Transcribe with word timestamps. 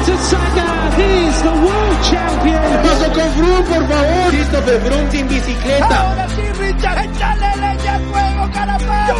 Peter 0.00 0.16
Sagan, 0.16 0.92
he's 0.96 1.42
the 1.42 1.52
world 1.52 1.98
champion. 2.08 2.62
Paso 2.82 3.12
con 3.12 3.28
Froome, 3.34 3.62
por 3.68 3.88
favor. 3.88 4.30
Christopher 4.30 4.80
Froome 4.80 5.10
sin 5.10 5.28
bicicleta. 5.28 6.08
Ahora 6.08 6.28
sí, 6.30 6.42
Richard, 6.58 7.04
échale 7.04 7.56
leña 7.56 7.94
al 7.94 8.04
fuego, 8.04 8.50
carapaz. 8.50 9.10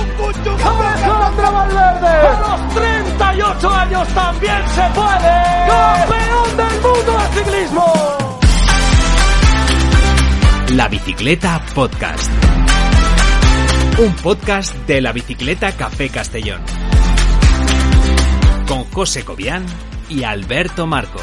Alejandro 0.65 1.53
Valverde, 1.53 2.09
a 2.09 2.41
los 2.49 2.75
38 2.75 3.71
años 3.71 4.09
también 4.09 4.63
se 4.75 4.83
puede. 4.95 5.69
Campeón 5.69 6.57
del 6.57 6.81
mundo 6.81 7.19
del 7.19 7.45
ciclismo. 7.45 7.93
La 10.77 10.89
Bicicleta 10.89 11.63
Podcast. 11.75 12.31
Un 13.99 14.15
podcast 14.15 14.75
de 14.87 15.01
la 15.03 15.13
Bicicleta 15.13 15.73
Café 15.73 16.09
Castellón. 16.09 16.63
Con 18.67 18.85
José 18.85 19.25
Cobian 19.25 19.67
y 20.11 20.25
Alberto 20.25 20.87
Marcos. 20.87 21.23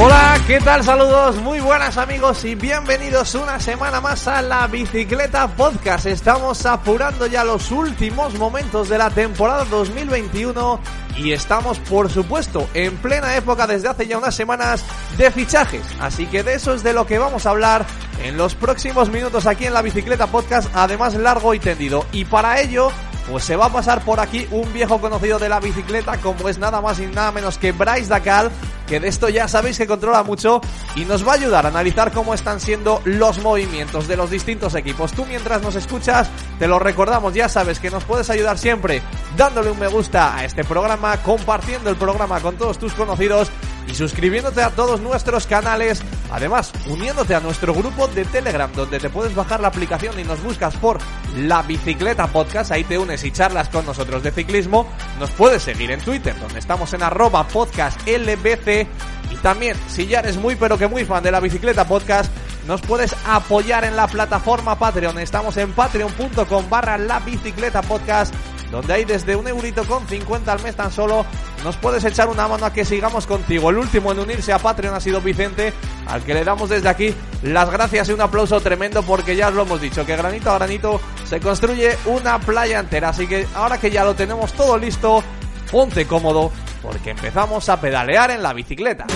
Hola, 0.00 0.40
¿qué 0.46 0.60
tal? 0.60 0.84
Saludos, 0.84 1.36
muy 1.38 1.58
buenas 1.58 1.96
amigos 1.96 2.44
y 2.44 2.54
bienvenidos 2.54 3.34
una 3.34 3.58
semana 3.58 4.00
más 4.00 4.28
a 4.28 4.42
la 4.42 4.68
Bicicleta 4.68 5.48
Podcast. 5.48 6.06
Estamos 6.06 6.64
apurando 6.66 7.26
ya 7.26 7.42
los 7.42 7.72
últimos 7.72 8.34
momentos 8.38 8.88
de 8.88 8.98
la 8.98 9.10
temporada 9.10 9.64
2021 9.64 10.78
y 11.16 11.32
estamos, 11.32 11.80
por 11.80 12.08
supuesto, 12.10 12.68
en 12.74 12.96
plena 12.98 13.34
época 13.34 13.66
desde 13.66 13.88
hace 13.88 14.06
ya 14.06 14.18
unas 14.18 14.36
semanas 14.36 14.84
de 15.16 15.32
fichajes. 15.32 15.82
Así 15.98 16.26
que 16.26 16.44
de 16.44 16.54
eso 16.54 16.74
es 16.74 16.84
de 16.84 16.92
lo 16.92 17.04
que 17.04 17.18
vamos 17.18 17.46
a 17.46 17.50
hablar 17.50 17.84
en 18.22 18.36
los 18.36 18.54
próximos 18.54 19.10
minutos 19.10 19.46
aquí 19.46 19.66
en 19.66 19.74
la 19.74 19.82
Bicicleta 19.82 20.28
Podcast, 20.28 20.70
además 20.74 21.14
largo 21.14 21.54
y 21.54 21.58
tendido. 21.58 22.06
Y 22.12 22.24
para 22.24 22.60
ello 22.60 22.92
pues 23.30 23.44
se 23.44 23.56
va 23.56 23.66
a 23.66 23.72
pasar 23.72 24.04
por 24.04 24.20
aquí 24.20 24.46
un 24.50 24.72
viejo 24.72 25.00
conocido 25.00 25.38
de 25.38 25.48
la 25.48 25.60
bicicleta 25.60 26.18
como 26.18 26.48
es 26.48 26.58
nada 26.58 26.80
más 26.80 26.98
y 27.00 27.06
nada 27.06 27.32
menos 27.32 27.58
que 27.58 27.72
Bryce 27.72 28.06
Dakar, 28.06 28.50
que 28.86 29.00
de 29.00 29.08
esto 29.08 29.28
ya 29.28 29.48
sabéis 29.48 29.78
que 29.78 29.86
controla 29.86 30.22
mucho 30.22 30.60
y 30.96 31.04
nos 31.04 31.26
va 31.26 31.32
a 31.32 31.34
ayudar 31.36 31.66
a 31.66 31.68
analizar 31.68 32.12
cómo 32.12 32.34
están 32.34 32.60
siendo 32.60 33.02
los 33.04 33.38
movimientos 33.40 34.08
de 34.08 34.16
los 34.16 34.30
distintos 34.30 34.74
equipos. 34.74 35.12
Tú 35.12 35.26
mientras 35.26 35.62
nos 35.62 35.74
escuchas, 35.74 36.28
te 36.58 36.66
lo 36.66 36.78
recordamos, 36.78 37.34
ya 37.34 37.48
sabes 37.48 37.80
que 37.80 37.90
nos 37.90 38.04
puedes 38.04 38.30
ayudar 38.30 38.58
siempre 38.58 39.02
dándole 39.36 39.70
un 39.70 39.78
me 39.78 39.88
gusta 39.88 40.36
a 40.36 40.44
este 40.44 40.64
programa, 40.64 41.16
compartiendo 41.18 41.90
el 41.90 41.96
programa 41.96 42.40
con 42.40 42.56
todos 42.56 42.78
tus 42.78 42.92
conocidos 42.94 43.50
y 43.90 43.94
suscribiéndote 43.94 44.62
a 44.62 44.70
todos 44.70 45.00
nuestros 45.00 45.46
canales, 45.46 46.02
además 46.30 46.72
uniéndote 46.86 47.34
a 47.34 47.40
nuestro 47.40 47.74
grupo 47.74 48.06
de 48.08 48.24
Telegram 48.24 48.70
donde 48.72 48.98
te 48.98 49.10
puedes 49.10 49.34
bajar 49.34 49.60
la 49.60 49.68
aplicación 49.68 50.18
y 50.20 50.24
nos 50.24 50.42
buscas 50.42 50.76
por 50.76 50.98
la 51.36 51.62
bicicleta 51.62 52.26
podcast, 52.26 52.70
ahí 52.70 52.84
te 52.84 52.98
unes 52.98 53.24
y 53.24 53.30
charlas 53.30 53.68
con 53.68 53.86
nosotros 53.86 54.22
de 54.22 54.30
ciclismo, 54.30 54.88
nos 55.18 55.30
puedes 55.30 55.62
seguir 55.62 55.90
en 55.90 56.00
Twitter 56.00 56.38
donde 56.38 56.58
estamos 56.58 56.92
en 56.92 57.02
arroba 57.02 57.46
podcast 57.48 58.00
LBC 58.06 58.86
y 59.30 59.36
también 59.42 59.76
si 59.88 60.06
ya 60.06 60.20
eres 60.20 60.36
muy 60.36 60.56
pero 60.56 60.78
que 60.78 60.88
muy 60.88 61.04
fan 61.04 61.22
de 61.22 61.30
la 61.30 61.40
bicicleta 61.40 61.86
podcast, 61.86 62.30
nos 62.66 62.80
puedes 62.82 63.14
apoyar 63.26 63.84
en 63.84 63.96
la 63.96 64.06
plataforma 64.06 64.78
Patreon, 64.78 65.18
estamos 65.18 65.56
en 65.56 65.72
patreon.com 65.72 66.68
barra 66.68 66.98
la 66.98 67.20
bicicleta 67.20 67.82
podcast 67.82 68.34
donde 68.70 68.92
hay 68.92 69.04
desde 69.04 69.36
un 69.36 69.48
eurito 69.48 69.84
con 69.84 70.06
50 70.06 70.52
al 70.52 70.62
mes 70.62 70.76
tan 70.76 70.92
solo, 70.92 71.24
nos 71.64 71.76
puedes 71.76 72.04
echar 72.04 72.28
una 72.28 72.48
mano 72.48 72.66
a 72.66 72.72
que 72.72 72.84
sigamos 72.84 73.26
contigo. 73.26 73.70
El 73.70 73.78
último 73.78 74.12
en 74.12 74.20
unirse 74.20 74.52
a 74.52 74.58
Patreon 74.58 74.94
ha 74.94 75.00
sido 75.00 75.20
Vicente, 75.20 75.72
al 76.06 76.22
que 76.22 76.34
le 76.34 76.44
damos 76.44 76.68
desde 76.68 76.88
aquí 76.88 77.14
las 77.42 77.70
gracias 77.70 78.08
y 78.08 78.12
un 78.12 78.20
aplauso 78.20 78.60
tremendo 78.60 79.02
porque 79.02 79.36
ya 79.36 79.48
os 79.48 79.54
lo 79.54 79.62
hemos 79.62 79.80
dicho, 79.80 80.04
que 80.04 80.16
granito 80.16 80.50
a 80.50 80.58
granito 80.58 81.00
se 81.24 81.40
construye 81.40 81.96
una 82.06 82.38
playa 82.38 82.80
entera. 82.80 83.10
Así 83.10 83.26
que 83.26 83.46
ahora 83.54 83.78
que 83.78 83.90
ya 83.90 84.04
lo 84.04 84.14
tenemos 84.14 84.52
todo 84.52 84.78
listo, 84.78 85.22
ponte 85.70 86.06
cómodo 86.06 86.52
porque 86.82 87.10
empezamos 87.10 87.68
a 87.68 87.80
pedalear 87.80 88.30
en 88.30 88.42
la 88.42 88.52
bicicleta. 88.52 89.06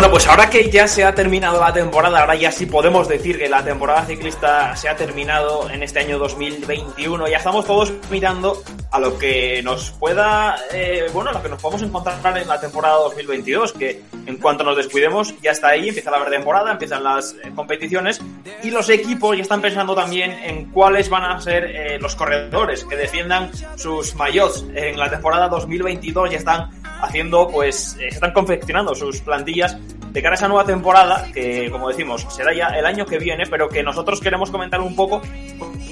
Bueno, 0.00 0.12
pues 0.12 0.26
ahora 0.28 0.48
que 0.48 0.70
ya 0.70 0.88
se 0.88 1.04
ha 1.04 1.14
terminado 1.14 1.60
la 1.60 1.74
temporada, 1.74 2.20
ahora 2.20 2.34
ya 2.34 2.50
sí 2.50 2.64
podemos 2.64 3.06
decir 3.06 3.36
que 3.36 3.50
la 3.50 3.62
temporada 3.62 4.06
ciclista 4.06 4.74
se 4.74 4.88
ha 4.88 4.96
terminado 4.96 5.68
en 5.68 5.82
este 5.82 5.98
año 5.98 6.18
2021. 6.18 7.28
Ya 7.28 7.36
estamos 7.36 7.66
todos 7.66 7.92
mirando 8.10 8.62
a 8.90 8.98
lo 8.98 9.18
que 9.18 9.62
nos 9.62 9.90
pueda, 9.90 10.56
eh, 10.72 11.04
bueno, 11.12 11.32
lo 11.32 11.42
que 11.42 11.50
nos 11.50 11.60
podemos 11.60 11.82
encontrar 11.82 12.38
en 12.38 12.48
la 12.48 12.58
temporada 12.58 12.94
2022, 12.94 13.74
que 13.74 14.02
en 14.24 14.38
cuanto 14.38 14.64
nos 14.64 14.78
descuidemos 14.78 15.34
ya 15.42 15.50
está 15.50 15.68
ahí, 15.68 15.90
empieza 15.90 16.10
la 16.10 16.30
temporada, 16.30 16.72
empiezan 16.72 17.04
las 17.04 17.34
eh, 17.34 17.52
competiciones 17.54 18.22
y 18.62 18.70
los 18.70 18.88
equipos 18.88 19.36
ya 19.36 19.42
están 19.42 19.60
pensando 19.60 19.94
también 19.94 20.32
en 20.32 20.70
cuáles 20.70 21.10
van 21.10 21.24
a 21.24 21.40
ser 21.42 21.64
eh, 21.64 21.98
los 22.00 22.16
corredores 22.16 22.86
que 22.86 22.96
defiendan 22.96 23.50
sus 23.76 24.14
maillots 24.14 24.64
en 24.74 24.98
la 24.98 25.10
temporada 25.10 25.48
2022. 25.48 26.30
Ya 26.30 26.38
están 26.38 26.70
haciendo, 27.02 27.48
pues, 27.48 27.96
están 28.00 28.32
confeccionando 28.32 28.94
sus 28.94 29.20
plantillas 29.20 29.76
de 30.12 30.22
cara 30.22 30.34
a 30.34 30.36
esa 30.36 30.48
nueva 30.48 30.64
temporada, 30.64 31.26
que 31.32 31.70
como 31.70 31.88
decimos, 31.88 32.26
será 32.30 32.52
ya 32.52 32.68
el 32.68 32.84
año 32.84 33.06
que 33.06 33.18
viene, 33.18 33.44
pero 33.48 33.68
que 33.68 33.82
nosotros 33.82 34.20
queremos 34.20 34.50
comentar 34.50 34.80
un 34.80 34.96
poco 34.96 35.22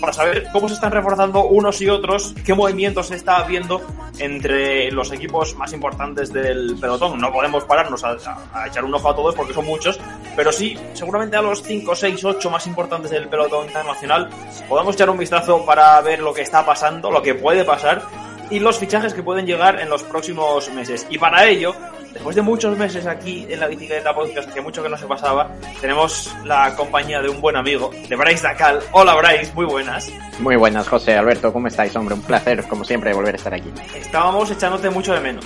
para 0.01 0.13
saber 0.13 0.49
cómo 0.53 0.69
se 0.69 0.75
están 0.75 0.93
reforzando 0.93 1.45
unos 1.45 1.81
y 1.81 1.89
otros, 1.89 2.35
qué 2.45 2.55
movimientos 2.55 3.09
se 3.09 3.17
está 3.17 3.43
viendo 3.45 3.81
entre 4.19 4.91
los 4.91 5.13
equipos 5.13 5.55
más 5.57 5.73
importantes 5.73 6.33
del 6.33 6.77
pelotón. 6.81 7.21
No 7.21 7.33
podemos 7.33 7.65
pararnos 7.65 8.03
a, 8.05 8.17
a, 8.53 8.67
echar 8.67 8.85
un 8.85 8.95
ojo 8.95 9.11
a 9.11 9.15
todos 9.15 9.35
porque 9.35 9.55
son 9.55 9.67
muchos, 9.67 9.99
pero 10.35 10.53
sí, 10.53 10.77
seguramente 10.95 11.37
a 11.37 11.43
los 11.43 11.63
5, 11.63 11.95
6, 11.95 12.25
8 12.25 12.51
más 12.51 12.67
importantes 12.67 13.11
del 13.11 13.29
pelotón 13.29 13.67
internacional 13.67 14.29
podemos 14.69 14.95
echar 14.95 15.11
un 15.11 15.19
vistazo 15.19 15.65
para 15.65 16.01
ver 16.01 16.21
lo 16.21 16.33
que 16.33 16.43
está 16.43 16.65
pasando, 16.65 17.11
lo 17.11 17.23
que 17.23 17.35
puede 17.35 17.65
pasar 17.65 18.03
y 18.51 18.59
los 18.59 18.79
fichajes 18.79 19.15
que 19.15 19.23
pueden 19.23 19.47
llegar 19.47 19.81
en 19.81 19.89
los 19.89 20.03
próximos 20.03 20.71
meses. 20.73 21.07
Y 21.11 21.19
para 21.19 21.47
ello, 21.47 21.75
después 22.13 22.37
de 22.37 22.43
muchos 22.43 22.77
meses 22.77 23.07
aquí 23.07 23.47
en 23.49 23.61
la 23.61 23.67
bicicleta 23.67 24.15
podcast, 24.15 24.51
que 24.53 24.61
mucho 24.61 24.83
que 24.83 24.89
no 24.89 24.97
se 24.97 25.07
pasaba, 25.07 25.51
tenemos 25.81 26.35
la 26.45 26.75
compañía 26.77 27.21
de 27.21 27.29
un 27.29 27.41
buen 27.41 27.57
amigo, 27.57 27.91
de 28.09 28.17
Bryce 28.17 28.43
Dacal. 28.43 28.81
Hola 28.93 29.15
Bryce, 29.17 29.53
muy 29.55 29.67
buenas. 29.67 30.11
Muy 30.39 30.57
buenas, 30.57 30.89
José, 30.89 31.17
Alberto, 31.17 31.53
¿cómo 31.53 31.69
estáis, 31.69 31.95
hombre? 31.97 32.15
Un 32.15 32.23
placer, 32.23 32.65
como 32.67 32.85
siempre, 32.85 33.13
volver 33.13 33.35
a 33.35 33.39
estar 33.39 33.55
aquí. 33.55 33.71
Estábamos 33.95 34.51
echándote 34.51 34.91
mucho 34.91 35.13
de 35.13 35.21
menos. 35.21 35.45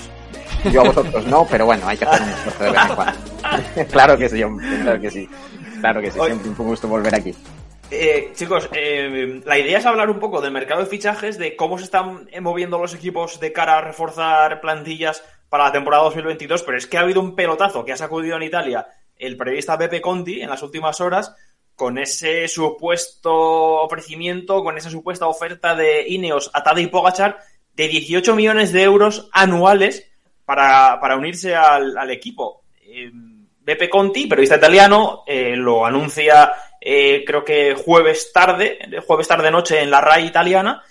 Yo 0.71 0.83
a 0.83 0.85
vosotros 0.85 1.27
no, 1.27 1.47
pero 1.51 1.67
bueno, 1.67 1.87
hay 1.89 1.97
que 1.97 2.05
hacer 2.05 2.23
un 2.23 2.29
esfuerzo 2.29 2.65
de 2.65 2.71
vez 2.71 2.81
en 2.83 2.95
cuando. 2.95 3.89
claro 3.91 4.17
que 4.17 4.29
sí, 4.29 4.43
hombre, 4.43 4.67
claro 4.83 5.01
que 5.01 5.11
sí. 5.11 5.29
Claro 5.81 6.01
que 6.01 6.13
sí, 6.13 6.21
siempre 6.25 6.49
un 6.49 6.55
gusto 6.55 6.87
volver 6.87 7.13
aquí. 7.13 7.35
Eh, 7.95 8.33
chicos, 8.35 8.71
eh, 8.73 9.43
la 9.45 9.59
idea 9.59 9.77
es 9.77 9.85
hablar 9.85 10.09
un 10.09 10.19
poco 10.19 10.41
del 10.41 10.51
mercado 10.51 10.81
de 10.81 10.87
fichajes, 10.87 11.37
de 11.37 11.57
cómo 11.57 11.77
se 11.77 11.85
están 11.85 12.27
moviendo 12.41 12.79
los 12.79 12.95
equipos 12.95 13.39
de 13.39 13.53
cara 13.53 13.77
a 13.77 13.81
reforzar 13.83 14.63
plantillas 14.63 15.23
para 15.51 15.65
la 15.65 15.73
temporada 15.73 16.05
2022, 16.05 16.63
pero 16.63 16.79
es 16.79 16.87
que 16.87 16.97
ha 16.97 17.03
habido 17.03 17.21
un 17.21 17.37
pelotazo 17.37 17.85
que 17.85 17.93
ha 17.93 17.97
sacudido 17.99 18.37
en 18.37 18.45
Italia 18.45 18.87
el 19.19 19.37
periodista 19.37 19.77
Beppe 19.77 20.01
Conti 20.01 20.41
en 20.41 20.49
las 20.49 20.63
últimas 20.63 21.03
horas 21.03 21.37
con 21.77 21.99
ese 21.99 22.49
supuesto 22.49 23.83
ofrecimiento, 23.83 24.65
con 24.65 24.79
esa 24.79 24.89
supuesta 24.89 25.27
oferta 25.27 25.75
de 25.75 26.09
Ineos 26.09 26.51
a 26.55 26.63
Tadej 26.63 26.91
Pogachar 26.91 27.41
de 27.75 27.89
18 27.89 28.35
millones 28.35 28.73
de 28.73 28.85
euros 28.85 29.29
anuales 29.33 30.11
para, 30.47 30.99
para 30.99 31.19
unirse 31.19 31.55
al, 31.55 31.99
al 31.99 32.11
equipo. 32.11 32.63
Eh, 32.87 33.11
Beppe 33.61 33.91
Conti, 33.91 34.27
periodista 34.27 34.57
italiano, 34.57 35.25
eh, 35.27 35.55
lo 35.57 35.85
anuncia 35.85 36.53
eh, 36.85 37.23
creo 37.25 37.45
que 37.45 37.75
jueves 37.75 38.33
tarde, 38.33 38.79
jueves 39.07 39.29
tarde 39.29 39.53
noche 39.53 39.81
en 39.81 39.91
la 39.91 40.01
RAI 40.01 40.27
italiana. 40.27 40.83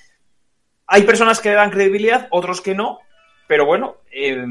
Hay 0.87 1.03
personas 1.03 1.41
que 1.41 1.51
dan 1.51 1.69
credibilidad, 1.69 2.29
otros 2.31 2.61
que 2.61 2.73
no, 2.73 2.99
pero 3.45 3.65
bueno, 3.65 3.97
eh, 4.09 4.41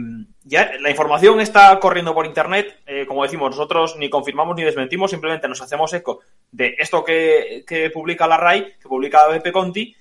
ya 0.44 0.72
la 0.80 0.90
información 0.90 1.40
está 1.40 1.80
corriendo 1.80 2.12
por 2.12 2.26
internet. 2.26 2.80
Eh, 2.86 3.06
como 3.06 3.22
decimos, 3.22 3.52
nosotros 3.52 3.96
ni 3.96 4.10
confirmamos 4.10 4.54
ni 4.54 4.64
desmentimos, 4.64 5.10
simplemente 5.10 5.48
nos 5.48 5.62
hacemos 5.62 5.90
eco 5.94 6.20
de 6.52 6.76
esto 6.78 7.02
que, 7.02 7.64
que 7.66 7.88
publica 7.88 8.28
la 8.28 8.36
RAI, 8.36 8.74
que 8.78 8.88
publica 8.88 9.26
Beppe 9.26 9.50
Conti. 9.50 9.96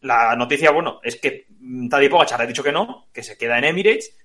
La 0.00 0.34
noticia, 0.36 0.70
bueno, 0.70 1.00
es 1.02 1.16
que 1.16 1.48
Tadej 1.90 2.08
Pogacar 2.08 2.40
ha 2.40 2.46
dicho 2.46 2.62
que 2.62 2.72
no, 2.72 3.08
que 3.12 3.22
se 3.22 3.36
queda 3.36 3.58
en 3.58 3.64
Emirates. 3.64 4.16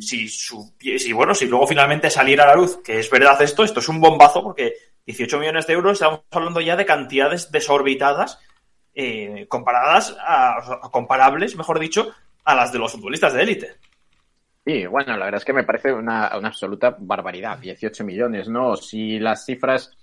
Si, 0.00 0.28
su, 0.28 0.74
si, 0.78 1.12
bueno, 1.12 1.34
si 1.34 1.46
luego 1.46 1.66
finalmente 1.66 2.08
saliera 2.08 2.44
a 2.44 2.48
la 2.48 2.54
luz 2.54 2.80
que 2.84 3.00
es 3.00 3.10
verdad 3.10 3.40
esto, 3.42 3.64
esto 3.64 3.80
es 3.80 3.88
un 3.88 4.00
bombazo 4.00 4.44
porque 4.44 4.74
18 5.10 5.38
millones 5.38 5.66
de 5.66 5.72
euros, 5.72 5.94
estamos 5.94 6.22
hablando 6.30 6.60
ya 6.60 6.76
de 6.76 6.86
cantidades 6.86 7.50
desorbitadas 7.50 8.38
eh, 8.94 9.46
comparadas 9.48 10.16
a, 10.20 10.80
comparables, 10.90 11.56
mejor 11.56 11.78
dicho, 11.78 12.12
a 12.44 12.54
las 12.54 12.72
de 12.72 12.78
los 12.78 12.92
futbolistas 12.92 13.34
de 13.34 13.42
élite. 13.42 13.76
Sí, 14.64 14.86
bueno, 14.86 15.16
la 15.16 15.24
verdad 15.24 15.40
es 15.40 15.44
que 15.44 15.52
me 15.52 15.64
parece 15.64 15.92
una, 15.92 16.36
una, 16.36 16.48
absoluta 16.48 16.96
barbaridad, 16.98 17.58
18 17.58 18.04
millones, 18.04 18.48
¿no? 18.48 18.76
Si 18.76 19.18
las 19.18 19.44
cifras 19.44 19.96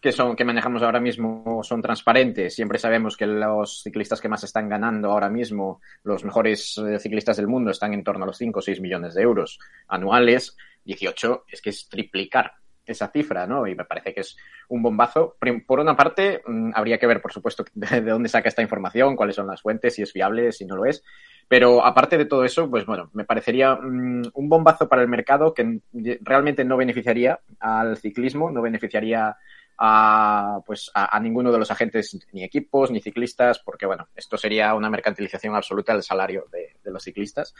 que 0.00 0.12
son 0.12 0.36
que 0.36 0.44
manejamos 0.44 0.82
ahora 0.82 1.00
mismo 1.00 1.60
son 1.62 1.82
transparentes. 1.82 2.54
Siempre 2.54 2.78
sabemos 2.78 3.16
que 3.16 3.26
los 3.26 3.82
ciclistas 3.82 4.20
que 4.20 4.28
más 4.28 4.44
están 4.44 4.68
ganando 4.68 5.10
ahora 5.10 5.28
mismo, 5.28 5.80
los 6.04 6.24
mejores 6.24 6.78
eh, 6.78 6.98
ciclistas 6.98 7.36
del 7.36 7.48
mundo, 7.48 7.72
están 7.72 7.92
en 7.92 8.04
torno 8.04 8.24
a 8.24 8.26
los 8.28 8.38
5 8.38 8.58
o 8.58 8.62
6 8.62 8.80
millones 8.80 9.14
de 9.14 9.22
euros 9.22 9.58
anuales. 9.88 10.56
18 10.84 11.44
es 11.48 11.60
que 11.60 11.70
es 11.70 11.88
triplicar 11.88 12.52
esa 12.92 13.08
cifra, 13.08 13.46
¿no? 13.46 13.66
Y 13.66 13.74
me 13.74 13.84
parece 13.84 14.14
que 14.14 14.20
es 14.20 14.36
un 14.68 14.82
bombazo. 14.82 15.36
Por 15.66 15.80
una 15.80 15.96
parte, 15.96 16.42
mm, 16.46 16.70
habría 16.74 16.98
que 16.98 17.06
ver, 17.06 17.20
por 17.20 17.32
supuesto, 17.32 17.64
de 17.74 18.00
dónde 18.00 18.28
saca 18.28 18.48
esta 18.48 18.62
información, 18.62 19.16
cuáles 19.16 19.36
son 19.36 19.46
las 19.46 19.62
fuentes, 19.62 19.94
si 19.94 20.02
es 20.02 20.12
fiable, 20.12 20.52
si 20.52 20.64
no 20.64 20.76
lo 20.76 20.86
es. 20.86 21.02
Pero 21.48 21.84
aparte 21.84 22.18
de 22.18 22.24
todo 22.24 22.44
eso, 22.44 22.68
pues 22.68 22.86
bueno, 22.86 23.10
me 23.12 23.24
parecería 23.24 23.74
mm, 23.74 24.30
un 24.34 24.48
bombazo 24.48 24.88
para 24.88 25.02
el 25.02 25.08
mercado 25.08 25.54
que 25.54 25.80
realmente 26.22 26.64
no 26.64 26.76
beneficiaría 26.76 27.40
al 27.60 27.96
ciclismo, 27.96 28.50
no 28.50 28.62
beneficiaría 28.62 29.36
a, 29.78 30.60
pues, 30.64 30.90
a, 30.94 31.18
ninguno 31.20 31.52
de 31.52 31.58
los 31.58 31.70
agentes, 31.70 32.16
ni 32.32 32.42
equipos, 32.42 32.90
ni 32.90 33.00
ciclistas, 33.00 33.58
porque 33.58 33.86
bueno, 33.86 34.08
esto 34.14 34.36
sería 34.36 34.74
una 34.74 34.90
mercantilización 34.90 35.54
absoluta 35.54 35.92
del 35.92 36.02
salario 36.02 36.46
de, 36.50 36.76
de 36.82 36.90
los 36.90 37.02
ciclistas. 37.02 37.54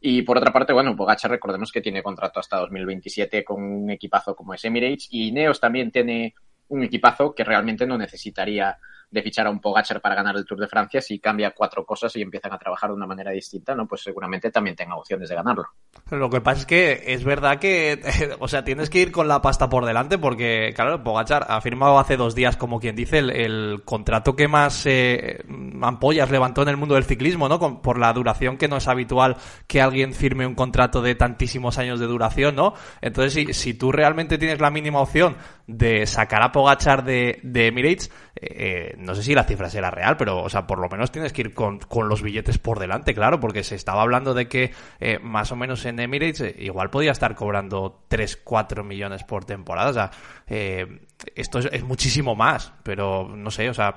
Y 0.00 0.22
por 0.22 0.38
otra 0.38 0.52
parte, 0.52 0.72
bueno, 0.72 0.96
Pogacar 0.96 1.30
recordemos 1.30 1.70
que 1.70 1.80
tiene 1.80 2.02
contrato 2.02 2.40
hasta 2.40 2.58
2027 2.58 3.44
con 3.44 3.62
un 3.62 3.90
equipazo 3.90 4.34
como 4.34 4.54
es 4.54 4.64
Emirates 4.64 5.08
y 5.10 5.32
Neos 5.32 5.60
también 5.60 5.90
tiene 5.90 6.34
un 6.68 6.82
equipazo 6.84 7.34
que 7.34 7.44
realmente 7.44 7.86
no 7.86 7.98
necesitaría 7.98 8.78
de 9.10 9.22
fichar 9.22 9.46
a 9.46 9.50
un 9.50 9.60
Pogacar 9.60 10.00
para 10.00 10.14
ganar 10.14 10.36
el 10.36 10.44
Tour 10.44 10.60
de 10.60 10.68
Francia, 10.68 11.00
si 11.00 11.18
cambia 11.18 11.52
cuatro 11.52 11.84
cosas 11.84 12.14
y 12.16 12.22
empiezan 12.22 12.52
a 12.52 12.58
trabajar 12.58 12.90
de 12.90 12.96
una 12.96 13.06
manera 13.06 13.30
distinta, 13.30 13.74
¿no? 13.74 13.86
Pues 13.86 14.02
seguramente 14.02 14.50
también 14.50 14.76
tenga 14.76 14.96
opciones 14.96 15.28
de 15.28 15.34
ganarlo. 15.34 15.64
Lo 16.10 16.30
que 16.30 16.40
pasa 16.40 16.60
es 16.60 16.66
que 16.66 17.02
es 17.06 17.24
verdad 17.24 17.58
que, 17.58 18.00
o 18.38 18.48
sea, 18.48 18.64
tienes 18.64 18.90
que 18.90 19.00
ir 19.00 19.12
con 19.12 19.28
la 19.28 19.42
pasta 19.42 19.68
por 19.68 19.84
delante 19.84 20.18
porque, 20.18 20.72
claro, 20.74 21.02
Pogachar 21.02 21.46
ha 21.48 21.60
firmado 21.60 21.98
hace 21.98 22.16
dos 22.16 22.34
días, 22.34 22.56
como 22.56 22.80
quien 22.80 22.96
dice, 22.96 23.18
el, 23.18 23.82
contrato 23.84 24.36
que 24.36 24.48
más 24.48 24.86
eh, 24.86 25.42
ampollas 25.82 26.30
levantó 26.30 26.62
en 26.62 26.68
el 26.68 26.76
mundo 26.76 26.94
del 26.94 27.04
ciclismo, 27.04 27.48
¿no? 27.48 27.58
por 27.82 27.98
la 27.98 28.12
duración 28.12 28.56
que 28.56 28.68
no 28.68 28.76
es 28.76 28.88
habitual 28.88 29.36
que 29.66 29.80
alguien 29.80 30.14
firme 30.14 30.46
un 30.46 30.54
contrato 30.54 31.02
de 31.02 31.14
tantísimos 31.14 31.78
años 31.78 32.00
de 32.00 32.06
duración, 32.06 32.54
¿no? 32.56 32.74
Entonces, 33.00 33.32
si, 33.32 33.52
si 33.52 33.74
tú 33.74 33.92
realmente 33.92 34.38
tienes 34.38 34.60
la 34.60 34.70
mínima 34.70 35.00
opción 35.00 35.36
de 35.66 36.06
sacar 36.06 36.42
a 36.42 36.52
Pogachar 36.52 37.04
de, 37.04 37.40
de 37.42 37.68
Emirates, 37.68 38.10
eh, 38.42 38.94
no 39.00 39.14
sé 39.14 39.22
si 39.22 39.34
la 39.34 39.44
cifra 39.44 39.70
será 39.70 39.90
real, 39.90 40.16
pero, 40.16 40.42
o 40.42 40.48
sea, 40.48 40.66
por 40.66 40.78
lo 40.78 40.88
menos 40.88 41.10
tienes 41.10 41.32
que 41.32 41.40
ir 41.40 41.54
con, 41.54 41.78
con 41.78 42.08
los 42.08 42.22
billetes 42.22 42.58
por 42.58 42.78
delante, 42.78 43.14
claro, 43.14 43.40
porque 43.40 43.64
se 43.64 43.74
estaba 43.74 44.02
hablando 44.02 44.34
de 44.34 44.46
que 44.46 44.72
eh, 45.00 45.18
más 45.20 45.50
o 45.52 45.56
menos 45.56 45.84
en 45.86 45.98
Emirates 45.98 46.40
eh, 46.42 46.56
igual 46.58 46.90
podía 46.90 47.12
estar 47.12 47.34
cobrando 47.34 48.04
3, 48.08 48.40
4 48.44 48.84
millones 48.84 49.24
por 49.24 49.44
temporada, 49.44 49.90
o 49.90 49.94
sea, 49.94 50.10
eh, 50.46 51.00
esto 51.34 51.58
es, 51.58 51.82
muchísimo 51.82 52.34
más, 52.34 52.72
pero 52.82 53.28
no 53.34 53.50
sé, 53.50 53.68
o 53.70 53.74
sea, 53.74 53.96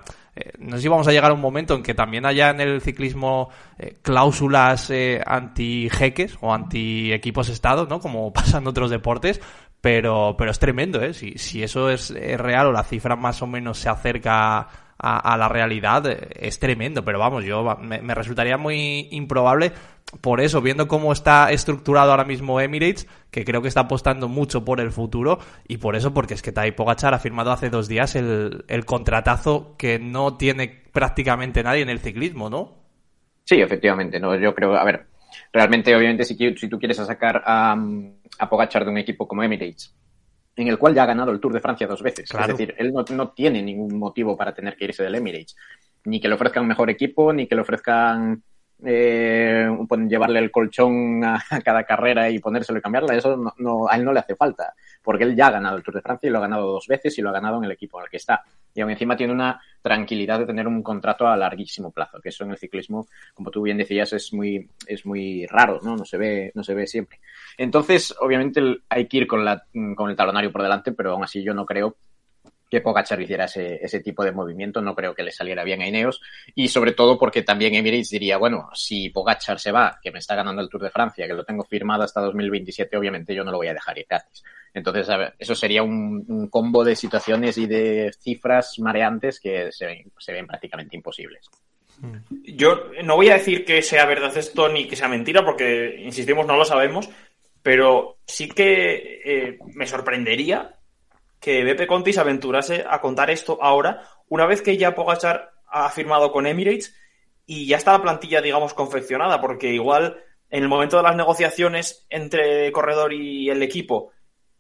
no 0.58 0.78
sé 0.78 0.84
si 0.84 0.88
vamos 0.88 1.08
a 1.08 1.12
llegar 1.12 1.32
a 1.32 1.36
un 1.36 1.42
momento 1.42 1.76
en 1.76 1.84
que 1.84 1.94
también 1.94 2.26
haya 2.26 2.50
en 2.50 2.60
el 2.60 2.82
ciclismo 2.82 3.50
cláusulas 4.02 4.92
anti-jeques 5.26 6.38
o 6.42 6.54
anti-equipos 6.54 7.50
estados, 7.50 7.88
¿no? 7.88 8.00
Como 8.00 8.34
pasa 8.34 8.58
en 8.58 8.68
otros 8.68 8.90
deportes, 8.90 9.40
pero, 9.80 10.36
pero 10.38 10.52
es 10.52 10.60
tremendo, 10.60 11.02
¿eh? 11.02 11.14
Si, 11.14 11.38
si 11.38 11.64
eso 11.64 11.90
es, 11.90 12.10
real 12.10 12.68
o 12.68 12.72
la 12.72 12.84
cifra 12.84 13.16
más 13.16 13.42
o 13.42 13.48
menos 13.48 13.78
se 13.78 13.90
acerca 13.90 14.68
a, 15.04 15.38
la 15.38 15.50
realidad, 15.50 16.04
es 16.08 16.60
tremendo. 16.60 17.04
Pero 17.04 17.20
vamos, 17.20 17.44
yo 17.44 17.78
me, 17.78 18.16
resultaría 18.16 18.58
muy 18.58 19.10
improbable 19.12 19.72
por 20.22 20.42
eso, 20.42 20.62
viendo 20.62 20.88
cómo 20.88 21.12
está 21.12 21.52
estructurado 21.52 22.12
ahora 22.12 22.24
mismo 22.24 22.62
Emirates, 22.62 23.08
que 23.32 23.44
creo 23.44 23.62
que 23.62 23.68
está 23.68 23.82
apostando 23.82 24.28
mucho 24.28 24.64
por 24.64 24.80
el 24.80 24.92
futuro, 24.92 25.40
y 25.68 25.78
por 25.78 25.96
eso, 25.96 26.14
porque 26.14 26.36
es 26.36 26.42
que 26.42 26.52
Tai 26.52 26.72
Pogachar 26.74 27.14
ha 27.14 27.20
firmado 27.20 27.52
hace 27.52 27.70
dos 27.70 27.88
días 27.88 28.16
el, 28.16 28.64
el 28.68 28.86
contratazo 28.86 29.76
que 29.78 29.98
no 29.98 30.38
tiene 30.38 30.84
prácticamente 30.92 31.64
nadie 31.64 31.82
en 31.82 31.90
el 31.90 32.00
ciclismo, 32.00 32.50
¿no? 32.50 32.76
Sí, 33.44 33.60
efectivamente, 33.60 34.20
no, 34.20 34.36
yo 34.36 34.54
creo, 34.54 34.76
a 34.76 34.84
ver, 34.84 35.08
realmente, 35.52 35.96
obviamente, 35.96 36.26
si, 36.26 36.36
si 36.36 36.70
tú 36.70 36.78
quieres 36.78 36.98
sacar 36.98 37.42
a, 37.46 37.76
a 38.40 38.50
Pogachar 38.50 38.86
de 38.86 38.92
un 38.92 38.98
equipo 39.00 39.28
como 39.28 39.44
Emirates, 39.44 39.96
en 40.56 40.68
el 40.68 40.78
cual 40.78 40.94
ya 40.94 41.04
ha 41.04 41.08
ganado 41.08 41.32
el 41.32 41.40
Tour 41.40 41.54
de 41.54 41.60
Francia 41.60 41.88
dos 41.88 42.02
veces. 42.02 42.30
Es 42.32 42.48
decir, 42.48 42.76
él 42.78 42.94
no, 42.94 43.04
no, 43.10 43.30
tiene 43.32 43.62
ningún 43.62 43.98
motivo 43.98 44.38
para 44.38 44.54
tener 44.54 44.76
que 44.76 44.86
irse 44.86 45.04
del 45.04 45.16
Emirates. 45.16 45.56
Ni 46.06 46.20
que 46.20 46.28
le 46.28 46.36
ofrezcan 46.36 46.64
un 46.64 46.70
mejor 46.70 46.90
equipo, 46.90 47.34
ni 47.34 47.48
que 47.48 47.56
le 47.56 47.62
ofrezcan 47.62 48.44
eh, 48.86 49.70
llevarle 50.08 50.40
el 50.40 50.52
colchón 50.52 51.24
a, 51.24 51.44
cada 51.64 51.84
carrera 51.84 52.30
y 52.30 52.40
ponérselo 52.40 52.80
y 52.80 52.82
cambiarla. 52.82 53.16
Eso 53.16 53.54
no, 53.58 53.88
a 53.88 53.96
él 53.96 54.06
no 54.06 54.14
le 54.14 54.20
hace 54.20 54.36
falta, 54.36 54.74
porque 55.02 55.24
él 55.24 55.36
ya 55.36 55.48
ha 55.48 55.52
ganado 55.52 55.78
el 55.78 55.84
Tour 55.84 55.96
de 55.96 56.02
Francia 56.02 56.28
y 56.28 56.32
lo 56.32 56.40
ha 56.40 56.42
ganado 56.42 56.72
dos 56.72 56.88
veces 56.88 57.18
y 57.18 57.22
lo 57.22 57.30
ha 57.30 57.34
ganado 57.34 57.58
en 57.58 57.66
el 57.66 57.72
equipo 57.72 58.00
en 58.00 58.06
el 58.06 58.10
que 58.10 58.18
está. 58.18 58.44
Y 58.74 58.82
aún 58.82 58.92
encima 58.92 59.16
tiene 59.16 59.34
una 59.34 59.62
tranquilidad 59.82 60.40
de 60.40 60.46
tener 60.46 60.68
un 60.68 60.82
contrato 60.82 61.28
a 61.28 61.38
larguísimo 61.38 61.92
plazo, 61.92 62.20
que 62.20 62.30
eso 62.30 62.44
en 62.44 62.52
el 62.52 62.58
ciclismo, 62.58 63.08
como 63.34 63.52
tú 63.52 63.62
bien 63.62 63.78
decías, 63.78 64.14
es 64.14 64.34
muy, 64.34 64.70
es 64.88 65.06
muy 65.06 65.46
raro, 65.48 65.80
¿no? 65.84 65.96
No 65.96 66.06
se 66.06 66.18
ve, 66.18 66.52
no 66.56 66.64
se 66.64 66.74
ve 66.74 66.88
siempre. 66.88 67.20
Entonces, 67.58 68.16
obviamente 68.20 68.62
hay 68.90 69.08
que 69.08 69.18
ir 69.18 69.28
con, 69.28 69.46
la, 69.46 69.64
con 69.96 70.10
el 70.10 70.16
talonario 70.16 70.52
por 70.52 70.64
delante, 70.64 70.92
pero 70.92 71.12
aún 71.12 71.24
así 71.24 71.44
yo 71.44 71.54
no 71.54 71.66
creo 71.66 71.96
que 72.74 72.82
Pogachar 72.82 73.22
hiciera 73.22 73.46
ese, 73.46 73.76
ese, 73.86 74.00
tipo 74.00 74.24
de 74.24 74.32
movimiento, 74.32 74.82
no 74.82 74.96
creo 74.96 75.14
que 75.14 75.22
le 75.22 75.32
saliera 75.32 75.64
bien 75.64 75.84
a 75.84 75.88
Ineos, 75.88 76.20
y 76.56 76.70
sobre 76.70 76.94
todo 76.94 77.20
porque 77.20 77.44
también 77.44 77.76
Emirates 77.76 78.10
diría, 78.10 78.38
bueno, 78.38 78.70
si 78.74 79.12
Pogachar 79.12 79.60
se 79.60 79.72
va, 79.72 80.00
que 80.02 80.10
me 80.10 80.18
está 80.18 80.34
ganando 80.34 80.60
el 80.60 80.70
Tour 80.70 80.82
de 80.82 80.90
Francia, 80.90 81.28
que 81.28 81.36
lo 81.36 81.46
tengo 81.46 81.64
firmado 81.66 82.02
hasta 82.02 82.20
2027, 82.22 82.98
obviamente 82.98 83.36
yo 83.36 83.44
no 83.44 83.52
lo 83.52 83.58
voy 83.58 83.68
a 83.68 83.76
dejar 83.76 84.00
ir 84.00 84.08
gratis. 84.10 84.44
Entonces, 84.74 85.08
eso 85.38 85.54
sería 85.54 85.84
un, 85.84 86.48
combo 86.50 86.84
de 86.84 86.96
situaciones 86.96 87.60
y 87.60 87.68
de 87.68 88.12
cifras 88.20 88.80
mareantes 88.80 89.40
que 89.40 89.70
se 89.72 90.34
ven, 90.34 90.48
prácticamente 90.48 90.96
imposibles. 90.96 91.48
Yo 92.44 92.90
no 93.04 93.18
voy 93.18 93.30
a 93.30 93.36
decir 93.36 93.66
que 93.66 93.84
sea 93.84 94.08
verdad 94.08 94.36
esto 94.36 94.68
ni 94.68 94.88
que 94.88 94.96
sea 94.96 95.08
mentira, 95.08 95.46
porque, 95.46 95.96
insistimos, 96.00 96.48
no 96.48 96.58
lo 96.58 96.66
sabemos, 96.66 97.08
pero 97.62 98.18
sí 98.26 98.50
que 98.50 99.22
eh, 99.24 99.60
me 99.76 99.86
sorprendería 99.86 100.76
que 101.44 101.62
Beppe 101.66 101.88
Conti 101.88 102.14
se 102.14 102.22
aventurase 102.22 102.86
a 102.90 103.02
contar 103.02 103.30
esto 103.30 103.60
ahora, 103.62 104.08
una 104.30 104.46
vez 104.46 104.62
que 104.62 104.78
ya 104.78 104.96
Pogachar 104.96 105.52
ha 105.68 105.90
firmado 105.90 106.32
con 106.32 106.48
Emirates 106.48 106.96
y 107.46 107.68
ya 107.68 107.76
está 107.76 107.92
la 107.92 108.02
plantilla, 108.02 108.42
digamos, 108.42 108.74
confeccionada, 108.74 109.42
porque 109.42 109.74
igual 109.74 110.24
en 110.50 110.64
el 110.64 110.70
momento 110.70 110.96
de 110.96 111.04
las 111.04 111.18
negociaciones 111.18 112.08
entre 112.10 112.72
corredor 112.72 113.12
y 113.12 113.50
el 113.50 113.62
equipo 113.62 114.14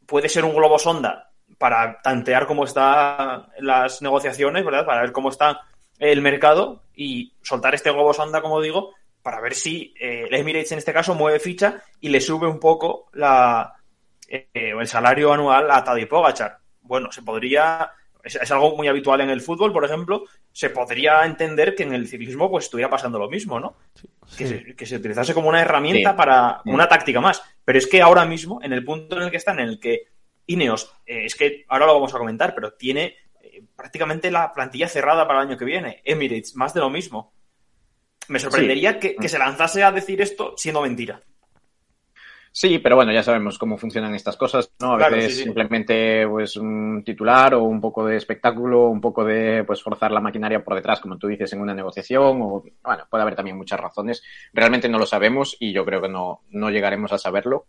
puede 0.05 0.27
ser 0.27 0.43
un 0.43 0.53
globo 0.53 0.77
sonda 0.77 1.31
para 1.57 2.01
tantear 2.01 2.47
cómo 2.47 2.65
están 2.65 3.47
las 3.59 4.01
negociaciones, 4.01 4.65
¿verdad? 4.65 4.85
Para 4.85 5.03
ver 5.03 5.13
cómo 5.13 5.29
está 5.29 5.61
el 5.99 6.21
mercado 6.21 6.83
y 6.93 7.33
soltar 7.43 7.75
este 7.75 7.93
globo 7.93 8.13
sonda, 8.13 8.41
como 8.41 8.59
digo, 8.59 8.93
para 9.21 9.39
ver 9.39 9.55
si 9.55 9.93
eh, 9.97 10.25
el 10.27 10.35
Emirates 10.35 10.73
en 10.73 10.79
este 10.79 10.91
caso 10.91 11.15
mueve 11.15 11.39
ficha 11.39 11.81
y 12.01 12.09
le 12.09 12.19
sube 12.19 12.45
un 12.45 12.59
poco 12.59 13.07
la, 13.13 13.73
eh, 14.27 14.49
el 14.53 14.87
salario 14.87 15.31
anual 15.31 15.71
a 15.71 15.81
Tadej 15.81 16.09
Pogachar. 16.09 16.62
Bueno, 16.83 17.11
se 17.11 17.21
podría, 17.21 17.91
es, 18.23 18.51
algo 18.51 18.75
muy 18.75 18.87
habitual 18.87 19.21
en 19.21 19.29
el 19.29 19.41
fútbol, 19.41 19.73
por 19.73 19.85
ejemplo, 19.85 20.25
se 20.51 20.69
podría 20.69 21.25
entender 21.25 21.75
que 21.75 21.83
en 21.83 21.93
el 21.93 22.07
ciclismo 22.07 22.49
pues 22.49 22.65
estuviera 22.65 22.89
pasando 22.89 23.17
lo 23.17 23.29
mismo, 23.29 23.59
¿no? 23.59 23.75
Que, 24.37 24.47
se, 24.47 24.75
que, 24.75 24.85
se, 24.85 24.97
utilizase 24.97 25.33
como 25.33 25.49
una 25.49 25.61
herramienta 25.61 26.15
para 26.15 26.61
una 26.65 26.87
táctica 26.87 27.21
más. 27.21 27.41
Pero 27.65 27.79
es 27.79 27.87
que 27.87 28.01
ahora 28.01 28.25
mismo, 28.25 28.59
en 28.61 28.73
el 28.73 28.83
punto 28.83 29.17
en 29.17 29.23
el 29.23 29.31
que 29.31 29.37
están, 29.37 29.59
en 29.59 29.69
el 29.69 29.79
que 29.79 30.07
Ineos, 30.45 30.93
eh, 31.05 31.25
es 31.25 31.35
que 31.35 31.65
ahora 31.69 31.85
lo 31.85 31.95
vamos 31.95 32.13
a 32.13 32.17
comentar, 32.17 32.53
pero 32.53 32.73
tiene 32.73 33.15
prácticamente 33.75 34.31
la 34.31 34.53
plantilla 34.53 34.87
cerrada 34.87 35.27
para 35.27 35.41
el 35.41 35.47
año 35.47 35.57
que 35.57 35.65
viene. 35.65 36.01
Emirates, 36.05 36.55
más 36.55 36.73
de 36.73 36.79
lo 36.79 36.89
mismo. 36.89 37.33
Me 38.27 38.39
sorprendería 38.39 38.99
que, 38.99 39.15
se 39.27 39.37
lanzase 39.37 39.83
a 39.83 39.91
decir 39.91 40.21
esto 40.21 40.53
siendo 40.57 40.81
mentira. 40.81 41.21
Sí, 42.55 42.77
pero 42.77 42.95
bueno, 42.95 43.11
ya 43.11 43.23
sabemos 43.23 43.57
cómo 43.57 43.79
funcionan 43.79 44.13
estas 44.13 44.37
cosas, 44.37 44.71
¿no? 44.79 44.93
A 44.93 45.09
veces 45.09 45.39
simplemente 45.39 46.27
pues 46.27 46.55
un 46.55 47.01
titular 47.03 47.55
o 47.55 47.63
un 47.63 47.81
poco 47.81 48.05
de 48.05 48.15
espectáculo, 48.15 48.89
un 48.89 49.01
poco 49.01 49.25
de 49.25 49.63
pues 49.63 49.81
forzar 49.81 50.11
la 50.11 50.19
maquinaria 50.19 50.63
por 50.63 50.75
detrás, 50.75 50.99
como 50.99 51.17
tú 51.17 51.27
dices, 51.27 51.51
en 51.53 51.61
una 51.61 51.73
negociación, 51.73 52.39
o 52.43 52.63
bueno, 52.83 53.07
puede 53.09 53.23
haber 53.23 53.35
también 53.35 53.57
muchas 53.57 53.79
razones. 53.79 54.21
Realmente 54.53 54.87
no 54.87 54.99
lo 54.99 55.07
sabemos 55.07 55.57
y 55.59 55.73
yo 55.73 55.83
creo 55.83 55.99
que 55.99 56.09
no, 56.09 56.41
no 56.51 56.69
llegaremos 56.69 57.11
a 57.11 57.17
saberlo. 57.17 57.65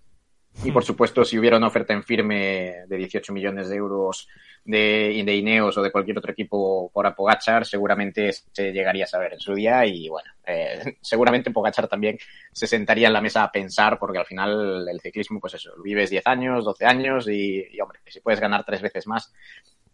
Y 0.62 0.70
por 0.70 0.84
supuesto, 0.84 1.24
si 1.24 1.38
hubiera 1.38 1.56
una 1.56 1.66
oferta 1.66 1.92
en 1.92 2.04
firme 2.04 2.84
de 2.86 2.96
18 2.96 3.32
millones 3.32 3.68
de 3.68 3.76
euros 3.76 4.28
de, 4.64 5.22
de 5.24 5.36
Ineos 5.36 5.76
o 5.76 5.82
de 5.82 5.90
cualquier 5.90 6.18
otro 6.18 6.32
equipo 6.32 6.90
por 6.92 7.06
Apogachar, 7.06 7.66
seguramente 7.66 8.32
se 8.32 8.72
llegaría 8.72 9.04
a 9.04 9.08
saber 9.08 9.34
en 9.34 9.40
su 9.40 9.54
día. 9.54 9.84
Y 9.84 10.08
bueno, 10.08 10.30
eh, 10.46 10.96
seguramente 11.02 11.50
Pogachar 11.50 11.88
también 11.88 12.18
se 12.52 12.66
sentaría 12.66 13.08
en 13.08 13.12
la 13.12 13.20
mesa 13.20 13.42
a 13.42 13.52
pensar, 13.52 13.98
porque 13.98 14.18
al 14.18 14.26
final 14.26 14.88
el 14.88 15.00
ciclismo, 15.00 15.40
pues 15.40 15.54
eso, 15.54 15.72
vives 15.82 16.10
10 16.10 16.26
años, 16.26 16.64
12 16.64 16.86
años 16.86 17.28
y, 17.28 17.66
y 17.70 17.80
hombre, 17.80 18.00
si 18.06 18.20
puedes 18.20 18.40
ganar 18.40 18.64
tres 18.64 18.80
veces 18.80 19.06
más, 19.06 19.32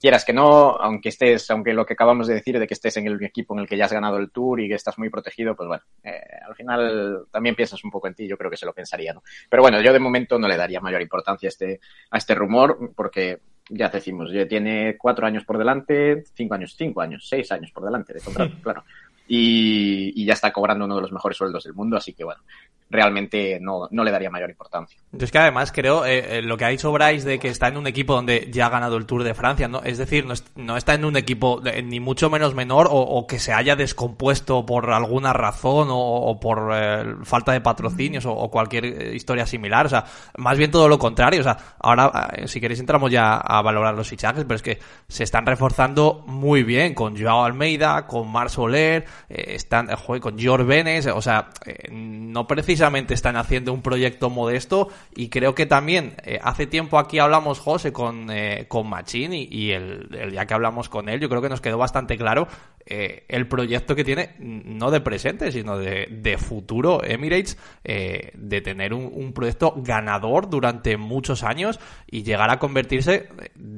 quieras 0.01 0.25
que 0.25 0.33
no, 0.33 0.77
aunque 0.77 1.11
estés, 1.11 1.51
aunque 1.51 1.75
lo 1.75 1.85
que 1.85 1.93
acabamos 1.93 2.27
de 2.27 2.35
decir 2.35 2.59
de 2.59 2.67
que 2.67 2.75
estés 2.75 2.97
en 2.97 3.07
el 3.07 3.23
equipo 3.23 3.55
en 3.55 3.61
el 3.61 3.69
que 3.69 3.77
ya 3.77 3.85
has 3.85 3.93
ganado 3.93 4.17
el 4.17 4.31
tour 4.31 4.61
y 4.61 4.69
que 4.69 4.75
estás 4.75 4.99
muy 4.99 5.11
protegido, 5.11 5.55
pues 5.55 5.69
bueno, 5.69 5.83
eh, 6.03 6.21
al 6.47 6.55
final 6.55 7.27
también 7.31 7.55
piensas 7.55 7.85
un 7.85 7.91
poco 7.91 8.09
en 8.09 8.15
ti, 8.15 8.27
yo 8.27 8.39
creo 8.39 8.51
que 8.51 8.57
se 8.57 8.67
lo 8.67 8.73
pensaría, 8.73 9.13
¿no? 9.13 9.23
Pero 9.49 9.63
bueno, 9.63 9.81
yo 9.83 9.93
de 9.93 9.99
momento 9.99 10.39
no 10.39 10.49
le 10.49 10.57
daría 10.57 10.81
mayor 10.81 11.03
importancia 11.03 11.49
a 11.49 11.51
este, 11.51 11.81
a 12.11 12.17
este 12.17 12.35
rumor, 12.35 12.93
porque 12.97 13.41
ya 13.69 13.89
decimos, 13.89 14.33
ya 14.33 14.49
tiene 14.49 14.97
cuatro 14.97 15.27
años 15.27 15.45
por 15.45 15.59
delante, 15.59 16.25
cinco 16.35 16.55
años, 16.55 16.75
cinco 16.77 17.03
años, 17.03 17.29
seis 17.29 17.53
años 17.53 17.71
por 17.71 17.85
delante 17.85 18.15
de 18.15 18.21
contrato, 18.21 18.55
claro. 18.63 18.85
Y, 19.29 20.13
y, 20.21 20.25
ya 20.25 20.33
está 20.33 20.53
cobrando 20.53 20.87
uno 20.87 20.97
de 20.97 21.03
los 21.03 21.13
mejores 21.13 21.39
sueldos 21.39 21.63
del 21.63 21.75
mundo, 21.75 21.97
así 21.97 22.15
que 22.15 22.25
bueno, 22.25 22.43
realmente 22.91 23.59
no, 23.61 23.89
no 23.91 24.03
le 24.03 24.11
daría 24.11 24.31
mayor 24.31 24.51
importancia. 24.51 24.99
Yo 25.13 25.25
es 25.25 25.31
que 25.31 25.39
además 25.39 25.71
creo 25.71 26.05
eh, 26.05 26.39
eh, 26.39 26.43
lo 26.43 26.57
que 26.57 26.65
ha 26.65 26.69
dicho 26.69 26.91
Bryce 26.91 27.27
de 27.27 27.39
que 27.39 27.49
está 27.49 27.69
en 27.69 27.77
un 27.77 27.87
equipo 27.87 28.15
donde 28.15 28.49
ya 28.53 28.67
ha 28.67 28.69
ganado 28.69 28.97
el 28.97 29.07
Tour 29.07 29.23
de 29.23 29.33
Francia, 29.33 29.69
¿no? 29.69 29.81
Es 29.85 29.97
decir, 29.97 30.27
no, 30.27 30.33
es, 30.33 30.45
no 30.57 30.77
está 30.77 30.95
en 30.95 31.05
un 31.05 31.17
equipo 31.17 31.61
de, 31.61 31.83
ni 31.83 32.01
mucho 32.01 32.29
menos 32.31 32.55
menor 32.55 32.89
o, 32.91 32.97
o, 32.97 33.27
que 33.29 33.39
se 33.39 33.53
haya 33.53 33.77
descompuesto 33.77 34.67
por 34.67 34.91
alguna 34.91 35.33
razón 35.33 35.89
o, 35.91 36.39
por 36.41 36.71
eh, 36.75 37.15
falta 37.23 37.53
de 37.53 37.61
patrocinios 37.61 38.27
o, 38.27 38.51
cualquier 38.51 39.15
historia 39.15 39.47
similar. 39.47 39.87
O 39.87 39.89
sea, 39.89 40.05
más 40.37 40.59
bien 40.59 40.73
todo 40.73 40.89
lo 40.89 40.99
contrario. 40.99 41.41
O 41.41 41.45
sea, 41.45 41.57
ahora, 41.79 42.31
si 42.47 42.61
queréis, 42.61 42.81
entramos 42.81 43.13
ya 43.13 43.37
a 43.37 43.63
valorar 43.63 43.95
los 43.95 44.09
fichajes, 44.09 44.45
pero 44.45 44.57
es 44.57 44.63
que 44.63 44.79
se 45.07 45.23
están 45.23 45.47
reforzando 45.47 46.25
muy 46.27 46.65
bien 46.65 46.95
con 46.95 47.17
Joao 47.17 47.45
Almeida, 47.45 48.09
con 48.09 48.31
Mar 48.31 48.51
Soler, 48.51 49.05
están, 49.29 49.89
con 50.21 50.39
George 50.39 50.65
Benes, 50.65 51.07
o 51.07 51.23
sea, 51.23 51.51
no 51.91 52.47
precisamente 52.47 52.80
están 53.15 53.37
haciendo 53.37 53.73
un 53.73 53.83
proyecto 53.83 54.31
modesto 54.31 54.89
y 55.15 55.29
creo 55.29 55.55
que 55.55 55.67
también 55.67 56.15
eh, 56.25 56.39
hace 56.43 56.67
tiempo 56.67 56.99
aquí 56.99 57.19
hablamos, 57.19 57.59
José, 57.59 57.93
con, 57.93 58.31
eh, 58.31 58.67
con 58.69 58.89
Machín 58.89 59.33
y, 59.33 59.71
el, 59.71 60.09
día 60.31 60.47
que 60.47 60.55
hablamos 60.55 60.89
con 60.89 61.09
él, 61.09 61.21
yo 61.21 61.29
creo 61.29 61.43
que 61.43 61.49
nos 61.49 61.61
quedó 61.61 61.79
bastante 61.79 62.17
claro 62.17 62.49
eh, 62.91 63.25
el 63.29 63.47
proyecto 63.47 63.95
que 63.95 64.03
tiene, 64.03 64.35
no 64.41 64.91
de 64.91 65.01
presente, 65.01 65.53
sino 65.53 65.79
de, 65.79 66.37
futuro 66.39 67.05
Emirates, 67.05 67.57
eh, 67.85 68.33
de 68.35 68.61
tener 68.61 68.93
un, 68.93 69.33
proyecto 69.33 69.75
ganador 69.77 70.51
durante 70.51 70.97
muchos 70.97 71.45
años 71.45 71.79
y 72.11 72.25
llegar 72.25 72.51
a 72.51 72.59
convertirse 72.59 73.29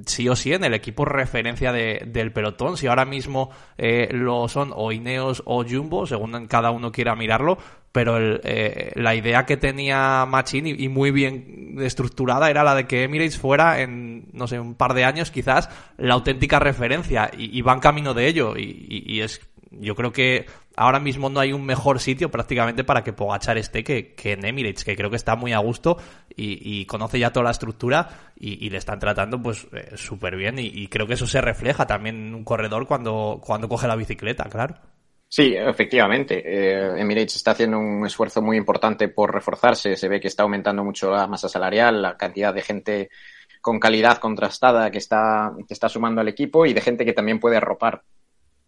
sí 0.06 0.28
o 0.30 0.34
sí 0.34 0.54
en 0.54 0.64
el 0.64 0.72
equipo 0.72 1.04
referencia 1.04 1.72
de, 1.72 2.04
del 2.06 2.32
pelotón. 2.32 2.78
Si 2.78 2.86
ahora 2.86 3.04
mismo 3.04 3.50
eh, 3.76 4.08
lo 4.12 4.48
son 4.48 4.72
o 4.74 4.92
Ineos 4.92 5.42
o 5.44 5.62
Jumbo, 5.62 6.06
según 6.06 6.46
cada 6.46 6.70
uno 6.70 6.90
quiera 6.90 7.14
mirarlo, 7.14 7.58
pero 7.92 8.16
eh, 8.42 8.90
la 8.94 9.14
idea 9.14 9.44
que 9.44 9.58
tenía 9.58 10.24
Machín 10.26 10.66
y, 10.66 10.70
y, 10.70 10.88
muy 10.88 11.10
bien 11.10 11.76
estructurada 11.78 12.48
era 12.48 12.64
la 12.64 12.74
de 12.74 12.86
que 12.86 13.04
Emirates 13.04 13.38
fuera 13.38 13.82
en, 13.82 14.28
no 14.32 14.46
sé, 14.46 14.58
un 14.58 14.74
par 14.74 14.94
de 14.94 15.04
años 15.04 15.30
quizás 15.30 15.68
la 15.98 16.14
auténtica 16.14 16.58
referencia 16.58 17.30
y, 17.36 17.56
y 17.56 17.60
van 17.60 17.80
camino 17.80 18.14
de 18.14 18.26
ello 18.26 18.56
y, 18.56 19.01
y, 19.04 19.20
es, 19.20 19.40
yo 19.70 19.94
creo 19.94 20.12
que 20.12 20.46
ahora 20.76 21.00
mismo 21.00 21.28
no 21.28 21.40
hay 21.40 21.52
un 21.52 21.64
mejor 21.64 22.00
sitio 22.00 22.30
prácticamente 22.30 22.84
para 22.84 23.02
que 23.02 23.12
Pogachar 23.12 23.58
esté 23.58 23.84
que, 23.84 24.14
que 24.14 24.32
en 24.32 24.44
Emirates, 24.44 24.84
que 24.84 24.96
creo 24.96 25.10
que 25.10 25.16
está 25.16 25.36
muy 25.36 25.52
a 25.52 25.58
gusto 25.58 25.96
y, 26.34 26.84
conoce 26.86 27.18
ya 27.18 27.30
toda 27.30 27.44
la 27.44 27.50
estructura 27.50 28.08
y, 28.36 28.70
le 28.70 28.78
están 28.78 28.98
tratando 28.98 29.40
pues 29.42 29.66
eh, 29.72 29.96
súper 29.96 30.36
bien 30.36 30.56
y, 30.58 30.86
creo 30.88 31.06
que 31.06 31.14
eso 31.14 31.26
se 31.26 31.40
refleja 31.40 31.86
también 31.86 32.16
en 32.16 32.34
un 32.34 32.44
corredor 32.44 32.86
cuando, 32.86 33.40
cuando 33.44 33.68
coge 33.68 33.86
la 33.86 33.96
bicicleta, 33.96 34.44
claro. 34.44 34.76
Sí, 35.28 35.54
efectivamente. 35.56 36.42
Eh, 36.44 37.00
Emirates 37.00 37.36
está 37.36 37.52
haciendo 37.52 37.78
un 37.78 38.04
esfuerzo 38.04 38.42
muy 38.42 38.58
importante 38.58 39.08
por 39.08 39.32
reforzarse. 39.32 39.96
Se 39.96 40.06
ve 40.06 40.20
que 40.20 40.28
está 40.28 40.42
aumentando 40.42 40.84
mucho 40.84 41.10
la 41.10 41.26
masa 41.26 41.48
salarial, 41.48 42.02
la 42.02 42.18
cantidad 42.18 42.52
de 42.52 42.60
gente 42.60 43.08
con 43.62 43.80
calidad 43.80 44.18
contrastada 44.18 44.90
que 44.90 44.98
está, 44.98 45.54
que 45.66 45.72
está 45.72 45.88
sumando 45.88 46.20
al 46.20 46.28
equipo 46.28 46.66
y 46.66 46.74
de 46.74 46.82
gente 46.82 47.06
que 47.06 47.14
también 47.14 47.40
puede 47.40 47.56
arropar 47.56 48.02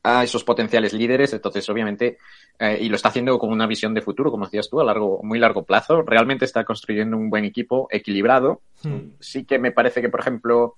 a 0.04 0.22
esos 0.22 0.44
potenciales 0.44 0.92
líderes. 0.92 1.32
Entonces, 1.32 1.68
obviamente, 1.70 2.18
eh, 2.58 2.78
y 2.80 2.88
lo 2.88 2.96
está 2.96 3.08
haciendo 3.08 3.38
con 3.38 3.50
una 3.50 3.66
visión 3.66 3.94
de 3.94 4.02
futuro, 4.02 4.30
como 4.30 4.44
decías 4.44 4.68
tú, 4.68 4.80
a 4.80 4.84
largo, 4.84 5.20
muy 5.22 5.38
largo 5.38 5.64
plazo. 5.64 6.02
Realmente 6.02 6.44
está 6.44 6.62
construyendo 6.62 7.16
un 7.16 7.30
buen 7.30 7.44
equipo 7.44 7.88
equilibrado. 7.90 8.60
Hmm. 8.82 9.14
Sí 9.18 9.44
que 9.44 9.58
me 9.58 9.72
parece 9.72 10.02
que, 10.02 10.10
por 10.10 10.20
ejemplo, 10.20 10.76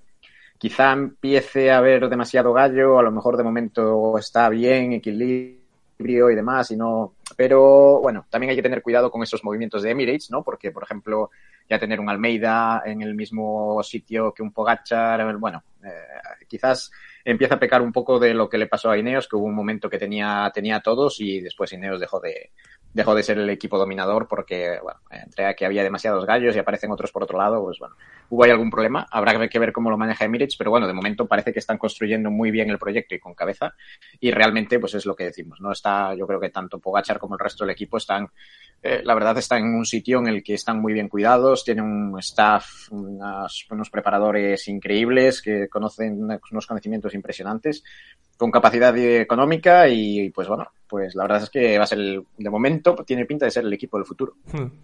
quizá 0.59 0.92
empiece 0.92 1.73
a 1.73 1.78
haber 1.78 2.09
demasiado 2.09 2.52
gallo, 2.52 2.99
a 2.99 3.02
lo 3.02 3.11
mejor 3.11 3.37
de 3.37 3.42
momento 3.42 4.16
está 4.16 4.49
bien, 4.49 4.92
equilibrio 4.92 6.30
y 6.30 6.35
demás, 6.37 6.71
y 6.71 6.76
no. 6.76 7.14
Pero 7.37 8.00
bueno, 8.00 8.26
también 8.30 8.50
hay 8.50 8.56
que 8.56 8.62
tener 8.62 8.80
cuidado 8.80 9.11
con 9.11 9.25
esos 9.25 9.42
movimientos 9.42 9.83
de 9.83 9.90
Emirates, 9.90 10.30
¿no? 10.30 10.45
Porque, 10.45 10.71
por 10.71 10.85
ejemplo, 10.85 11.30
ya 11.68 11.80
tener 11.80 11.99
un 11.99 12.09
Almeida 12.09 12.83
en 12.87 13.02
el 13.02 13.16
mismo 13.16 13.83
sitio 13.83 14.33
que 14.33 14.45
un 14.45 14.52
Pogachar, 14.52 15.37
bueno, 15.37 15.64
eh, 15.85 15.90
quizás 16.47 16.92
empieza 17.26 17.56
a 17.56 17.59
pecar 17.59 17.83
un 17.83 17.92
poco 17.92 18.21
de 18.21 18.35
lo 18.35 18.49
que 18.49 18.56
le 18.56 18.68
pasó 18.68 18.88
a 18.88 18.97
Ineos, 18.97 19.26
que 19.28 19.35
hubo 19.35 19.47
un 19.47 19.54
momento 19.54 19.90
que 19.90 19.99
tenía, 19.99 20.49
tenía 20.54 20.80
todos 20.80 21.21
y 21.21 21.40
después 21.40 21.73
Ineos 21.73 21.99
dejó 21.99 22.21
de, 22.21 22.52
dejó 22.95 23.16
de 23.16 23.25
ser 23.25 23.38
el 23.38 23.50
equipo 23.50 23.78
dominador 23.78 24.28
porque, 24.28 24.78
bueno, 24.80 25.00
entre 25.11 25.56
que 25.56 25.66
había 25.66 25.83
demasiados 25.83 26.25
gallos 26.25 26.54
y 26.54 26.61
aparecen 26.61 26.92
otros 26.92 27.11
por 27.11 27.25
otro 27.25 27.37
lado, 27.37 27.62
pues 27.64 27.80
bueno, 27.80 27.97
hubo 28.30 28.45
ahí 28.45 28.50
algún 28.52 28.71
problema. 28.71 29.09
Habrá 29.11 29.49
que 29.49 29.59
ver 29.59 29.73
cómo 29.73 29.90
lo 29.90 29.99
maneja 29.99 30.25
Emirates, 30.25 30.56
pero 30.56 30.71
bueno, 30.71 30.87
de 30.87 30.92
momento 30.92 31.26
parece 31.26 31.52
que 31.52 31.59
están 31.59 31.78
construyendo 31.78 32.30
muy 32.30 32.52
bien 32.52 32.71
el 32.71 32.78
proyecto 32.78 33.16
y 33.16 33.18
con 33.18 33.35
cabeza 33.35 33.75
y 34.21 34.30
realmente, 34.30 34.78
pues 34.78 34.95
es 34.95 35.04
lo 35.04 35.16
que 35.16 35.25
decimos, 35.25 35.61
¿no? 35.61 35.73
Está, 35.73 36.14
yo 36.14 36.28
creo 36.28 36.38
que 36.38 36.50
tanto 36.50 36.78
Pogachar 36.78 37.18
como 37.18 37.35
el 37.35 37.40
resto 37.40 37.64
del 37.64 37.73
equipo 37.73 37.97
están, 37.97 38.28
eh, 38.83 39.00
la 39.04 39.14
verdad, 39.14 39.37
están 39.38 39.64
en 39.64 39.75
un 39.75 39.85
sitio 39.85 40.18
en 40.18 40.28
el 40.28 40.42
que 40.42 40.54
están 40.54 40.80
muy 40.80 40.92
bien 40.92 41.09
cuidados, 41.09 41.64
tienen 41.64 41.85
un 41.85 42.18
staff, 42.21 42.90
unas, 42.90 43.64
unos 43.71 43.90
preparadores 43.90 44.68
increíbles 44.68 45.42
que 45.42 45.68
conocen 45.68 46.23
unos 46.23 46.66
conocimientos 46.66 47.14
impresionantes 47.14 47.83
con 48.37 48.50
capacidad 48.50 48.97
económica 48.97 49.88
y 49.88 50.28
pues 50.30 50.47
bueno, 50.47 50.66
pues 50.87 51.14
la 51.14 51.25
verdad 51.25 51.42
es 51.42 51.50
que 51.50 51.78
va 51.78 51.85
a 51.85 51.87
ser 51.87 51.99
el, 51.99 52.23
de 52.37 52.50
momento 52.50 52.95
tiene 53.06 53.25
pinta 53.25 53.47
de 53.47 53.50
ser 53.50 53.64
el 53.64 53.73
equipo 53.73 53.97
del 53.97 54.04
futuro. 54.04 54.35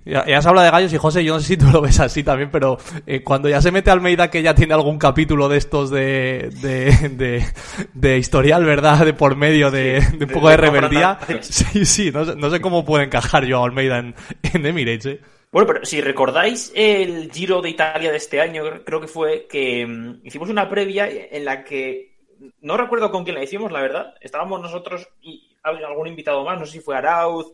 Ya, 0.07 0.25
ya 0.27 0.41
se 0.41 0.49
habla 0.49 0.63
de 0.63 0.71
gallos 0.71 0.93
y 0.93 0.97
José, 0.97 1.23
yo 1.23 1.35
no 1.35 1.41
sé 1.41 1.49
si 1.49 1.57
tú 1.59 1.67
lo 1.67 1.83
ves 1.83 2.01
así 2.01 2.25
también, 2.25 2.51
pero 2.51 2.79
eh, 3.07 3.23
cuando 3.23 3.51
ya 3.51 3.61
se 3.61 3.71
mete 3.71 3.91
Almeida 3.91 4.31
que 4.31 4.43
ya 4.43 4.55
tiene 4.55 4.73
algún 4.73 4.99
capítulo 4.99 5.51
de 5.51 5.59
estos 5.59 5.91
de, 5.91 6.51
de, 6.63 7.11
de, 7.11 7.45
de 7.93 8.19
historial, 8.19 8.65
¿verdad? 8.65 9.05
De 9.05 9.13
por 9.13 9.37
medio 9.37 9.71
de, 9.71 10.01
sí, 10.01 10.17
de 10.17 10.25
un 10.25 10.31
poco 10.31 10.49
de, 10.49 10.53
de 10.53 10.57
rebeldía. 10.57 11.19
Sí, 11.43 11.85
sí, 11.85 12.11
no 12.11 12.25
sé, 12.25 12.37
no 12.37 12.49
sé 12.49 12.63
cómo 12.63 12.87
puede 12.87 13.05
encajar 13.05 13.45
yo 13.45 13.63
a 13.63 13.67
Almeida 13.67 13.82
en, 13.91 14.15
en 14.43 14.67
Emirates, 14.67 15.07
¿eh? 15.07 15.21
Bueno, 15.51 15.67
pero 15.67 15.85
si 15.85 16.01
recordáis 16.01 16.73
el 16.75 17.31
Giro 17.31 17.61
de 17.61 17.69
Italia 17.69 18.11
de 18.11 18.17
este 18.17 18.41
año, 18.41 18.83
creo 18.85 19.01
que 19.03 19.07
fue 19.07 19.47
que 19.47 19.85
um, 19.85 20.19
hicimos 20.25 20.49
una 20.49 20.69
previa 20.69 21.07
en 21.11 21.45
la 21.45 21.63
que 21.63 22.17
no 22.63 22.77
recuerdo 22.79 23.11
con 23.11 23.23
quién 23.23 23.37
la 23.37 23.45
hicimos, 23.45 23.71
la 23.71 23.83
verdad. 23.83 24.15
Estábamos 24.21 24.63
nosotros 24.63 25.07
y 25.21 25.55
algún 25.63 26.09
invitado 26.09 26.43
más, 26.45 26.59
no 26.59 26.65
sé 26.65 26.73
si 26.73 26.81
fue 26.81 26.97
Arauz, 26.97 27.53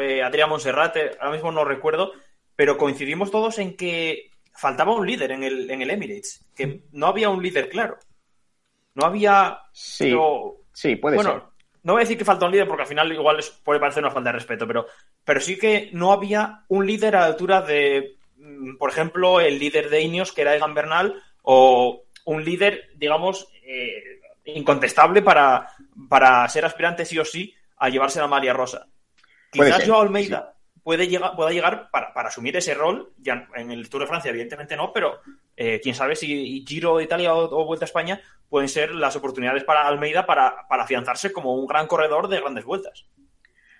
eh, 0.00 0.22
Adrián 0.22 0.48
Monserrate, 0.48 1.10
ahora 1.20 1.32
mismo 1.32 1.52
no 1.52 1.64
recuerdo, 1.64 2.12
pero 2.56 2.78
coincidimos 2.78 3.30
todos 3.30 3.58
en 3.58 3.76
que 3.76 4.30
faltaba 4.52 4.94
un 4.94 5.06
líder 5.06 5.32
en 5.32 5.44
el, 5.44 5.70
en 5.70 5.82
el 5.82 5.90
Emirates, 5.90 6.44
que 6.56 6.84
no 6.92 7.08
había 7.08 7.28
un 7.28 7.42
líder 7.42 7.68
claro. 7.68 7.98
No 8.94 9.04
había. 9.06 9.58
Sí, 9.72 10.04
pero, 10.04 10.62
sí 10.72 10.96
puede 10.96 11.16
bueno, 11.16 11.32
ser. 11.32 11.42
No 11.84 11.92
voy 11.92 12.00
a 12.00 12.04
decir 12.04 12.18
que 12.18 12.24
falta 12.24 12.46
un 12.46 12.52
líder 12.52 12.66
porque 12.66 12.82
al 12.82 12.88
final 12.88 13.12
igual 13.12 13.38
puede 13.62 13.78
parecer 13.78 14.02
una 14.02 14.12
falta 14.12 14.30
de 14.30 14.38
respeto, 14.38 14.66
pero, 14.66 14.86
pero 15.22 15.40
sí 15.40 15.58
que 15.58 15.90
no 15.92 16.12
había 16.12 16.64
un 16.68 16.86
líder 16.86 17.14
a 17.14 17.20
la 17.20 17.26
altura 17.26 17.60
de, 17.60 18.16
mm, 18.36 18.76
por 18.76 18.90
ejemplo, 18.90 19.38
el 19.38 19.58
líder 19.58 19.90
de 19.90 20.00
Ineos, 20.00 20.32
que 20.32 20.40
era 20.40 20.56
Egan 20.56 20.74
Bernal, 20.74 21.22
o 21.42 22.04
un 22.24 22.42
líder, 22.42 22.90
digamos, 22.96 23.48
eh, 23.66 24.02
incontestable 24.46 25.20
para, 25.20 25.68
para 26.08 26.48
ser 26.48 26.64
aspirante 26.64 27.04
sí 27.04 27.18
o 27.18 27.24
sí 27.24 27.54
a 27.76 27.90
llevarse 27.90 28.18
la 28.18 28.28
María 28.28 28.54
Rosa. 28.54 28.86
Quizás 29.50 29.86
Joao 29.86 30.02
Almeida 30.02 30.54
sí. 30.74 30.80
puede 30.82 31.06
llegar, 31.06 31.36
pueda 31.36 31.50
llegar 31.50 31.90
para, 31.90 32.14
para, 32.14 32.28
asumir 32.28 32.56
ese 32.56 32.74
rol, 32.74 33.12
ya 33.18 33.46
en 33.54 33.70
el 33.70 33.88
Tour 33.90 34.02
de 34.02 34.08
Francia 34.08 34.30
evidentemente 34.30 34.74
no, 34.74 34.90
pero 34.90 35.20
eh, 35.56 35.80
quién 35.82 35.94
sabe 35.94 36.16
si 36.16 36.64
Giro 36.66 36.98
de 36.98 37.04
Italia 37.04 37.34
o, 37.34 37.64
Vuelta 37.64 37.84
a 37.84 37.86
España 37.86 38.20
pueden 38.48 38.68
ser 38.68 38.94
las 38.94 39.16
oportunidades 39.16 39.64
para 39.64 39.86
Almeida 39.86 40.26
para, 40.26 40.66
para 40.68 40.84
afianzarse 40.84 41.32
como 41.32 41.54
un 41.54 41.66
gran 41.66 41.86
corredor 41.86 42.28
de 42.28 42.40
grandes 42.40 42.64
vueltas. 42.64 43.06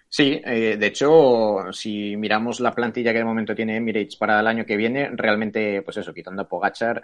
Sí, 0.08 0.40
eh, 0.44 0.76
de 0.78 0.86
hecho, 0.86 1.72
si 1.72 2.16
miramos 2.16 2.60
la 2.60 2.72
plantilla 2.72 3.12
que 3.12 3.18
de 3.18 3.24
momento 3.24 3.54
tiene 3.54 3.76
Emirates 3.76 4.14
para 4.14 4.38
el 4.38 4.46
año 4.46 4.64
que 4.64 4.76
viene, 4.76 5.10
realmente, 5.12 5.82
pues 5.82 5.96
eso, 5.96 6.14
quitando 6.14 6.42
a 6.42 6.48
Pogachar, 6.48 7.02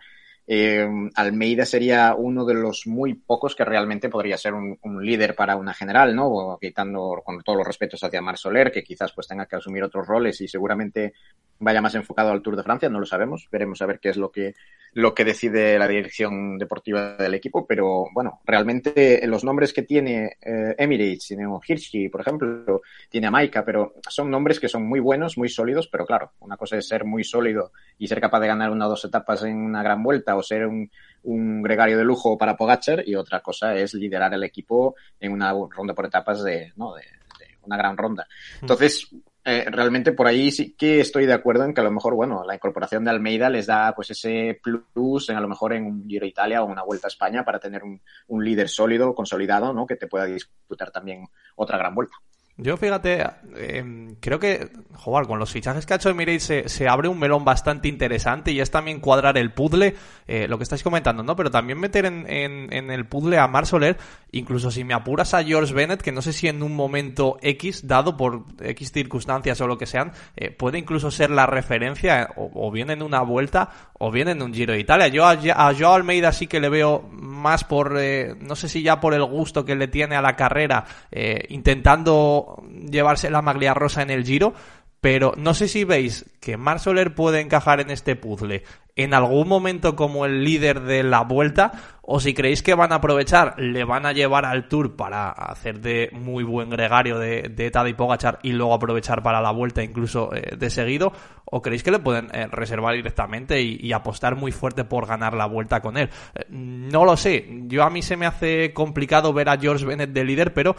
eh, 0.53 0.85
Almeida 1.15 1.65
sería 1.65 2.17
uno 2.17 2.45
de 2.45 2.55
los 2.55 2.85
muy 2.89 3.15
pocos 3.15 3.55
que 3.55 3.65
realmente 3.65 4.09
podría 4.09 4.37
ser 4.37 4.53
un, 4.53 4.79
líder 5.01 5.37
para 5.37 5.55
una 5.55 5.73
general, 5.73 6.17
¿no? 6.17 6.59
Quitando 6.61 7.23
con 7.25 7.41
todos 7.43 7.59
los 7.59 7.67
respetos 7.69 8.03
hacia 8.03 8.21
Mar 8.21 8.37
Soler, 8.37 8.73
que 8.73 8.83
quizás 8.83 9.13
pues 9.13 9.29
tenga 9.29 9.47
que 9.47 9.55
asumir 9.55 9.85
otros 9.85 10.09
roles 10.09 10.41
y 10.41 10.49
seguramente 10.49 11.13
vaya 11.61 11.81
más 11.81 11.95
enfocado 11.95 12.33
al 12.33 12.43
Tour 12.43 12.57
de 12.57 12.65
Francia, 12.65 12.89
no 12.89 12.99
lo 12.99 13.07
sabemos. 13.07 13.47
Veremos 13.53 13.81
a 13.81 13.87
ver 13.87 14.01
qué 14.01 14.09
es 14.09 14.17
lo 14.17 14.33
que, 14.33 14.57
lo 14.95 15.15
que 15.15 15.25
decide 15.25 15.79
la 15.79 15.87
dirección 15.87 16.59
deportiva 16.59 17.17
del 17.17 17.35
equipo, 17.35 17.67
pero 17.67 18.07
bueno, 18.13 18.41
realmente 18.45 19.21
los 19.27 19.45
nombres 19.45 19.73
que 19.73 19.83
tiene 19.83 20.37
eh, 20.41 20.75
Emirates, 20.79 21.29
tiene 21.29 21.47
un 21.47 21.61
Hirschi, 21.67 22.09
por 22.09 22.21
ejemplo, 22.23 22.83
tiene 23.09 23.29
a 23.29 23.31
Maika, 23.31 23.65
pero 23.65 23.95
son 24.09 24.31
nombres 24.31 24.59
que 24.59 24.69
son 24.69 24.85
muy 24.85 25.01
buenos, 25.01 25.39
muy 25.39 25.49
sólidos, 25.49 25.89
pero 25.89 26.07
claro, 26.07 26.33
una 26.41 26.57
cosa 26.57 26.77
es 26.77 26.89
ser 26.89 27.05
muy 27.05 27.25
sólido 27.25 27.73
y 27.99 28.09
ser 28.09 28.21
capaz 28.21 28.41
de 28.41 28.49
ganar 28.49 28.71
una 28.71 28.87
o 28.87 28.91
dos 28.91 29.05
etapas 29.05 29.45
en 29.45 29.57
una 29.57 29.83
gran 29.83 30.03
vuelta 30.03 30.37
o 30.37 30.43
ser 30.43 30.67
un, 30.67 30.91
un 31.23 31.63
gregario 31.63 31.97
de 31.97 32.05
lujo 32.05 32.37
para 32.37 32.57
Pogachar 32.57 33.07
y 33.07 33.15
otra 33.15 33.41
cosa 33.41 33.75
es 33.75 33.95
liderar 33.95 34.35
el 34.35 34.45
equipo 34.45 34.97
en 35.21 35.33
una 35.33 35.53
ronda 35.53 35.95
por 35.95 36.07
etapas 36.07 36.43
de, 36.43 36.73
¿no? 36.77 36.95
de, 36.95 37.03
de 37.03 37.59
una 37.63 37.77
gran 37.77 37.97
ronda. 37.97 38.27
Entonces, 38.61 39.09
eh, 39.45 39.67
realmente 39.71 40.13
por 40.13 40.27
ahí 40.27 40.51
sí 40.51 40.75
que 40.77 41.01
estoy 41.01 41.25
de 41.25 41.33
acuerdo 41.33 41.65
en 41.65 41.73
que 41.73 41.81
a 41.81 41.85
lo 41.85 41.91
mejor, 41.91 42.15
bueno, 42.15 42.45
la 42.45 42.55
incorporación 42.55 43.05
de 43.05 43.11
Almeida 43.11 43.49
les 43.49 43.67
da 43.67 43.95
pues 43.95 44.11
ese 44.11 44.61
plus 44.63 45.29
en 45.31 45.37
a 45.37 45.41
lo 45.41 45.49
mejor 45.49 45.73
en 45.73 45.87
un 45.87 46.07
Giro 46.07 46.27
Italia 46.27 46.63
o 46.63 46.67
una 46.67 46.83
Vuelta 46.83 47.07
a 47.07 47.09
España 47.09 47.45
para 47.45 47.59
tener 47.59 47.83
un, 47.83 48.01
un 48.29 48.45
líder 48.45 48.69
sólido, 48.69 49.15
consolidado, 49.15 49.73
¿no? 49.73 49.87
Que 49.87 49.97
te 49.97 50.07
pueda 50.07 50.27
disputar 50.27 50.91
también 50.91 51.27
otra 51.57 51.79
gran 51.79 51.95
vuelta. 51.95 52.17
Yo 52.63 52.77
fíjate, 52.77 53.27
eh, 53.57 54.15
creo 54.21 54.39
que, 54.39 54.69
joder, 54.95 55.27
con 55.27 55.39
los 55.39 55.51
fichajes 55.51 55.87
que 55.87 55.95
ha 55.95 55.97
hecho 55.97 56.11
Emirates 56.11 56.43
se, 56.43 56.69
se, 56.69 56.89
abre 56.89 57.09
un 57.09 57.19
melón 57.19 57.43
bastante 57.43 57.89
interesante 57.89 58.53
y 58.53 58.61
es 58.61 58.71
también 58.71 59.01
cuadrar 59.01 59.39
el 59.39 59.53
puzzle, 59.53 59.95
eh, 60.29 60.47
lo 60.47 60.59
que 60.59 60.65
estáis 60.65 60.83
comentando, 60.83 61.23
¿no? 61.23 61.35
Pero 61.37 61.51
también 61.51 61.81
meter 61.81 62.05
en, 62.05 62.27
en, 62.29 62.71
en 62.71 62.91
el 62.91 63.07
puzzle 63.07 63.39
a 63.39 63.49
Mar 63.49 63.65
Soler, 63.65 63.97
incluso 64.31 64.71
si 64.71 64.85
me 64.85 64.93
apuras 64.93 65.33
a 65.33 65.43
George 65.43 65.73
Bennett, 65.73 66.03
que 66.03 66.13
no 66.13 66.21
sé 66.21 66.35
si 66.35 66.49
en 66.49 66.63
un 66.63 66.77
momento 66.77 67.39
X, 67.41 67.87
dado 67.87 68.19
por 68.19 68.45
X 68.61 68.93
circunstancias 68.93 69.59
o 69.63 69.67
lo 69.67 69.79
que 69.79 69.87
sean, 69.87 70.13
eh, 70.37 70.51
puede 70.51 70.79
incluso 70.79 71.11
ser 71.11 71.31
la 71.31 71.47
referencia, 71.47 72.29
o, 72.37 72.51
o, 72.53 72.71
bien 72.71 72.91
en 72.91 73.03
una 73.03 73.23
vuelta, 73.23 73.71
o 73.99 74.11
bien 74.11 74.29
en 74.29 74.43
un 74.43 74.53
Giro 74.53 74.75
de 74.75 74.81
Italia. 74.81 75.09
Yo 75.09 75.25
a, 75.25 75.31
a 75.33 75.75
Joao 75.75 75.95
Almeida 75.95 76.31
sí 76.33 76.47
que 76.47 76.61
le 76.61 76.69
veo 76.69 77.09
más 77.11 77.65
por, 77.65 77.97
eh, 77.99 78.35
no 78.39 78.55
sé 78.55 78.69
si 78.69 78.83
ya 78.83 79.01
por 79.01 79.15
el 79.15 79.25
gusto 79.25 79.65
que 79.65 79.75
le 79.75 79.89
tiene 79.89 80.15
a 80.15 80.23
la 80.23 80.37
carrera, 80.37 80.85
eh, 81.11 81.47
intentando 81.49 82.50
llevarse 82.91 83.31
la 83.31 83.43
maglia 83.43 83.75
rosa 83.75 84.03
en 84.03 84.11
el 84.11 84.25
Giro, 84.25 84.55
pero 85.01 85.33
no 85.37 85.55
sé 85.55 85.69
si 85.69 85.85
veis 85.85 86.27
que 86.41 86.57
Mar 86.57 86.79
Soler 86.79 87.15
puede 87.15 87.41
encajar 87.41 87.81
en 87.81 87.91
este 87.91 88.17
puzzle 88.17 88.65
en 88.97 89.15
algún 89.15 89.49
momento 89.49 89.97
como 89.97 90.25
el 90.27 90.45
líder 90.45 90.81
de 90.81 91.03
la 91.03 91.23
vuelta 91.23 91.73
o 92.13 92.19
si 92.19 92.35
creéis 92.35 92.63
que 92.65 92.75
van 92.75 92.93
a 92.93 92.97
aprovechar, 92.97 93.55
le 93.57 93.85
van 93.85 94.05
a 94.05 94.13
llevar 94.13 94.45
al 94.45 94.67
Tour 94.67 94.97
para 94.97 95.31
hacer 95.31 95.81
de 95.81 96.11
muy 96.13 96.43
buen 96.43 96.69
gregario 96.69 97.21
de, 97.21 97.43
de 97.43 97.71
Tadej 97.71 97.95
Pogachar 97.95 98.41
y 98.43 98.51
luego 98.51 98.75
aprovechar 98.75 99.23
para 99.23 99.41
la 99.41 99.53
vuelta 99.53 99.85
incluso 99.85 100.35
eh, 100.35 100.57
de 100.57 100.71
seguido 100.71 101.13
o 101.45 101.63
creéis 101.63 101.85
que 101.85 101.93
le 101.93 102.01
pueden 102.01 102.29
eh, 102.33 102.49
reservar 102.51 102.97
directamente 102.97 103.63
y, 103.63 103.93
apostar 103.93 104.35
muy 104.35 104.51
fuerte 104.51 104.85
por 104.85 105.07
ganar 105.07 105.35
la 105.35 105.47
vuelta 105.47 105.81
con 105.81 105.97
él. 105.97 106.11
Eh, 106.35 106.47
no 106.49 107.05
lo 107.05 107.17
sé, 107.17 107.47
yo 107.67 107.85
a 107.85 107.91
mí 107.91 108.03
se 108.03 108.17
me 108.17 108.27
hace 108.27 108.73
complicado 108.73 109.33
ver 109.33 109.49
a 109.49 109.59
George 109.59 109.85
Bennett 109.85 110.11
de 110.11 110.25
líder, 110.25 110.53
pero 110.53 110.75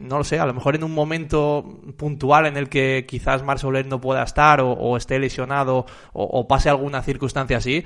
no 0.00 0.18
lo 0.18 0.24
sé, 0.24 0.38
a 0.38 0.46
lo 0.46 0.54
mejor 0.54 0.76
en 0.76 0.84
un 0.84 0.92
momento 0.92 1.80
puntual 1.96 2.46
en 2.46 2.56
el 2.56 2.68
que 2.68 3.04
quizás 3.06 3.42
Mar 3.42 3.58
Soler 3.58 3.86
no 3.86 4.00
pueda 4.00 4.22
estar 4.22 4.60
o, 4.62 4.96
esté 4.96 5.18
lesionado 5.18 5.84
o 6.12 6.48
pase 6.48 6.70
alguna 6.70 7.02
circunstancia 7.02 7.53
así, 7.56 7.84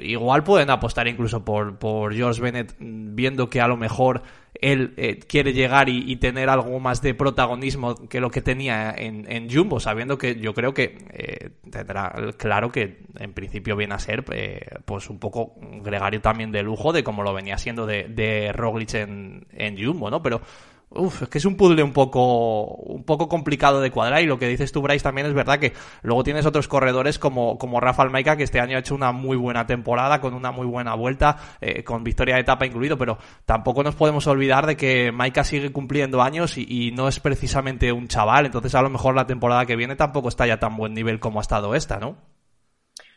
igual 0.00 0.44
pueden 0.44 0.70
apostar 0.70 1.08
incluso 1.08 1.44
por, 1.44 1.78
por 1.78 2.14
George 2.14 2.40
Bennett 2.40 2.74
viendo 2.78 3.48
que 3.48 3.60
a 3.60 3.68
lo 3.68 3.76
mejor 3.76 4.22
él 4.60 4.92
eh, 4.96 5.20
quiere 5.20 5.52
llegar 5.52 5.88
y, 5.88 6.16
tener 6.16 6.48
algo 6.48 6.80
más 6.80 7.00
de 7.00 7.14
protagonismo 7.14 7.94
que 8.08 8.20
lo 8.20 8.30
que 8.30 8.42
tenía 8.42 8.92
en, 8.96 9.30
en 9.30 9.48
Jumbo, 9.48 9.78
sabiendo 9.78 10.18
que 10.18 10.40
yo 10.40 10.52
creo 10.52 10.74
que 10.74 10.98
eh, 11.12 11.50
tendrá 11.70 12.12
claro 12.36 12.72
que 12.72 13.04
en 13.18 13.32
principio 13.32 13.76
viene 13.76 13.94
a 13.94 13.98
ser 13.98 14.24
eh, 14.32 14.66
pues 14.84 15.08
un 15.10 15.18
poco 15.18 15.54
gregario 15.82 16.20
también 16.20 16.50
de 16.50 16.62
lujo 16.62 16.92
de 16.92 17.04
como 17.04 17.22
lo 17.22 17.32
venía 17.32 17.56
siendo 17.56 17.86
de, 17.86 18.08
de 18.08 18.52
Roglic 18.52 18.94
en, 18.94 19.46
en 19.52 19.82
Jumbo, 19.82 20.10
¿no? 20.10 20.22
Pero 20.22 20.40
Uf, 20.90 21.22
es 21.22 21.28
que 21.28 21.36
es 21.36 21.44
un 21.44 21.56
puzzle 21.56 21.82
un 21.82 21.92
poco, 21.92 22.64
un 22.64 23.04
poco 23.04 23.28
complicado 23.28 23.80
de 23.80 23.90
cuadrar 23.90 24.22
y 24.22 24.26
lo 24.26 24.38
que 24.38 24.48
dices 24.48 24.72
tú, 24.72 24.80
Bryce, 24.80 25.02
también 25.02 25.26
es 25.26 25.34
verdad 25.34 25.58
que 25.58 25.74
luego 26.02 26.24
tienes 26.24 26.46
otros 26.46 26.66
corredores 26.66 27.18
como, 27.18 27.58
como 27.58 27.78
Rafa 27.78 28.08
que 28.36 28.42
este 28.42 28.58
año 28.58 28.76
ha 28.76 28.80
hecho 28.80 28.94
una 28.94 29.12
muy 29.12 29.36
buena 29.36 29.66
temporada, 29.66 30.20
con 30.20 30.32
una 30.32 30.50
muy 30.50 30.66
buena 30.66 30.94
vuelta, 30.94 31.36
eh, 31.60 31.84
con 31.84 32.04
victoria 32.04 32.36
de 32.36 32.40
etapa 32.40 32.64
incluido, 32.64 32.96
pero 32.96 33.18
tampoco 33.44 33.82
nos 33.82 33.96
podemos 33.96 34.26
olvidar 34.26 34.66
de 34.66 34.76
que 34.78 35.12
Maika 35.12 35.44
sigue 35.44 35.70
cumpliendo 35.72 36.22
años 36.22 36.56
y, 36.56 36.66
y, 36.66 36.90
no 36.92 37.06
es 37.06 37.20
precisamente 37.20 37.92
un 37.92 38.08
chaval, 38.08 38.46
entonces 38.46 38.74
a 38.74 38.80
lo 38.80 38.88
mejor 38.88 39.14
la 39.14 39.26
temporada 39.26 39.66
que 39.66 39.76
viene 39.76 39.94
tampoco 39.94 40.30
está 40.30 40.46
ya 40.46 40.58
tan 40.58 40.76
buen 40.76 40.94
nivel 40.94 41.20
como 41.20 41.38
ha 41.38 41.42
estado 41.42 41.74
esta, 41.74 41.98
¿no? 41.98 42.16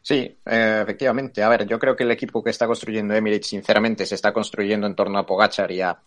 Sí, 0.01 0.39
eh, 0.45 0.79
efectivamente. 0.83 1.43
A 1.43 1.49
ver, 1.49 1.67
yo 1.67 1.77
creo 1.77 1.95
que 1.95 2.03
el 2.03 2.11
equipo 2.11 2.43
que 2.43 2.49
está 2.49 2.65
construyendo 2.65 3.13
Emirates, 3.13 3.47
sinceramente, 3.47 4.05
se 4.05 4.15
está 4.15 4.33
construyendo 4.33 4.87
en 4.87 4.95
torno 4.95 5.19
a 5.19 5.25
Pogachar 5.25 5.71
y 5.71 5.81
a 5.81 5.99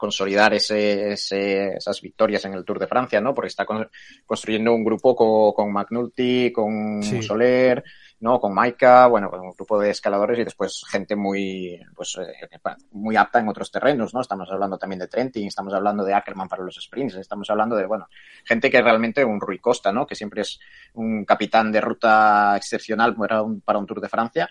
consolidar 0.00 0.54
ese, 0.54 1.12
ese, 1.12 1.74
esas 1.74 2.00
victorias 2.00 2.42
en 2.46 2.54
el 2.54 2.64
Tour 2.64 2.78
de 2.78 2.86
Francia, 2.86 3.20
¿no? 3.20 3.34
Porque 3.34 3.48
está 3.48 3.66
con, 3.66 3.86
construyendo 4.24 4.72
un 4.72 4.82
grupo 4.82 5.14
con, 5.14 5.52
con 5.52 5.70
McNulty, 5.70 6.50
con 6.50 7.02
sí. 7.02 7.22
Soler, 7.22 7.84
¿no? 8.20 8.40
Con 8.40 8.54
Maika, 8.54 9.08
bueno, 9.08 9.28
con 9.28 9.40
un 9.40 9.50
grupo 9.50 9.78
de 9.78 9.90
escaladores 9.90 10.38
y 10.38 10.44
después 10.44 10.82
gente 10.88 11.16
muy, 11.16 11.78
pues, 11.94 12.16
eh, 12.18 12.58
muy 12.92 13.14
apta 13.16 13.40
en 13.40 13.48
otros 13.48 13.70
terrenos, 13.70 14.14
¿no? 14.14 14.22
Estamos 14.22 14.50
hablando 14.50 14.78
también 14.78 15.00
de 15.00 15.08
Trentin, 15.08 15.46
estamos 15.46 15.74
hablando 15.74 16.02
de 16.02 16.14
Ackerman 16.14 16.48
para 16.48 16.64
los 16.64 16.76
sprints, 16.76 17.16
estamos 17.16 17.50
hablando 17.50 17.76
de, 17.76 17.84
bueno, 17.84 18.08
gente 18.44 18.70
que 18.70 18.80
realmente 18.80 19.22
un 19.22 19.38
Rui 19.38 19.58
Costa, 19.58 19.92
¿no? 19.92 20.06
Que 20.06 20.14
siempre 20.14 20.40
es 20.40 20.58
un 20.94 21.26
capitán 21.26 21.70
de 21.70 21.82
ruta 21.82 22.56
excepcional 22.56 23.14
para 23.14 23.42
un, 23.42 23.60
para 23.60 23.78
un 23.78 23.84
Tour 23.84 24.00
de 24.00 24.08
Francia 24.08 24.48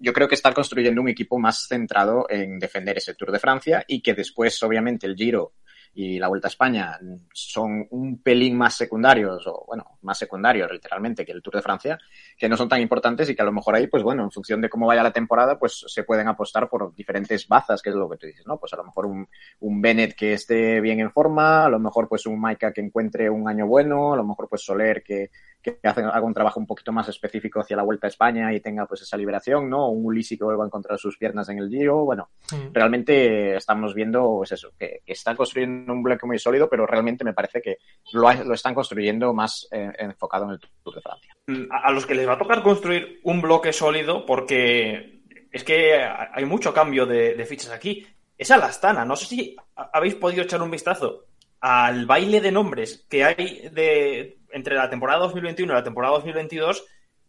yo 0.00 0.12
creo 0.12 0.28
que 0.28 0.34
están 0.34 0.52
construyendo 0.52 1.00
un 1.00 1.08
equipo 1.08 1.38
más 1.38 1.66
centrado 1.68 2.26
en 2.28 2.58
defender 2.58 2.98
ese 2.98 3.14
Tour 3.14 3.32
de 3.32 3.38
Francia 3.38 3.84
y 3.86 4.00
que 4.02 4.14
después, 4.14 4.62
obviamente, 4.62 5.06
el 5.06 5.16
Giro 5.16 5.54
y 5.92 6.18
la 6.18 6.28
Vuelta 6.28 6.46
a 6.46 6.50
España 6.50 6.98
son 7.32 7.86
un 7.90 8.22
pelín 8.22 8.56
más 8.56 8.76
secundarios, 8.76 9.46
o 9.46 9.64
bueno, 9.66 9.98
más 10.02 10.18
secundarios 10.18 10.70
literalmente 10.70 11.24
que 11.24 11.32
el 11.32 11.42
Tour 11.42 11.56
de 11.56 11.62
Francia, 11.62 11.98
que 12.38 12.48
no 12.48 12.56
son 12.56 12.68
tan 12.68 12.80
importantes 12.80 13.28
y 13.28 13.34
que 13.34 13.42
a 13.42 13.44
lo 13.44 13.52
mejor 13.52 13.74
ahí, 13.74 13.86
pues 13.86 14.02
bueno, 14.02 14.22
en 14.22 14.30
función 14.30 14.60
de 14.60 14.68
cómo 14.68 14.86
vaya 14.86 15.02
la 15.02 15.12
temporada, 15.12 15.58
pues 15.58 15.84
se 15.86 16.04
pueden 16.04 16.28
apostar 16.28 16.68
por 16.68 16.94
diferentes 16.94 17.48
bazas, 17.48 17.82
que 17.82 17.90
es 17.90 17.96
lo 17.96 18.08
que 18.08 18.16
tú 18.16 18.26
dices, 18.26 18.46
¿no? 18.46 18.58
Pues 18.58 18.72
a 18.72 18.76
lo 18.76 18.84
mejor 18.84 19.06
un, 19.06 19.28
un 19.60 19.82
Bennett 19.82 20.14
que 20.14 20.32
esté 20.34 20.80
bien 20.80 21.00
en 21.00 21.10
forma, 21.10 21.64
a 21.64 21.68
lo 21.68 21.78
mejor 21.78 22.08
pues 22.08 22.26
un 22.26 22.40
Maika 22.40 22.72
que 22.72 22.80
encuentre 22.80 23.28
un 23.28 23.48
año 23.48 23.66
bueno, 23.66 24.12
a 24.12 24.16
lo 24.16 24.24
mejor 24.24 24.48
pues 24.48 24.62
Soler 24.62 25.02
que, 25.02 25.30
que 25.60 25.78
hace, 25.82 26.02
haga 26.02 26.22
un 26.22 26.34
trabajo 26.34 26.60
un 26.60 26.66
poquito 26.66 26.92
más 26.92 27.08
específico 27.08 27.60
hacia 27.60 27.76
la 27.76 27.82
Vuelta 27.82 28.06
a 28.06 28.10
España 28.10 28.52
y 28.52 28.60
tenga 28.60 28.86
pues 28.86 29.02
esa 29.02 29.16
liberación, 29.16 29.68
¿no? 29.68 29.88
Un 29.90 30.06
Ulisi 30.06 30.38
que 30.38 30.44
vuelva 30.44 30.64
a 30.64 30.66
encontrar 30.66 30.98
sus 30.98 31.18
piernas 31.18 31.48
en 31.48 31.58
el 31.58 31.68
Giro, 31.68 32.04
bueno, 32.04 32.30
mm. 32.52 32.72
realmente 32.72 33.56
estamos 33.56 33.94
viendo, 33.94 34.36
pues 34.38 34.52
eso, 34.52 34.72
que, 34.78 35.02
que 35.04 35.12
están 35.12 35.36
construyendo 35.36 35.79
un 35.88 36.02
bloque 36.02 36.26
muy 36.26 36.38
sólido, 36.38 36.68
pero 36.68 36.86
realmente 36.86 37.24
me 37.24 37.32
parece 37.32 37.60
que 37.60 37.78
lo, 38.12 38.30
están 38.52 38.74
construyendo 38.74 39.32
más 39.32 39.68
eh, 39.70 39.90
enfocado 39.98 40.44
en 40.44 40.50
el 40.52 40.60
Tour 40.82 40.94
de 40.94 41.00
Francia. 41.00 41.36
A 41.70 41.90
los 41.92 42.06
que 42.06 42.14
les 42.14 42.28
va 42.28 42.34
a 42.34 42.38
tocar 42.38 42.62
construir 42.62 43.20
un 43.24 43.40
bloque 43.40 43.72
sólido, 43.72 44.24
porque 44.26 45.20
es 45.50 45.64
que 45.64 45.94
hay 45.94 46.44
mucho 46.44 46.72
cambio 46.72 47.06
de, 47.06 47.44
fichas 47.46 47.70
aquí. 47.70 48.06
Es 48.36 48.50
a 48.50 48.56
la 48.56 48.66
Astana. 48.66 49.04
No 49.04 49.16
sé 49.16 49.26
si 49.26 49.56
habéis 49.74 50.14
podido 50.14 50.42
echar 50.42 50.62
un 50.62 50.70
vistazo 50.70 51.26
al 51.60 52.06
baile 52.06 52.40
de 52.40 52.52
nombres 52.52 53.06
que 53.08 53.24
hay 53.24 53.68
de 53.70 54.38
entre 54.52 54.76
la 54.76 54.88
temporada 54.88 55.20
2021 55.20 55.72
y 55.72 55.76
la 55.76 55.84
temporada 55.84 56.14
2022, 56.14 56.84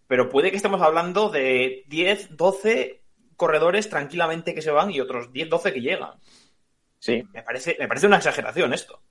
pero 0.08 0.30
puede 0.30 0.50
que 0.50 0.58
estemos 0.58 0.82
hablando 0.82 1.30
de 1.30 1.84
10, 1.88 2.38
12 2.38 3.02
corredores 3.36 3.90
tranquilamente 3.90 4.54
que 4.54 4.62
se 4.62 4.72
van 4.72 4.92
y 4.92 5.00
otros 5.00 5.32
10, 5.34 5.50
12 5.50 5.74
que 5.74 5.82
llegan. 5.82 6.12
Sí. 7.02 7.28
Me 7.34 7.42
parece, 7.42 7.76
me 7.80 7.88
parece 7.88 8.06
una 8.06 8.18
exageración 8.18 8.74
esto. 8.74 9.02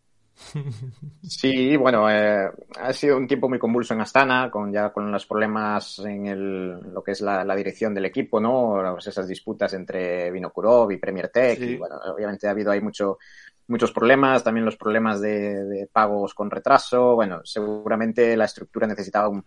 Sí, 1.23 1.77
bueno, 1.77 2.11
eh, 2.11 2.51
ha 2.81 2.93
sido 2.93 3.17
un 3.17 3.27
tiempo 3.27 3.49
muy 3.49 3.59
convulso 3.59 3.95
en 3.95 4.01
Astana, 4.01 4.51
con 4.51 4.73
ya 4.73 4.91
con 4.91 5.13
los 5.13 5.27
problemas 5.27 5.99
en 6.01 6.27
el, 6.27 6.71
lo 6.93 7.03
que 7.03 7.13
es 7.13 7.21
la, 7.21 7.45
la 7.45 7.55
dirección 7.55 7.95
del 7.95 8.07
equipo, 8.07 8.41
¿no? 8.41 8.81
Pues 8.95 9.07
esas 9.07 9.29
disputas 9.29 9.73
entre 9.75 10.31
Vinokurov 10.31 10.91
y 10.91 10.97
Premier 10.97 11.29
Tech, 11.29 11.59
sí. 11.59 11.65
y 11.65 11.77
bueno, 11.77 11.97
obviamente 12.15 12.49
ha 12.49 12.51
habido 12.51 12.71
ahí 12.71 12.81
mucho, 12.81 13.19
muchos 13.69 13.93
problemas, 13.93 14.43
también 14.43 14.65
los 14.65 14.77
problemas 14.77 15.21
de, 15.21 15.65
de, 15.65 15.87
pagos 15.87 16.35
con 16.35 16.51
retraso, 16.51 17.15
bueno, 17.15 17.43
seguramente 17.45 18.37
la 18.37 18.47
estructura 18.47 18.87
necesitaba 18.87 19.29
un, 19.29 19.39
un, 19.39 19.45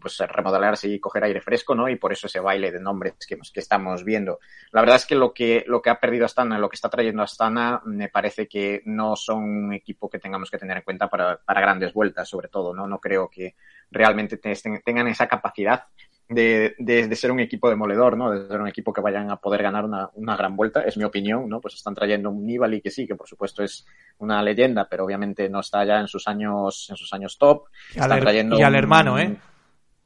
pues 0.00 0.18
remodelarse 0.18 0.88
y 0.88 1.00
coger 1.00 1.24
aire 1.24 1.40
fresco, 1.40 1.74
¿no? 1.74 1.88
Y 1.88 1.96
por 1.96 2.12
eso 2.12 2.26
ese 2.26 2.40
baile 2.40 2.70
de 2.70 2.80
nombres 2.80 3.14
que, 3.26 3.36
que 3.36 3.60
estamos 3.60 4.04
viendo. 4.04 4.38
La 4.72 4.80
verdad 4.80 4.96
es 4.96 5.06
que 5.06 5.14
lo 5.14 5.32
que, 5.32 5.64
lo 5.66 5.80
que 5.80 5.90
ha 5.90 6.00
perdido 6.00 6.26
Astana, 6.26 6.58
lo 6.58 6.68
que 6.68 6.76
está 6.76 6.88
trayendo 6.88 7.22
Astana, 7.22 7.80
me 7.84 8.08
parece 8.08 8.46
que 8.46 8.82
no 8.84 9.16
son 9.16 9.42
un 9.42 9.72
equipo 9.72 10.08
que 10.08 10.18
tengamos 10.18 10.50
que 10.50 10.58
tener 10.58 10.78
en 10.78 10.82
cuenta 10.82 11.08
para, 11.08 11.36
para 11.36 11.60
grandes 11.60 11.92
vueltas, 11.92 12.28
sobre 12.28 12.48
todo, 12.48 12.74
¿no? 12.74 12.86
No 12.86 12.98
creo 12.98 13.28
que 13.28 13.54
realmente 13.90 14.36
tengan 14.36 15.08
esa 15.08 15.26
capacidad 15.26 15.84
de, 16.30 16.76
de, 16.78 17.08
de, 17.08 17.16
ser 17.16 17.32
un 17.32 17.40
equipo 17.40 17.68
demoledor, 17.68 18.16
¿no? 18.16 18.30
De 18.30 18.46
ser 18.46 18.60
un 18.60 18.68
equipo 18.68 18.92
que 18.92 19.00
vayan 19.00 19.30
a 19.30 19.36
poder 19.36 19.64
ganar 19.64 19.84
una, 19.84 20.08
una 20.14 20.36
gran 20.36 20.54
vuelta, 20.54 20.82
es 20.82 20.96
mi 20.96 21.02
opinión, 21.02 21.48
¿no? 21.48 21.60
Pues 21.60 21.74
están 21.74 21.94
trayendo 21.94 22.30
un 22.30 22.46
Nibali 22.46 22.80
que 22.80 22.90
sí, 22.90 23.06
que 23.06 23.16
por 23.16 23.28
supuesto 23.28 23.64
es 23.64 23.84
una 24.18 24.40
leyenda, 24.40 24.88
pero 24.88 25.04
obviamente 25.04 25.48
no 25.48 25.58
está 25.58 25.84
ya 25.84 25.98
en 25.98 26.06
sus 26.06 26.28
años, 26.28 26.86
en 26.88 26.96
sus 26.96 27.12
años 27.12 27.36
top. 27.36 27.64
Están 27.92 28.20
trayendo 28.20 28.56
y 28.56 28.62
al 28.62 28.76
hermano, 28.76 29.18
¿eh? 29.18 29.36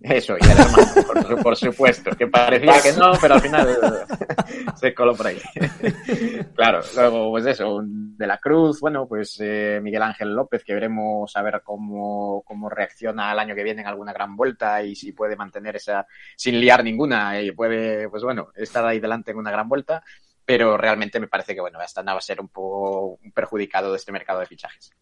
Eso, 0.01 0.37
y 0.39 0.45
el 0.45 0.51
hermano, 0.51 0.77
por, 1.07 1.43
por, 1.43 1.57
supuesto, 1.57 2.11
que 2.11 2.27
parecía 2.27 2.83
que 2.83 2.93
no, 2.93 3.13
pero 3.21 3.35
al 3.35 3.41
final 3.41 3.79
se 4.77 4.93
coló 4.93 5.15
por 5.15 5.29
ahí. 5.29 5.41
claro, 6.55 6.81
luego, 6.95 7.31
pues 7.31 7.47
eso, 7.47 7.81
de 7.83 8.27
la 8.27 8.39
Cruz, 8.39 8.81
bueno, 8.81 9.07
pues 9.09 9.39
eh, 9.41 9.81
Miguel 9.83 10.03
Ángel 10.03 10.35
López, 10.35 10.63
que 10.63 10.75
veremos 10.75 11.35
a 11.37 11.43
ver 11.43 11.63
cómo, 11.65 12.43
cómo 12.45 12.69
reacciona 12.69 13.33
el 13.33 13.39
año 13.39 13.55
que 13.55 13.65
viene 13.65 13.81
en 13.81 13.89
alguna 13.89 14.13
gran 14.13 14.37
vuelta 14.37 14.83
y 14.83 14.95
si 14.95 15.13
puede 15.13 15.37
mantener 15.37 15.77
esa, 15.77 16.07
sin 16.37 16.61
liar 16.61 16.85
ninguna, 16.85 17.41
y 17.41 17.53
puede, 17.53 18.09
pues 18.11 18.23
bueno, 18.23 18.49
estar 18.57 18.85
ahí 18.85 19.01
delante 19.01 19.31
en 19.31 19.39
una 19.39 19.51
gran 19.51 19.69
vuelta, 19.69 20.03
pero 20.45 20.77
realmente 20.77 21.19
me 21.19 21.29
parece 21.29 21.55
que, 21.55 21.61
bueno, 21.61 21.79
hasta 21.81 22.03
va 22.03 22.19
a 22.19 22.21
ser 22.21 22.41
un 22.41 22.49
poco 22.49 23.19
perjudicado 23.33 23.91
de 23.91 23.97
este 23.97 24.13
mercado 24.13 24.41
de 24.41 24.47
fichajes. 24.47 24.93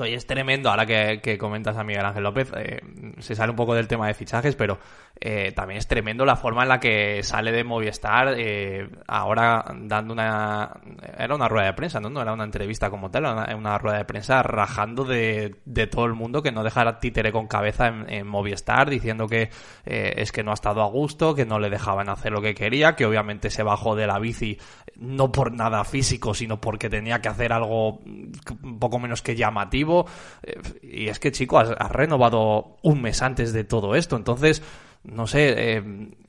Oye, 0.00 0.14
es 0.14 0.26
tremendo, 0.26 0.70
ahora 0.70 0.86
que, 0.86 1.36
comentas 1.38 1.76
a 1.76 1.84
Miguel 1.84 2.04
Ángel 2.04 2.22
López, 2.22 2.50
eh, 2.56 2.80
se 3.18 3.34
sale 3.34 3.50
un 3.50 3.56
poco 3.56 3.74
del 3.74 3.86
tema 3.86 4.06
de 4.06 4.14
fichajes, 4.14 4.56
pero 4.56 4.78
eh, 5.20 5.52
también 5.52 5.76
es 5.76 5.86
tremendo 5.86 6.24
la 6.24 6.36
forma 6.36 6.62
en 6.62 6.70
la 6.70 6.80
que 6.80 7.22
sale 7.22 7.52
de 7.52 7.64
Movistar 7.64 8.34
eh, 8.38 8.88
ahora 9.06 9.62
dando 9.76 10.14
una... 10.14 10.70
Era 11.18 11.34
una 11.34 11.48
rueda 11.48 11.66
de 11.66 11.72
prensa, 11.74 12.00
¿no? 12.00 12.08
No 12.08 12.22
era 12.22 12.32
una 12.32 12.44
entrevista 12.44 12.88
como 12.88 13.10
tal, 13.10 13.26
era 13.26 13.56
una, 13.56 13.76
rueda 13.76 13.98
de 13.98 14.04
prensa 14.06 14.42
rajando 14.42 15.04
de, 15.04 15.54
todo 15.90 16.06
el 16.06 16.14
mundo 16.14 16.42
que 16.42 16.50
no 16.50 16.64
dejara 16.64 16.98
títere 16.98 17.30
con 17.30 17.46
cabeza 17.46 17.88
en, 17.88 18.26
Movistar, 18.26 18.88
diciendo 18.88 19.26
que 19.26 19.50
es 19.84 20.32
que 20.32 20.42
no 20.42 20.52
ha 20.52 20.54
estado 20.54 20.82
a 20.82 20.86
gusto, 20.86 21.34
que 21.34 21.44
no 21.44 21.58
le 21.58 21.68
dejaban 21.68 22.08
hacer 22.08 22.32
lo 22.32 22.40
que 22.40 22.54
quería, 22.54 22.96
que 22.96 23.04
obviamente 23.04 23.50
se 23.50 23.62
bajó 23.62 23.96
de 23.96 24.06
la 24.06 24.18
bici 24.18 24.58
no 24.96 25.32
por 25.32 25.52
nada 25.52 25.84
físico, 25.84 26.34
sino 26.34 26.60
porque 26.60 26.88
tenía 26.88 27.20
que 27.20 27.28
hacer 27.28 27.52
algo 27.52 28.00
un 28.62 28.78
poco 28.78 28.98
menos 28.98 29.22
que 29.22 29.34
llamativo 29.34 29.89
eh, 30.42 30.60
y 30.82 31.08
es 31.08 31.18
que, 31.18 31.32
chico, 31.32 31.58
has, 31.58 31.70
renovado 31.90 32.76
un 32.82 33.02
mes 33.02 33.22
antes 33.22 33.52
de 33.52 33.64
todo 33.64 33.94
esto. 33.94 34.16
Entonces, 34.16 34.62
no 35.04 35.26
sé, 35.26 35.76
eh, 35.76 35.82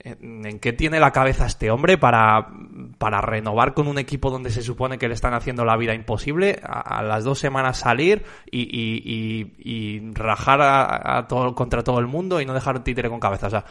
¿en 0.04 0.60
qué 0.60 0.74
tiene 0.74 1.00
la 1.00 1.12
cabeza 1.12 1.46
este 1.46 1.72
hombre 1.72 1.98
para, 1.98 2.50
para 2.98 3.22
renovar 3.22 3.74
con 3.74 3.88
un 3.88 3.98
equipo 3.98 4.30
donde 4.30 4.50
se 4.50 4.62
supone 4.62 4.98
que 4.98 5.08
le 5.08 5.14
están 5.14 5.34
haciendo 5.34 5.66
la 5.66 5.78
vida 5.78 5.94
imposible? 5.94 6.60
A, 6.64 7.04
las 7.04 7.24
dos 7.24 7.40
semanas 7.40 7.80
salir 7.80 8.24
y, 8.50 10.12
rajar 10.14 10.62
a, 10.62 11.28
todo, 11.28 11.54
contra 11.54 11.84
todo 11.84 12.00
el 12.00 12.08
mundo 12.08 12.40
y 12.40 12.46
no 12.46 12.54
dejar 12.54 12.84
títere 12.84 13.10
con 13.10 13.20
cabeza. 13.20 13.48
O 13.48 13.52
sea, 13.52 13.66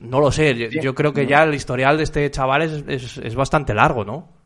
no 0.00 0.20
lo 0.20 0.32
sé. 0.32 0.70
Yo, 0.80 0.94
creo 0.94 1.12
que 1.12 1.26
ya 1.26 1.42
el 1.42 1.54
historial 1.54 1.96
de 1.98 2.04
este 2.04 2.30
chaval 2.30 2.62
es, 2.62 3.18
es 3.18 3.34
bastante 3.34 3.74
largo, 3.74 4.04
¿no? 4.04 4.41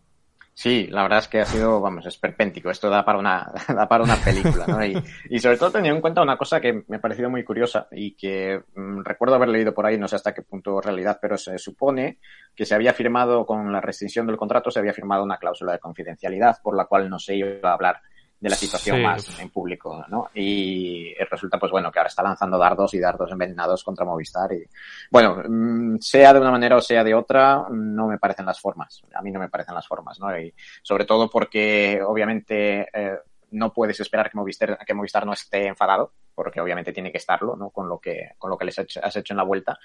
Sí, 0.59 0.87
la 0.87 1.03
verdad 1.03 1.19
es 1.19 1.29
que 1.29 1.40
ha 1.40 1.45
sido, 1.45 1.83
vamos, 1.83 2.07
esperpéntico. 2.07 2.71
Esto 2.71 2.88
da 2.88 3.05
para 3.05 3.19
una, 3.19 3.53
da 3.69 3.87
para 3.87 4.03
una 4.03 4.16
película, 4.16 4.66
¿no? 4.66 4.83
Y, 4.83 5.38
sobre 5.38 5.59
todo 5.59 5.71
teniendo 5.71 5.97
en 5.97 6.01
cuenta 6.01 6.23
una 6.23 6.38
cosa 6.38 6.62
que 6.62 6.83
me 6.88 6.97
ha 6.97 7.01
parecido 7.01 7.29
muy 7.29 7.45
curiosa 7.45 7.88
y 7.92 8.12
que 8.12 8.62
mm, 8.75 9.03
recuerdo 9.05 9.35
haber 9.35 9.51
leído 9.51 9.75
por 9.75 9.85
ahí, 9.85 9.99
no 9.99 10.09
sé 10.09 10.16
hasta 10.16 10.33
qué 10.33 10.40
punto 10.40 10.81
realidad, 10.81 11.19
pero 11.21 11.37
se 11.37 11.59
supone 11.59 12.21
que 12.55 12.64
se 12.64 12.75
había 12.75 12.95
firmado 12.95 13.45
con 13.45 13.71
la 13.71 13.83
restricción 13.83 14.27
del 14.27 14.38
contrato, 14.38 14.71
se 14.71 14.79
había 14.79 14.95
firmado 14.95 15.23
una 15.25 15.37
cláusula 15.37 15.73
de 15.73 15.79
confidencialidad 15.79 16.57
por 16.62 16.75
la 16.75 16.87
cual 16.87 17.11
no 17.11 17.19
se 17.19 17.37
iba 17.37 17.69
a 17.69 17.75
hablar 17.75 18.01
de 18.38 18.51
la 18.51 18.57
situación 18.57 19.03
más 19.03 19.38
en 19.40 19.49
público, 19.49 20.05
¿no? 20.09 20.31
Y 20.35 21.14
resulta, 21.31 21.59
pues 21.59 21.72
bueno, 21.72 21.90
que 21.90 21.99
ahora 21.99 22.09
está 22.09 22.22
lanzando 22.22 22.59
dardos 22.59 22.92
y 22.94 23.01
dardos 23.01 23.33
envenenados 23.33 23.83
contra 23.83 24.05
Movistar 24.05 24.53
y, 24.53 24.64
bueno, 25.11 25.42
mm, 25.49 25.99
sea 26.01 26.35
de 26.35 26.40
una 26.40 26.51
manera 26.51 26.77
o 26.77 26.81
sea 26.81 27.03
de 27.03 27.14
otra, 27.14 27.64
no 27.70 28.07
me 28.07 28.18
parecen 28.18 28.44
las 28.46 28.61
formas. 28.61 29.03
A 29.14 29.22
mí 29.22 29.31
no 29.31 29.40
me 29.40 29.49
parecen 29.49 29.75
las 29.75 29.87
formas, 29.87 30.20
¿no? 30.20 30.38
Y 30.38 30.53
sobre 30.83 31.07
todo 31.07 31.31
porque, 31.31 32.01
obviamente, 32.07 32.88
eh, 32.92 33.18
no 33.53 33.72
puedes 33.72 33.99
esperar 34.01 34.31
que 34.31 34.37
Movistar, 34.37 34.79
que 34.85 34.94
Movistar 34.94 35.25
no 35.25 35.33
esté 35.33 35.66
enfadado, 35.66 36.12
porque 36.35 36.61
obviamente 36.61 36.92
tiene 36.92 37.11
que 37.11 37.18
estarlo, 37.18 37.57
¿no? 37.57 37.70
Con 37.70 37.88
lo 37.88 37.99
que, 37.99 38.33
con 38.37 38.51
lo 38.51 38.59
que 38.59 38.66
les 38.66 38.79
has 38.79 39.16
hecho 39.16 39.33
en 39.33 39.38
la 39.38 39.44
vuelta. 39.44 39.79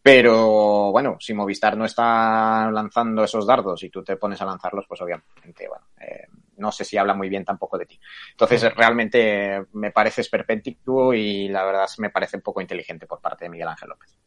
Pero 0.00 0.92
bueno, 0.92 1.16
si 1.18 1.34
Movistar 1.34 1.76
no 1.76 1.84
está 1.84 2.70
lanzando 2.70 3.24
esos 3.24 3.44
dardos 3.44 3.82
y 3.82 3.90
tú 3.90 4.04
te 4.04 4.16
pones 4.16 4.40
a 4.40 4.46
lanzarlos, 4.46 4.86
pues 4.86 5.00
obviamente, 5.00 5.66
bueno, 5.68 5.86
eh, 6.00 6.28
no 6.58 6.72
sé 6.72 6.84
si 6.84 6.96
habla 6.96 7.14
muy 7.14 7.28
bien 7.28 7.44
tampoco 7.44 7.78
de 7.78 7.86
ti. 7.86 8.00
Entonces, 8.30 8.74
realmente 8.74 9.64
me 9.72 9.90
parece 9.90 10.20
esperpéntico 10.20 11.14
y 11.14 11.48
la 11.48 11.64
verdad 11.64 11.88
me 11.98 12.10
parece 12.10 12.36
un 12.36 12.42
poco 12.42 12.60
inteligente 12.60 13.06
por 13.06 13.20
parte 13.20 13.44
de 13.44 13.50
Miguel 13.50 13.68
Ángel 13.68 13.88
López. 13.88 14.18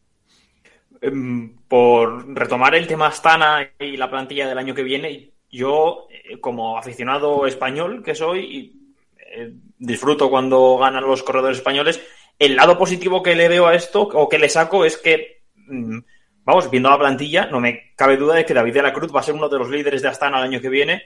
Em, 1.02 1.58
por 1.67 2.28
retomar 2.36 2.76
el 2.76 2.86
tema 2.86 3.08
Astana 3.08 3.72
y 3.80 3.98
la 3.98 4.10
plantilla 4.10 4.48
del 4.48 4.58
año 4.58 4.76
que 4.76 4.84
viene, 4.84 5.32
yo, 5.50 6.08
eh, 6.10 6.39
como 6.39 6.78
aficionado 6.78 7.48
español 7.48 8.04
que 8.04 8.13
soy, 8.13 8.96
eh, 9.17 9.54
disfruto 9.78 10.30
cuando 10.30 10.78
ganan 10.78 11.04
los 11.04 11.24
corredores 11.24 11.58
españoles. 11.58 12.02
El 12.38 12.56
lado 12.56 12.78
positivo 12.78 13.24
que 13.24 13.36
le 13.36 13.48
veo 13.48 13.67
a 13.67 13.76
esto, 13.76 14.02
o 14.02 14.30
que 14.30 14.39
le 14.39 14.48
saco, 14.50 14.86
es 14.86 14.98
que 14.98 15.41
mm, 15.56 16.00
vamos, 16.44 16.70
viendo 16.70 16.89
la 16.89 17.00
plantilla, 17.00 17.48
no 17.48 17.60
me 17.60 17.94
cabe 17.96 18.17
duda 18.17 18.36
de 18.36 18.46
que 18.46 18.54
David 18.54 18.74
de 18.74 18.82
la 18.84 18.94
Cruz 18.94 19.13
va 19.13 19.22
a 19.22 19.24
ser 19.24 19.36
uno 19.36 19.50
de 19.50 19.58
los 19.58 19.70
líderes 19.70 20.02
de 20.02 20.08
Astana 20.08 20.38
el 20.38 20.46
año 20.46 20.62
que 20.62 20.70
viene. 20.70 21.04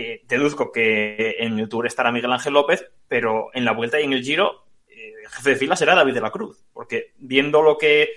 Eh, 0.00 0.22
deduzco 0.28 0.70
que 0.70 1.34
en 1.40 1.58
el 1.58 1.68
Tour 1.68 1.84
estará 1.84 2.12
Miguel 2.12 2.30
Ángel 2.30 2.52
López, 2.52 2.88
pero 3.08 3.48
en 3.52 3.64
la 3.64 3.72
vuelta 3.72 4.00
y 4.00 4.04
en 4.04 4.12
el 4.12 4.22
Giro, 4.22 4.66
eh, 4.86 5.12
el 5.24 5.28
jefe 5.28 5.50
de 5.50 5.56
fila 5.56 5.74
será 5.74 5.96
David 5.96 6.14
de 6.14 6.20
la 6.20 6.30
Cruz, 6.30 6.64
porque 6.72 7.14
viendo 7.18 7.62
lo 7.62 7.76
que, 7.76 8.10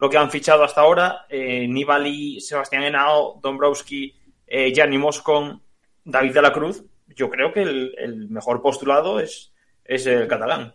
lo 0.00 0.10
que 0.10 0.18
han 0.18 0.32
fichado 0.32 0.64
hasta 0.64 0.80
ahora, 0.80 1.26
eh, 1.28 1.68
Nibali, 1.68 2.40
Sebastián 2.40 2.82
Henao, 2.82 3.38
Dombrowski, 3.40 4.18
eh, 4.48 4.72
Gianni 4.74 4.98
Moscon, 4.98 5.62
David 6.04 6.34
de 6.34 6.42
la 6.42 6.52
Cruz, 6.52 6.82
yo 7.06 7.30
creo 7.30 7.52
que 7.52 7.62
el, 7.62 7.94
el 7.96 8.28
mejor 8.30 8.60
postulado 8.60 9.20
es, 9.20 9.52
es 9.84 10.06
el 10.06 10.26
catalán. 10.26 10.74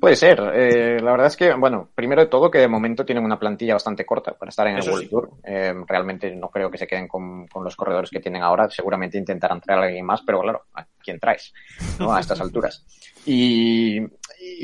Puede 0.00 0.16
ser. 0.16 0.40
Eh, 0.54 0.98
la 1.02 1.10
verdad 1.10 1.26
es 1.26 1.36
que, 1.36 1.52
bueno, 1.52 1.90
primero 1.94 2.22
de 2.22 2.28
todo 2.28 2.50
que 2.50 2.58
de 2.58 2.68
momento 2.68 3.04
tienen 3.04 3.22
una 3.22 3.38
plantilla 3.38 3.74
bastante 3.74 4.06
corta 4.06 4.32
para 4.32 4.48
estar 4.48 4.66
en 4.66 4.78
el 4.78 4.88
World 4.88 5.10
Tour. 5.10 5.30
Eh, 5.44 5.74
realmente 5.86 6.34
no 6.34 6.48
creo 6.48 6.70
que 6.70 6.78
se 6.78 6.86
queden 6.86 7.06
con, 7.06 7.46
los 7.62 7.76
corredores 7.76 8.08
que 8.08 8.20
tienen 8.20 8.42
ahora. 8.42 8.70
Seguramente 8.70 9.18
intentarán 9.18 9.60
traer 9.60 9.80
a 9.80 9.82
alguien 9.84 10.06
más, 10.06 10.22
pero 10.22 10.40
claro, 10.40 10.62
¿a 10.74 10.86
quién 11.02 11.20
traes? 11.20 11.52
¿no? 11.98 12.14
A 12.14 12.20
estas 12.20 12.40
alturas. 12.40 12.82
Y, 13.26 14.00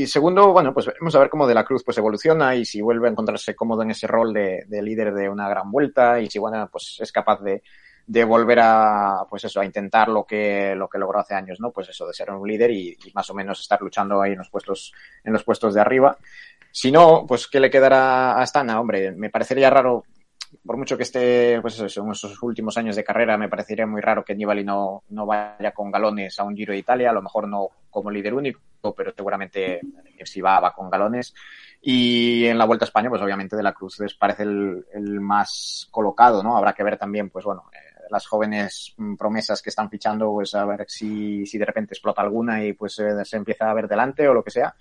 segundo, 0.06 0.52
bueno, 0.52 0.72
pues 0.72 0.88
vamos 0.98 1.14
a 1.14 1.18
ver 1.18 1.28
cómo 1.28 1.46
De 1.46 1.54
la 1.54 1.64
Cruz 1.64 1.84
pues 1.84 1.98
evoluciona 1.98 2.54
y 2.54 2.64
si 2.64 2.80
vuelve 2.80 3.08
a 3.08 3.10
encontrarse 3.10 3.54
cómodo 3.54 3.82
en 3.82 3.90
ese 3.90 4.06
rol 4.06 4.32
de, 4.32 4.64
de 4.66 4.82
líder 4.82 5.12
de 5.12 5.28
una 5.28 5.50
gran 5.50 5.70
vuelta 5.70 6.18
y 6.18 6.30
si, 6.30 6.38
bueno, 6.38 6.66
pues 6.72 6.96
es 6.98 7.12
capaz 7.12 7.42
de 7.42 7.62
de 8.06 8.24
volver 8.24 8.60
a, 8.60 9.26
pues 9.28 9.44
eso, 9.44 9.60
a 9.60 9.64
intentar 9.64 10.08
lo 10.08 10.24
que, 10.24 10.74
lo 10.76 10.88
que 10.88 10.98
logró 10.98 11.18
hace 11.18 11.34
años, 11.34 11.58
¿no? 11.60 11.72
Pues 11.72 11.88
eso, 11.88 12.06
de 12.06 12.14
ser 12.14 12.30
un 12.30 12.46
líder 12.46 12.70
y, 12.70 12.96
más 13.14 13.28
o 13.30 13.34
menos 13.34 13.60
estar 13.60 13.80
luchando 13.82 14.22
ahí 14.22 14.32
en 14.32 14.38
los 14.38 14.48
puestos, 14.48 14.92
en 15.24 15.32
los 15.32 15.42
puestos 15.42 15.74
de 15.74 15.80
arriba. 15.80 16.16
Si 16.70 16.92
no, 16.92 17.24
pues 17.26 17.48
¿qué 17.48 17.58
le 17.58 17.70
quedará 17.70 18.32
a 18.32 18.42
Astana? 18.42 18.80
Hombre, 18.80 19.10
me 19.12 19.30
parecería 19.30 19.70
raro, 19.70 20.04
por 20.64 20.76
mucho 20.76 20.96
que 20.96 21.02
esté, 21.02 21.60
pues 21.60 21.80
eso, 21.80 22.04
en 22.04 22.12
esos 22.12 22.40
últimos 22.42 22.76
años 22.78 22.94
de 22.94 23.02
carrera, 23.02 23.36
me 23.36 23.48
parecería 23.48 23.86
muy 23.86 24.00
raro 24.00 24.24
que 24.24 24.36
Nibali 24.36 24.62
no, 24.62 25.02
no 25.08 25.26
vaya 25.26 25.72
con 25.72 25.90
galones 25.90 26.38
a 26.38 26.44
un 26.44 26.54
Giro 26.54 26.74
de 26.74 26.78
Italia, 26.78 27.10
a 27.10 27.14
lo 27.14 27.22
mejor 27.22 27.48
no 27.48 27.68
como 27.90 28.10
líder 28.10 28.34
único, 28.34 28.60
pero 28.96 29.12
seguramente 29.16 29.80
si 30.24 30.40
va, 30.40 30.60
va 30.60 30.72
con 30.72 30.90
galones. 30.90 31.34
Y 31.80 32.46
en 32.46 32.58
la 32.58 32.66
Vuelta 32.66 32.84
a 32.84 32.88
España, 32.88 33.08
pues 33.08 33.22
obviamente 33.22 33.56
de 33.56 33.62
la 33.62 33.72
Cruz 33.72 33.98
les 34.00 34.14
parece 34.14 34.44
el, 34.44 34.86
el 34.92 35.20
más 35.20 35.88
colocado, 35.90 36.42
¿no? 36.42 36.56
Habrá 36.56 36.72
que 36.72 36.84
ver 36.84 36.98
también, 36.98 37.30
pues 37.30 37.44
bueno, 37.44 37.64
las 38.10 38.26
jóvenes 38.26 38.94
mm, 38.96 39.16
promesas 39.16 39.62
que 39.62 39.70
están 39.70 39.90
fichando, 39.90 40.30
pues 40.32 40.54
a 40.54 40.64
ver 40.64 40.84
si, 40.88 41.46
si 41.46 41.58
de 41.58 41.64
repente 41.64 41.94
explota 41.94 42.22
alguna 42.22 42.64
y 42.64 42.72
pues 42.72 42.98
eh, 42.98 43.24
se 43.24 43.36
empieza 43.36 43.70
a 43.70 43.74
ver 43.74 43.88
delante 43.88 44.28
o 44.28 44.34
lo 44.34 44.44
que 44.44 44.50
sea. 44.50 44.74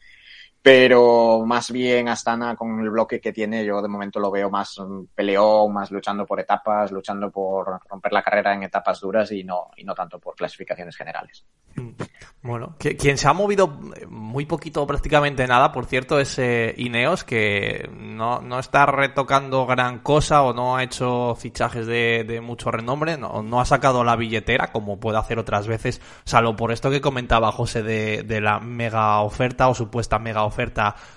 Pero 0.66 1.46
más 1.46 1.72
bien 1.72 2.10
Astana 2.10 2.56
con 2.56 2.80
el 2.80 2.90
bloque 2.90 3.22
que 3.22 3.32
tiene, 3.32 3.64
yo 3.64 3.84
de 3.84 3.88
momento 3.88 4.20
lo 4.20 4.32
veo 4.32 4.50
más 4.50 4.80
mm, 4.80 5.10
peleón, 5.14 5.72
más 5.72 5.92
luchando 5.92 6.26
por 6.26 6.40
etapas, 6.40 6.92
luchando 6.92 7.30
por 7.30 7.82
romper 7.88 8.12
la 8.12 8.24
carrera 8.24 8.56
en 8.56 8.64
etapas 8.64 9.00
duras 9.00 9.32
y 9.32 9.44
no, 9.44 9.70
y 9.78 9.84
no 9.84 9.94
tanto 9.94 10.18
por 10.18 10.34
clasificaciones 10.34 10.98
generales. 10.98 11.46
Mm. 11.76 11.92
Bueno, 12.42 12.76
quien 12.78 13.18
se 13.18 13.28
ha 13.28 13.34
movido 13.34 13.68
muy 14.08 14.46
poquito, 14.46 14.86
prácticamente 14.86 15.48
nada, 15.48 15.72
por 15.72 15.86
cierto, 15.86 16.20
es 16.20 16.38
eh, 16.38 16.76
Ineos, 16.78 17.24
que 17.24 17.90
no, 17.92 18.40
no, 18.40 18.60
está 18.60 18.86
retocando 18.86 19.66
gran 19.66 20.00
cosa 20.00 20.44
o 20.44 20.54
no 20.54 20.78
ha 20.78 20.84
hecho 20.84 21.34
fichajes 21.36 21.88
de, 21.88 22.24
de 22.24 22.42
mucho 22.42 22.70
renombre, 22.70 23.18
no, 23.18 23.42
no, 23.42 23.60
ha 23.60 23.66
sacado 23.66 24.04
la 24.04 24.16
billetera, 24.16 24.72
como 24.72 25.00
puede 25.00 25.18
hacer 25.18 25.40
otras 25.40 25.68
veces, 25.68 26.02
salvo 26.24 26.56
por 26.56 26.72
esto 26.72 26.92
que 26.92 27.02
comentaba 27.02 27.52
José 27.52 27.82
de, 27.82 28.22
de 28.22 28.42
la 28.42 28.60
mega 28.60 29.22
oferta 29.22 29.68
o 29.68 29.74
supuesta 29.74 30.20
mega 30.20 30.44
oferta 30.44 30.55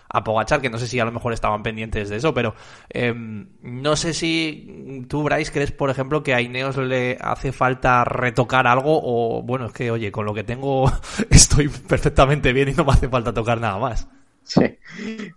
a 0.08 0.24
Pogachar, 0.24 0.60
que 0.60 0.70
no 0.70 0.78
sé 0.78 0.86
si 0.86 0.98
a 1.00 1.04
lo 1.04 1.12
mejor 1.12 1.32
estaban 1.32 1.62
pendientes 1.62 2.08
de 2.08 2.16
eso, 2.16 2.34
pero 2.34 2.54
eh, 2.90 3.14
no 3.14 3.96
sé 3.96 4.14
si 4.14 5.06
tú, 5.08 5.22
Bryce, 5.22 5.52
crees, 5.52 5.72
por 5.72 5.90
ejemplo, 5.90 6.22
que 6.22 6.34
a 6.34 6.40
Ineos 6.40 6.76
le 6.76 7.16
hace 7.20 7.52
falta 7.52 8.04
retocar 8.04 8.66
algo 8.66 9.00
o, 9.02 9.42
bueno, 9.42 9.66
es 9.66 9.72
que, 9.72 9.90
oye, 9.90 10.10
con 10.12 10.26
lo 10.26 10.34
que 10.34 10.44
tengo 10.44 10.90
estoy 11.30 11.68
perfectamente 11.68 12.52
bien 12.52 12.68
y 12.68 12.72
no 12.72 12.84
me 12.84 12.92
hace 12.92 13.08
falta 13.08 13.32
tocar 13.32 13.60
nada 13.60 13.78
más. 13.78 14.08
Sí. 14.42 14.78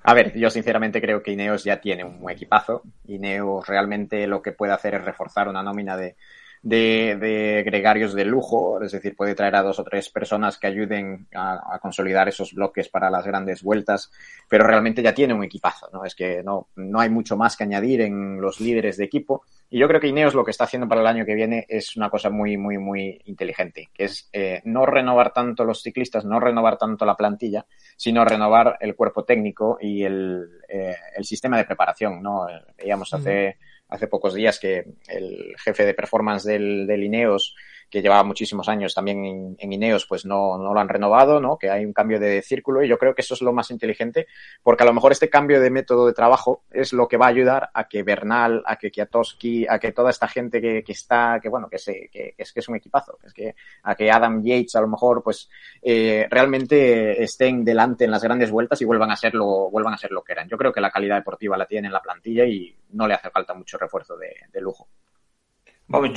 A 0.04 0.14
ver, 0.14 0.38
yo 0.40 0.50
sinceramente 0.50 1.02
creo 1.02 1.22
que 1.22 1.34
Ineos 1.34 1.66
ya 1.66 1.82
tiene 1.82 2.06
un 2.06 2.30
equipazo. 2.30 2.84
Ineos 3.08 3.68
realmente 3.68 4.26
lo 4.26 4.42
que 4.42 4.54
puede 4.54 4.72
hacer 4.72 4.96
es 4.96 5.04
reforzar 5.04 5.50
una 5.50 5.62
nómina 5.62 5.98
de, 5.98 6.16
de, 6.64 7.18
de, 7.20 7.64
gregarios 7.64 8.14
de 8.14 8.24
lujo, 8.24 8.82
es 8.84 8.92
decir, 8.92 9.16
puede 9.16 9.34
traer 9.34 9.56
a 9.56 9.64
dos 9.64 9.80
o 9.80 9.84
tres 9.84 10.10
personas 10.10 10.60
que 10.60 10.68
ayuden 10.68 11.28
a, 11.34 11.76
a, 11.76 11.80
consolidar 11.80 12.28
esos 12.28 12.54
bloques 12.54 12.88
para 12.88 13.10
las 13.10 13.26
grandes 13.26 13.64
vueltas, 13.64 14.12
pero 14.48 14.68
realmente 14.68 15.02
ya 15.02 15.14
tiene 15.14 15.34
un 15.34 15.44
equipazo, 15.44 15.90
¿no? 15.92 16.06
Es 16.06 16.14
que 16.14 16.44
no, 16.44 16.68
no 16.76 17.00
hay 17.00 17.10
mucho 17.10 17.36
más 17.36 17.58
que 17.58 17.64
añadir 17.64 18.02
en 18.02 18.40
los 18.40 18.60
líderes 18.60 18.98
de 18.98 19.06
equipo. 19.06 19.44
Y 19.72 19.80
yo 19.80 19.88
creo 19.88 20.00
que 20.00 20.08
Ineos 20.08 20.36
lo 20.36 20.46
que 20.46 20.52
está 20.52 20.66
haciendo 20.66 20.88
para 20.88 21.02
el 21.02 21.08
año 21.08 21.26
que 21.26 21.34
viene 21.34 21.66
es 21.68 21.96
una 21.96 22.10
cosa 22.10 22.30
muy, 22.30 22.58
muy, 22.58 22.78
muy 22.78 23.22
inteligente, 23.26 23.90
que 23.94 24.04
es 24.04 24.30
eh, 24.32 24.62
no 24.66 24.86
renovar 24.86 25.34
tanto 25.34 25.64
los 25.64 25.82
ciclistas, 25.82 26.26
no 26.26 26.40
renovar 26.40 26.78
tanto 26.78 27.06
la 27.06 27.16
plantilla, 27.16 27.66
sino 27.96 28.24
renovar 28.24 28.78
el 28.82 28.96
cuerpo 28.96 29.24
técnico 29.24 29.78
y 29.82 30.04
el, 30.04 30.48
eh, 30.68 30.96
el 31.16 31.26
sistema 31.26 31.58
de 31.58 31.66
preparación, 31.66 32.22
¿no? 32.22 32.46
Veíamos 32.78 33.14
hace 33.14 33.58
hace 33.92 34.08
pocos 34.08 34.34
días 34.34 34.60
que 34.60 34.86
el 35.08 35.54
jefe 35.64 35.86
de 35.86 35.94
performance 35.94 36.46
del, 36.46 36.88
del 36.88 37.04
Ineos 37.04 37.56
que 37.92 38.02
llevaba 38.02 38.24
muchísimos 38.24 38.70
años 38.70 38.96
también 38.96 39.56
en, 39.60 39.74
Ineos, 39.74 40.06
pues 40.08 40.26
no, 40.26 40.58
no, 40.58 40.74
lo 40.74 40.80
han 40.80 40.88
renovado, 40.88 41.42
¿no? 41.42 41.58
Que 41.58 41.70
hay 41.70 41.86
un 41.86 41.92
cambio 41.92 42.20
de 42.20 42.42
círculo 42.42 42.82
y 42.82 42.88
yo 42.88 42.98
creo 42.98 43.14
que 43.14 43.22
eso 43.22 43.34
es 43.34 43.42
lo 43.42 43.52
más 43.52 43.70
inteligente, 43.70 44.28
porque 44.64 44.84
a 44.84 44.86
lo 44.86 44.94
mejor 44.94 45.12
este 45.12 45.30
cambio 45.30 45.60
de 45.60 45.70
método 45.70 46.08
de 46.08 46.14
trabajo 46.14 46.64
es 46.72 46.94
lo 46.94 47.08
que 47.08 47.18
va 47.18 47.26
a 47.26 47.30
ayudar 47.30 47.70
a 47.74 47.88
que 47.90 48.02
Bernal, 48.04 48.64
a 48.66 48.78
que 48.78 48.92
Kiatowski, 48.92 49.68
a 49.68 49.78
que 49.78 49.92
toda 49.92 50.10
esta 50.10 50.30
gente 50.30 50.62
que, 50.62 50.84
que 50.84 50.94
está, 50.94 51.40
que 51.42 51.50
bueno, 51.50 51.68
que, 51.70 51.78
se, 51.78 52.10
que, 52.10 52.34
es 52.38 52.54
que 52.54 52.62
es 52.62 52.70
un 52.70 52.78
equipazo, 52.78 53.20
es 53.26 53.34
que 53.34 53.56
a 53.84 53.94
que 53.96 54.10
Adam 54.10 54.42
Yates 54.42 54.76
a 54.76 54.82
lo 54.82 54.88
mejor, 54.88 55.22
pues 55.22 55.50
eh, 55.82 56.28
realmente 56.30 57.22
estén 57.22 57.66
delante 57.66 58.06
en 58.06 58.12
las 58.12 58.24
grandes 58.24 58.52
vueltas 58.52 58.82
y 58.82 58.86
vuelvan 58.86 59.12
a 59.12 59.18
ser 59.18 59.36
lo, 59.36 59.70
vuelvan 59.70 59.94
a 59.94 59.98
ser 59.98 60.12
lo 60.12 60.24
que 60.24 60.32
eran. 60.32 60.48
Yo 60.48 60.58
creo 60.58 60.72
que 60.72 60.80
la 60.80 60.92
calidad 60.92 61.18
deportiva 61.18 61.58
la 61.58 61.66
tiene 61.66 61.88
en 61.88 61.94
la 61.94 62.02
plantilla 62.02 62.46
y 62.46 62.74
no 62.92 63.06
le 63.06 63.16
hace 63.16 63.30
falta 63.30 63.54
mucho 63.54 63.78
refuerzo 63.78 64.16
de, 64.16 64.34
de 64.50 64.62
lujo. 64.62 64.88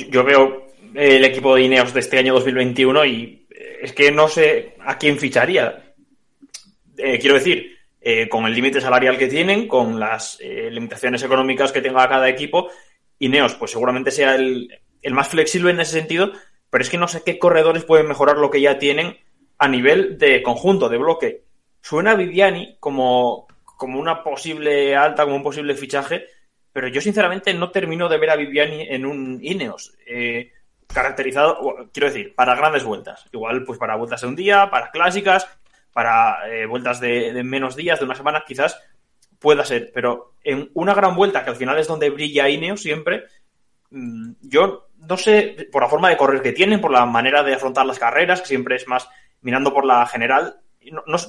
Yo 0.08 0.24
veo 0.24 0.66
el 0.94 1.24
equipo 1.24 1.54
de 1.54 1.62
Ineos 1.62 1.92
de 1.92 2.00
este 2.00 2.18
año 2.18 2.34
2021 2.34 3.04
y 3.04 3.46
eh, 3.50 3.78
es 3.82 3.92
que 3.92 4.10
no 4.12 4.28
sé 4.28 4.76
a 4.80 4.96
quién 4.98 5.18
ficharía. 5.18 5.94
Eh, 6.96 7.18
quiero 7.18 7.34
decir, 7.34 7.76
eh, 8.00 8.28
con 8.28 8.46
el 8.46 8.54
límite 8.54 8.80
salarial 8.80 9.18
que 9.18 9.26
tienen, 9.26 9.66
con 9.66 9.98
las 9.98 10.38
limitaciones 10.40 11.22
económicas 11.22 11.72
que 11.72 11.80
tenga 11.80 12.08
cada 12.08 12.28
equipo, 12.28 12.70
Ineos 13.18 13.54
pues 13.54 13.72
seguramente 13.72 14.10
sea 14.10 14.34
el, 14.36 14.68
el, 15.02 15.14
más 15.14 15.28
flexible 15.28 15.70
en 15.70 15.80
ese 15.80 15.98
sentido, 15.98 16.32
pero 16.70 16.82
es 16.82 16.90
que 16.90 16.98
no 16.98 17.08
sé 17.08 17.22
qué 17.24 17.38
corredores 17.38 17.84
pueden 17.84 18.06
mejorar 18.06 18.36
lo 18.36 18.50
que 18.50 18.60
ya 18.60 18.78
tienen 18.78 19.16
a 19.58 19.68
nivel 19.68 20.18
de 20.18 20.42
conjunto, 20.42 20.88
de 20.88 20.98
bloque. 20.98 21.42
Suena 21.80 22.14
Viviani 22.14 22.76
como, 22.78 23.46
como 23.64 23.98
una 23.98 24.22
posible 24.22 24.94
alta, 24.94 25.24
como 25.24 25.36
un 25.36 25.42
posible 25.42 25.74
fichaje, 25.74 26.26
pero 26.74 26.88
yo 26.88 27.00
sinceramente 27.00 27.54
no 27.54 27.70
termino 27.70 28.08
de 28.08 28.18
ver 28.18 28.30
a 28.30 28.36
Viviani 28.36 28.82
en 28.90 29.06
un 29.06 29.38
Ineos. 29.40 29.94
Eh, 30.08 30.50
caracterizado, 30.88 31.88
quiero 31.92 32.08
decir, 32.08 32.34
para 32.34 32.56
grandes 32.56 32.82
vueltas. 32.82 33.24
Igual, 33.32 33.62
pues 33.62 33.78
para 33.78 33.94
vueltas 33.94 34.22
de 34.22 34.26
un 34.26 34.34
día, 34.34 34.68
para 34.70 34.90
clásicas, 34.90 35.46
para 35.92 36.50
eh, 36.50 36.66
vueltas 36.66 36.98
de, 36.98 37.44
menos 37.44 37.76
días, 37.76 38.00
de 38.00 38.04
una 38.04 38.16
semana, 38.16 38.42
quizás 38.44 38.76
pueda 39.38 39.64
ser. 39.64 39.92
Pero 39.94 40.34
en 40.42 40.68
una 40.74 40.94
gran 40.94 41.14
vuelta, 41.14 41.44
que 41.44 41.50
al 41.50 41.56
final 41.56 41.78
es 41.78 41.86
donde 41.86 42.10
brilla 42.10 42.48
Ineos 42.48 42.82
siempre, 42.82 43.22
mm, 43.90 44.32
yo 44.42 44.88
no 44.96 45.16
sé, 45.16 45.68
por 45.70 45.80
la 45.80 45.88
forma 45.88 46.08
de 46.08 46.16
correr 46.16 46.42
que 46.42 46.52
tienen, 46.52 46.80
por 46.80 46.90
la 46.90 47.06
manera 47.06 47.44
de 47.44 47.54
afrontar 47.54 47.86
las 47.86 48.00
carreras, 48.00 48.40
que 48.40 48.48
siempre 48.48 48.74
es 48.74 48.88
más 48.88 49.08
mirando 49.42 49.72
por 49.72 49.84
la 49.84 50.04
general, 50.06 50.58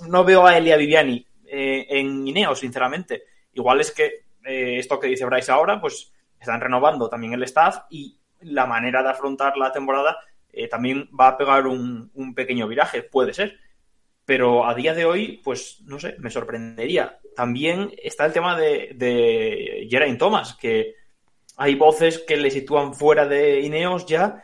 no, 0.08 0.24
veo 0.24 0.48
a 0.48 0.58
Elia 0.58 0.76
Viviani 0.76 1.24
eh, 1.46 1.86
en 1.88 2.28
Ineos, 2.28 2.58
sinceramente. 2.60 3.26
Igual 3.54 3.82
es 3.82 3.92
que 3.92 4.25
eh, 4.46 4.80
esto 4.80 5.00
que 5.00 5.08
dice 5.08 5.26
Bryce 5.26 5.52
ahora, 5.52 5.80
pues 5.82 6.14
están 6.40 6.62
renovando 6.62 7.10
también 7.10 7.34
el 7.34 7.44
staff 7.44 7.80
y 7.90 8.18
la 8.42 8.66
manera 8.66 9.02
de 9.02 9.10
afrontar 9.10 9.58
la 9.58 9.72
temporada 9.72 10.18
eh, 10.52 10.68
también 10.68 11.10
va 11.20 11.30
a 11.30 11.38
pegar 11.38 11.68
un, 11.68 12.10
pequeño 12.36 12.68
viraje, 12.68 13.04
puede 13.04 13.34
ser. 13.34 13.58
Pero 14.26 14.66
a 14.66 14.74
día 14.74 14.94
de 14.94 15.06
hoy, 15.06 15.42
pues 15.44 15.82
no 15.86 16.00
sé, 16.00 16.16
me 16.20 16.32
sorprendería. 16.32 17.20
También 17.36 17.92
está 18.02 18.26
el 18.26 18.34
tema 18.34 18.58
de, 18.58 18.92
de 18.96 19.88
Geraint 19.90 20.18
Thomas, 20.18 20.56
que 20.56 20.96
hay 21.58 21.76
voces 21.76 22.20
que 22.20 22.38
le 22.38 22.52
sitúan 22.52 22.94
fuera 22.94 23.28
de 23.28 23.62
Ineos 23.62 24.06
ya. 24.06 24.44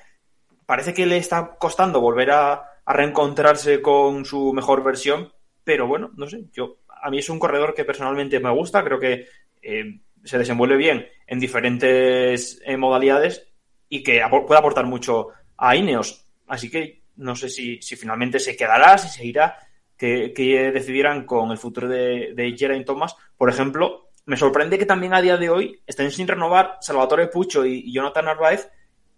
Parece 0.65 0.93
que 0.93 1.05
le 1.05 1.17
está 1.17 1.55
costando 1.57 2.01
volver 2.01 2.31
a, 2.31 2.67
reencontrarse 2.85 3.81
con 3.81 4.25
su 4.25 4.51
mejor 4.53 4.83
versión, 4.83 5.31
pero 5.63 5.87
bueno, 5.87 6.11
no 6.17 6.27
sé, 6.27 6.45
yo 6.51 6.79
a 7.01 7.09
mí 7.09 7.19
es 7.19 7.29
un 7.29 7.39
corredor 7.39 7.73
que 7.73 7.85
personalmente 7.85 8.39
me 8.39 8.49
gusta, 8.49 8.83
creo 8.83 8.99
que 8.99 9.27
eh, 9.62 10.00
se 10.24 10.38
desenvuelve 10.38 10.78
bien 10.78 11.08
en 11.28 11.39
diferentes 11.39 12.62
eh, 12.65 12.78
modalidades 12.78 13.47
y 13.89 14.04
que 14.04 14.21
puede 14.47 14.60
aportar 14.60 14.86
mucho 14.86 15.30
a 15.58 15.76
Ineos. 15.76 16.26
Así 16.47 16.69
que 16.69 17.02
no 17.17 17.36
sé 17.36 17.50
si, 17.50 17.80
finalmente 17.95 18.39
se 18.39 18.56
quedará, 18.56 18.97
si 18.97 19.10
se 19.10 19.26
irá, 19.26 19.58
que, 19.97 20.34
que 20.34 20.71
decidieran 20.71 21.26
con 21.26 21.52
el 21.52 21.58
futuro 21.58 21.88
de, 21.88 22.34
de 22.34 22.56
Geraint 22.58 22.86
Thomas. 22.86 23.15
Por 23.38 23.50
ejemplo, 23.50 24.12
me 24.26 24.38
sorprende 24.38 24.78
que 24.78 24.86
también 24.86 25.13
a 25.13 25.21
día 25.21 25.38
de 25.38 25.50
hoy 25.50 25.82
estén 25.86 26.12
sin 26.12 26.28
renovar 26.28 26.78
Salvatore 26.82 27.28
Pucho 27.28 27.65
y, 27.65 27.91
Jonathan 27.91 28.26
Narváez, 28.26 28.69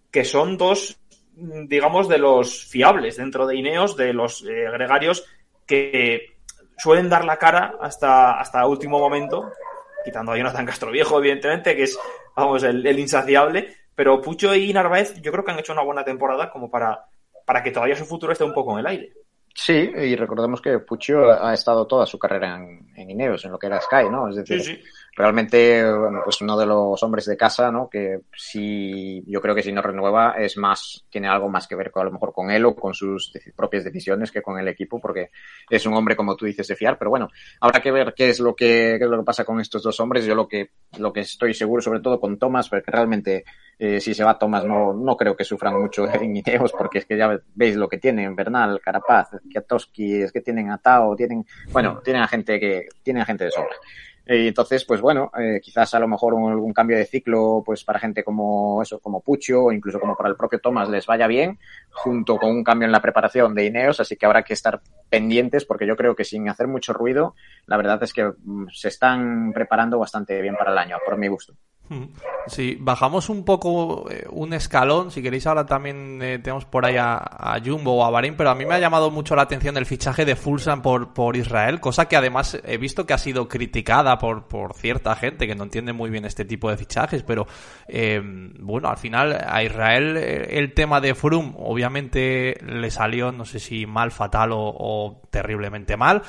que 0.09 0.23
son 0.23 0.57
dos, 0.57 0.99
digamos, 1.33 2.07
de 2.07 2.17
los 2.17 2.65
fiables 2.65 3.17
dentro 3.17 3.45
de 3.45 3.55
Ineos, 3.55 3.97
de 3.97 4.13
los 4.13 4.43
eh, 4.43 4.65
gregarios 4.71 5.25
que 5.65 6.37
suelen 6.77 7.09
dar 7.09 7.25
la 7.25 7.37
cara 7.37 7.75
hasta, 7.81 8.39
hasta 8.39 8.65
último 8.65 8.99
momento, 8.99 9.51
quitando 10.03 10.31
a 10.31 10.37
Jonathan 10.37 10.65
Castro 10.65 10.91
Viejo, 10.91 11.19
evidentemente, 11.19 11.75
que 11.75 11.83
es, 11.83 11.97
vamos, 12.35 12.63
el 12.63 12.99
insaciable, 12.99 13.75
pero 13.95 14.21
Pucho 14.21 14.55
y 14.55 14.73
Narváez 14.73 15.21
yo 15.21 15.31
creo 15.31 15.43
que 15.43 15.51
han 15.51 15.59
hecho 15.59 15.73
una 15.73 15.83
buena 15.83 16.03
temporada 16.03 16.49
como 16.49 16.69
para, 16.69 17.05
para 17.45 17.61
que 17.61 17.71
todavía 17.71 17.95
su 17.95 18.05
futuro 18.05 18.31
esté 18.31 18.43
un 18.43 18.53
poco 18.53 18.73
en 18.73 18.79
el 18.79 18.87
aire. 18.87 19.13
Sí, 19.55 19.73
y 19.73 20.15
recordemos 20.15 20.61
que 20.61 20.79
Pucho 20.79 21.31
ha 21.31 21.53
estado 21.53 21.85
toda 21.85 22.07
su 22.07 22.17
carrera 22.17 22.55
en, 22.55 22.91
en 22.95 23.11
Ineos, 23.11 23.45
en 23.45 23.51
lo 23.51 23.59
que 23.59 23.67
era 23.67 23.79
Sky, 23.79 24.09
¿no? 24.09 24.27
Es 24.27 24.35
decir, 24.37 24.83
realmente, 25.15 25.83
pues 26.23 26.41
uno 26.41 26.57
de 26.57 26.65
los 26.65 27.01
hombres 27.03 27.25
de 27.25 27.37
casa, 27.37 27.71
¿no? 27.71 27.87
Que 27.89 28.21
si, 28.35 29.23
yo 29.27 29.41
creo 29.41 29.53
que 29.53 29.61
si 29.61 29.71
no 29.71 29.81
renueva 29.81 30.35
es 30.37 30.57
más, 30.57 31.05
tiene 31.09 31.27
algo 31.27 31.49
más 31.49 31.67
que 31.67 31.75
ver 31.75 31.91
con, 31.91 32.01
a 32.01 32.05
lo 32.05 32.11
mejor 32.11 32.33
con 32.33 32.49
él 32.49 32.65
o 32.65 32.75
con 32.75 32.93
sus 32.93 33.31
propias 33.55 33.83
decisiones 33.83 34.31
que 34.31 34.41
con 34.41 34.57
el 34.57 34.67
equipo, 34.67 34.99
porque 34.99 35.29
es 35.69 35.85
un 35.85 35.93
hombre, 35.93 36.15
como 36.15 36.35
tú 36.35 36.45
dices, 36.45 36.67
de 36.67 36.75
fiar, 36.75 36.97
pero 36.97 37.11
bueno, 37.11 37.29
habrá 37.61 37.79
que 37.79 37.91
ver 37.91 38.13
qué 38.15 38.29
es 38.29 38.39
lo 38.39 38.55
que, 38.55 38.95
qué 38.97 39.03
es 39.03 39.09
lo 39.09 39.19
que 39.19 39.25
pasa 39.25 39.45
con 39.45 39.59
estos 39.59 39.83
dos 39.83 39.99
hombres. 39.99 40.25
Yo 40.25 40.33
lo 40.33 40.47
que, 40.47 40.71
lo 40.97 41.13
que 41.13 41.21
estoy 41.21 41.53
seguro, 41.53 41.81
sobre 41.81 41.99
todo 41.99 42.19
con 42.19 42.39
Thomas, 42.39 42.69
porque 42.69 42.89
realmente, 42.89 43.43
eh, 43.77 43.99
si 43.99 44.15
se 44.15 44.23
va 44.23 44.39
Thomas, 44.39 44.65
no, 44.65 44.93
no 44.93 45.15
creo 45.15 45.35
que 45.35 45.43
sufran 45.43 45.79
mucho 45.79 46.07
en 46.13 46.35
Ineos, 46.35 46.71
porque 46.71 46.99
es 46.99 47.05
que 47.05 47.17
ya 47.17 47.39
veis 47.53 47.75
lo 47.75 47.87
que 47.87 47.99
tienen, 47.99 48.35
Bernal, 48.35 48.81
Carapaz, 48.81 49.29
Kiatowski, 49.51 50.23
es 50.23 50.31
que 50.31 50.41
tienen 50.41 50.71
a 50.71 50.79
Tao, 50.79 51.15
tienen, 51.15 51.45
bueno, 51.71 52.01
tienen 52.03 52.23
a 52.23 52.27
gente 52.27 52.59
que, 52.59 52.87
tienen 53.03 53.21
a 53.21 53.25
gente 53.25 53.45
de 53.45 53.51
sobra. 53.51 53.75
Y 54.25 54.47
entonces, 54.47 54.85
pues 54.85 55.01
bueno, 55.01 55.31
eh, 55.37 55.59
quizás 55.61 55.93
a 55.93 55.99
lo 55.99 56.07
mejor 56.07 56.33
un, 56.33 56.49
algún 56.51 56.71
cambio 56.71 56.97
de 56.97 57.05
ciclo, 57.05 57.61
pues 57.65 57.83
para 57.83 57.99
gente 57.99 58.23
como 58.23 58.81
eso, 58.81 58.99
como 58.99 59.19
Pucho, 59.19 59.65
o 59.65 59.71
incluso 59.71 59.99
como 59.99 60.15
para 60.15 60.29
el 60.29 60.37
propio 60.37 60.59
Thomas 60.59 60.87
les 60.89 61.05
vaya 61.05 61.27
bien, 61.27 61.59
junto 61.91 62.37
con 62.37 62.51
un 62.51 62.63
cambio 62.63 62.85
en 62.85 62.93
la 62.93 63.01
preparación 63.01 63.53
de 63.53 63.65
Ineos, 63.65 63.99
así 63.99 64.15
que 64.15 64.25
habrá 64.25 64.43
que 64.43 64.53
estar 64.53 64.81
pendientes, 65.09 65.65
porque 65.65 65.85
yo 65.85 65.97
creo 65.97 66.15
que 66.15 66.23
sin 66.23 66.47
hacer 66.47 66.67
mucho 66.67 66.93
ruido, 66.93 67.35
la 67.65 67.75
verdad 67.75 68.01
es 68.01 68.13
que 68.13 68.23
mm, 68.23 68.67
se 68.71 68.87
están 68.87 69.51
preparando 69.53 69.99
bastante 69.99 70.41
bien 70.41 70.55
para 70.55 70.71
el 70.71 70.77
año, 70.77 70.97
por 71.05 71.17
mi 71.17 71.27
gusto. 71.27 71.55
Sí, 72.47 72.77
bajamos 72.79 73.29
un 73.29 73.45
poco 73.45 74.09
eh, 74.09 74.25
un 74.29 74.53
escalón. 74.53 75.11
Si 75.11 75.21
queréis, 75.21 75.47
ahora 75.47 75.65
también 75.65 76.21
eh, 76.21 76.39
tenemos 76.39 76.65
por 76.65 76.85
ahí 76.85 76.95
a, 76.97 77.59
Jumbo 77.63 77.95
o 77.95 78.03
a 78.03 78.09
Bahrein, 78.09 78.35
pero 78.35 78.49
a 78.49 78.55
mí 78.55 78.65
me 78.65 78.75
ha 78.75 78.79
llamado 78.79 79.11
mucho 79.11 79.35
la 79.35 79.43
atención 79.43 79.77
el 79.77 79.85
fichaje 79.85 80.25
de 80.25 80.35
Fulsan 80.35 80.81
por, 80.81 81.13
por 81.13 81.37
Israel, 81.37 81.79
cosa 81.79 82.07
que 82.07 82.17
además 82.17 82.59
he 82.65 82.77
visto 82.77 83.05
que 83.05 83.13
ha 83.13 83.17
sido 83.17 83.47
criticada 83.47 84.17
por, 84.17 84.47
por 84.47 84.73
cierta 84.73 85.15
gente 85.15 85.47
que 85.47 85.55
no 85.55 85.63
entiende 85.63 85.93
muy 85.93 86.09
bien 86.09 86.25
este 86.25 86.43
tipo 86.43 86.69
de 86.69 86.77
fichajes. 86.77 87.23
Pero 87.23 87.47
eh, 87.87 88.21
bueno, 88.59 88.89
al 88.89 88.97
final 88.97 89.45
a 89.47 89.63
Israel 89.63 90.17
el 90.17 90.73
tema 90.73 90.99
de 90.99 91.15
Frum, 91.15 91.53
obviamente 91.57 92.57
le 92.65 92.91
salió, 92.91 93.31
no 93.31 93.45
sé 93.45 93.59
si 93.59 93.85
mal, 93.85 94.11
fatal 94.11 94.49
o, 94.53 95.21
terriblemente 95.29 95.97
mal. 95.97 96.21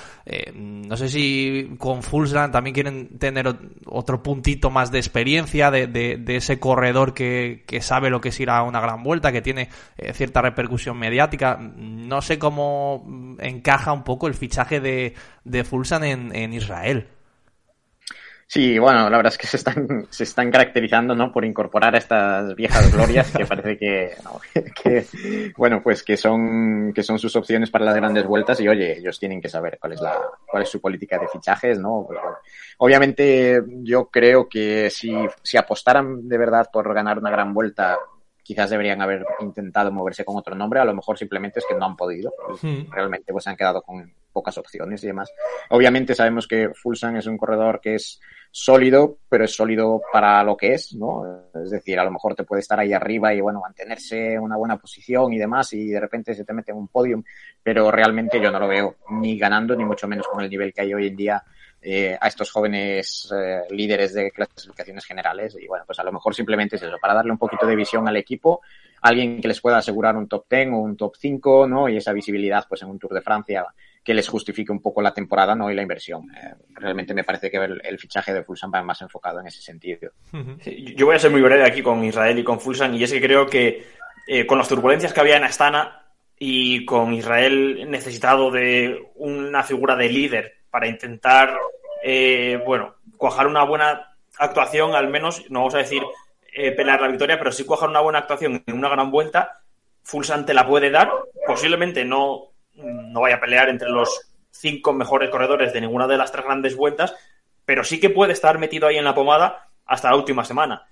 no 0.55 0.97
sé 0.97 1.09
si 1.09 1.75
con 1.79 2.03
Fulsan 2.03 2.53
también 2.53 2.75
quieren 2.75 3.19
tener 3.19 3.55
otro 3.87 4.23
puntito 4.23 4.71
más 4.71 4.91
de 4.91 4.99
experiencia 4.99 5.54
de, 5.55 6.23
ese 6.27 6.59
corredor 6.59 7.15
que, 7.15 7.65
sabe 7.81 8.11
lo 8.11 8.21
que 8.21 8.31
es 8.31 8.41
ir 8.41 8.51
a 8.51 8.63
una 8.63 8.81
gran 8.81 9.03
vuelta, 9.03 9.33
que 9.33 9.43
tiene 9.43 9.69
eh, 9.97 10.13
cierta 10.13 10.43
repercusión 10.43 10.99
mediática. 10.99 11.57
No 11.57 12.23
sé 12.23 12.39
cómo 12.39 13.37
encaja 13.39 13.93
un 13.93 14.03
poco 14.03 14.27
el 14.27 14.35
fichaje 14.35 14.81
de, 14.81 15.15
de 15.45 15.65
Fulsan 15.65 16.05
en, 16.05 16.53
Israel. 16.53 17.09
Sí, 18.47 18.79
bueno, 18.79 19.09
la 19.11 19.17
verdad 19.17 19.33
es 19.33 19.39
que 19.39 19.47
se 19.47 19.57
están, 19.57 20.07
se 20.11 20.25
están 20.25 20.51
caracterizando, 20.51 21.15
¿no? 21.15 21.33
Por 21.33 21.45
incorporar 21.45 21.95
a 21.95 21.99
estas 21.99 22.55
viejas 22.55 22.93
glorias 22.93 23.31
que 23.31 23.47
parece 23.47 23.77
que, 23.77 24.13
que, 24.83 25.53
bueno, 25.57 25.83
pues 25.83 26.03
que 26.03 26.17
son, 26.17 26.93
que 26.95 27.03
son 27.03 27.19
sus 27.19 27.35
opciones 27.37 27.71
para 27.71 27.85
las 27.85 27.97
grandes 27.97 28.27
vueltas 28.27 28.61
y 28.61 28.69
oye, 28.69 28.99
ellos 28.99 29.19
tienen 29.19 29.41
que 29.41 29.49
saber 29.49 29.79
cuál 29.81 29.95
es 29.95 30.01
la, 30.01 30.21
cuál 30.47 30.63
es 30.63 30.69
su 30.69 30.81
política 30.81 31.19
de 31.19 31.29
fichajes, 31.29 31.79
¿no? 31.79 32.05
Pues, 32.07 32.21
Obviamente 32.79 33.63
yo 33.83 34.07
creo 34.11 34.49
que 34.49 34.91
si, 34.91 35.15
si 35.43 35.57
apostaran 35.57 36.29
de 36.29 36.39
verdad 36.39 36.69
por 36.73 36.93
ganar 36.93 37.19
una 37.19 37.31
gran 37.31 37.55
vuelta, 37.55 37.99
quizás 38.43 38.71
deberían 38.71 39.01
haber 39.01 39.25
intentado 39.41 39.93
moverse 39.93 40.25
con 40.25 40.37
otro 40.37 40.55
nombre, 40.55 40.81
a 40.81 40.85
lo 40.85 40.95
mejor 40.95 41.17
simplemente 41.17 41.61
es 41.61 41.67
que 41.67 41.75
no 41.77 41.87
han 41.87 41.97
podido. 41.97 42.33
Hmm. 42.61 42.91
Realmente 42.91 43.33
pues 43.33 43.47
han 43.47 43.57
quedado 43.57 43.83
con 43.83 44.13
pocas 44.35 44.59
opciones 44.59 45.03
y 45.03 45.07
demás. 45.07 45.33
Obviamente 45.71 46.15
sabemos 46.15 46.47
que 46.47 46.71
Fulsan 46.75 47.17
es 47.17 47.27
un 47.27 47.39
corredor 47.39 47.81
que 47.81 47.95
es 47.95 48.21
sólido, 48.51 49.19
pero 49.29 49.45
es 49.45 49.55
sólido 49.55 50.03
para 50.13 50.43
lo 50.45 50.57
que 50.57 50.75
es, 50.75 50.95
¿no? 50.95 51.49
Es 51.55 51.71
decir, 51.71 51.99
a 51.99 52.05
lo 52.05 52.11
mejor 52.11 52.35
te 52.35 52.45
puede 52.45 52.61
estar 52.61 52.79
ahí 52.79 52.93
arriba 52.93 53.33
y 53.33 53.41
bueno, 53.41 53.61
mantenerse 53.61 54.35
en 54.35 54.41
una 54.41 54.57
buena 54.57 54.77
posición 54.77 55.33
y 55.33 55.39
demás 55.39 55.73
y 55.73 55.89
de 55.89 56.01
repente 56.01 56.35
se 56.35 56.45
te 56.45 56.53
mete 56.53 56.73
en 56.73 56.79
un 56.79 56.89
podium, 56.89 57.23
pero 57.63 57.91
realmente 57.91 58.41
yo 58.41 58.51
no 58.51 58.59
lo 58.59 58.69
veo 58.69 58.97
ni 59.11 59.39
ganando 59.39 59.75
ni 59.75 59.85
mucho 59.85 60.07
menos 60.07 60.27
con 60.29 60.43
el 60.43 60.51
nivel 60.51 60.73
que 60.73 60.83
hay 60.83 60.93
hoy 60.93 61.07
en 61.07 61.17
día 61.17 61.45
eh, 61.87 62.17
a 62.19 62.29
estos 62.29 62.51
jóvenes 62.51 63.31
eh, 63.37 63.61
líderes 63.69 64.15
de 64.15 64.31
clasificaciones 64.31 65.05
generales. 65.05 65.55
Y 65.61 65.67
bueno, 65.67 65.85
pues 65.87 65.99
a 65.99 66.05
lo 66.05 66.13
mejor 66.13 66.35
simplemente 66.35 66.77
es 66.77 66.83
eso, 66.83 66.97
para 66.99 67.13
darle 67.13 67.33
un 67.33 67.39
poquito 67.39 67.67
de 67.67 67.77
visión 67.77 68.09
al 68.09 68.17
equipo, 68.17 68.63
alguien 69.03 69.39
que 69.39 69.49
les 69.49 69.61
pueda 69.61 69.77
asegurar 69.77 70.17
un 70.17 70.27
top 70.27 70.47
10 70.49 70.69
o 70.69 70.77
un 70.79 70.97
top 70.97 71.15
5, 71.15 71.67
¿no? 71.67 71.87
Y 71.91 71.99
esa 71.99 72.15
visibilidad, 72.15 72.65
pues 72.67 72.81
en 72.81 72.89
un 72.89 72.99
Tour 72.99 73.13
de 73.13 73.21
Francia 73.21 73.67
que 74.05 74.15
les 74.15 74.29
justifique 74.29 74.71
un 74.71 74.83
poco 74.83 75.01
la 75.01 75.15
temporada, 75.15 75.55
¿no? 75.55 75.71
Y 75.71 75.75
la 75.75 75.83
inversión. 75.83 76.31
Eh, 76.37 76.55
realmente 76.75 77.15
me 77.15 77.25
parece 77.25 77.51
que 77.51 77.57
el, 77.57 77.99
fichaje 77.99 78.35
de 78.35 78.45
Fulsan 78.45 78.71
va 78.73 78.83
más 78.83 79.01
enfocado 79.01 79.41
en 79.41 79.47
ese 79.47 79.63
sentido. 79.63 80.11
yo 80.97 81.07
voy 81.07 81.17
a 81.17 81.19
ser 81.19 81.31
muy 81.31 81.41
breve 81.41 81.65
aquí 81.65 81.83
con 81.83 82.05
Israel 82.05 82.39
y 82.39 82.45
con 82.45 82.61
Fulsan, 82.61 82.95
y 82.95 83.03
es 83.03 83.13
que 83.13 83.21
creo 83.21 83.47
que 83.47 83.85
eh, 84.27 84.47
con 84.47 84.59
las 84.59 84.69
turbulencias 84.69 85.13
que 85.13 85.21
había 85.21 85.37
en 85.37 85.45
Astana 85.45 86.03
y 86.39 86.85
con 86.85 87.13
Israel 87.15 87.91
necesitado 87.91 88.51
de 88.51 89.11
una 89.17 89.63
figura 89.63 89.97
de 89.97 90.09
líder 90.09 90.55
para 90.71 90.89
intentar, 90.89 91.57
eh, 92.03 92.61
bueno, 92.67 92.97
cuajar 93.17 93.47
una 93.47 93.65
buena 93.65 94.17
actuación, 94.39 94.95
al 94.95 95.09
menos, 95.09 95.49
no 95.51 95.61
vamos 95.61 95.75
a 95.75 95.79
decir 95.79 96.03
eh, 96.53 96.73
pelear 96.73 97.01
la 97.01 97.09
victoria, 97.09 97.39
pero 97.39 97.53
sí 97.53 97.65
cuajar 97.65 97.89
una 97.89 98.01
buena 98.01 98.21
actuación 98.21 98.63
en 98.67 98.75
una 98.77 98.89
gran 98.89 99.11
vuelta, 99.11 99.61
Fulsan 100.03 100.45
te 100.45 100.55
la 100.55 100.67
puede 100.67 100.91
dar, 100.91 101.11
posiblemente 101.47 102.05
no, 102.05 102.54
no 102.77 103.21
vaya 103.21 103.37
a 103.37 103.41
pelear 103.41 103.69
entre 103.69 103.89
los 103.89 104.33
cinco 104.51 104.93
mejores 104.93 105.31
corredores 105.31 105.73
de 105.73 105.81
ninguna 105.81 106.07
de 106.07 106.17
las 106.17 106.33
tres 106.33 106.45
grandes 106.45 106.77
vueltas, 106.77 107.15
pero 107.65 107.85
sí 107.85 108.01
que 108.01 108.11
puede 108.11 108.33
estar 108.33 108.59
metido 108.59 108.87
ahí 108.89 108.97
en 108.97 109.05
la 109.05 109.15
pomada 109.15 109.69
hasta 109.87 110.11
la 110.11 110.17
última 110.17 110.45
semana. 110.45 110.87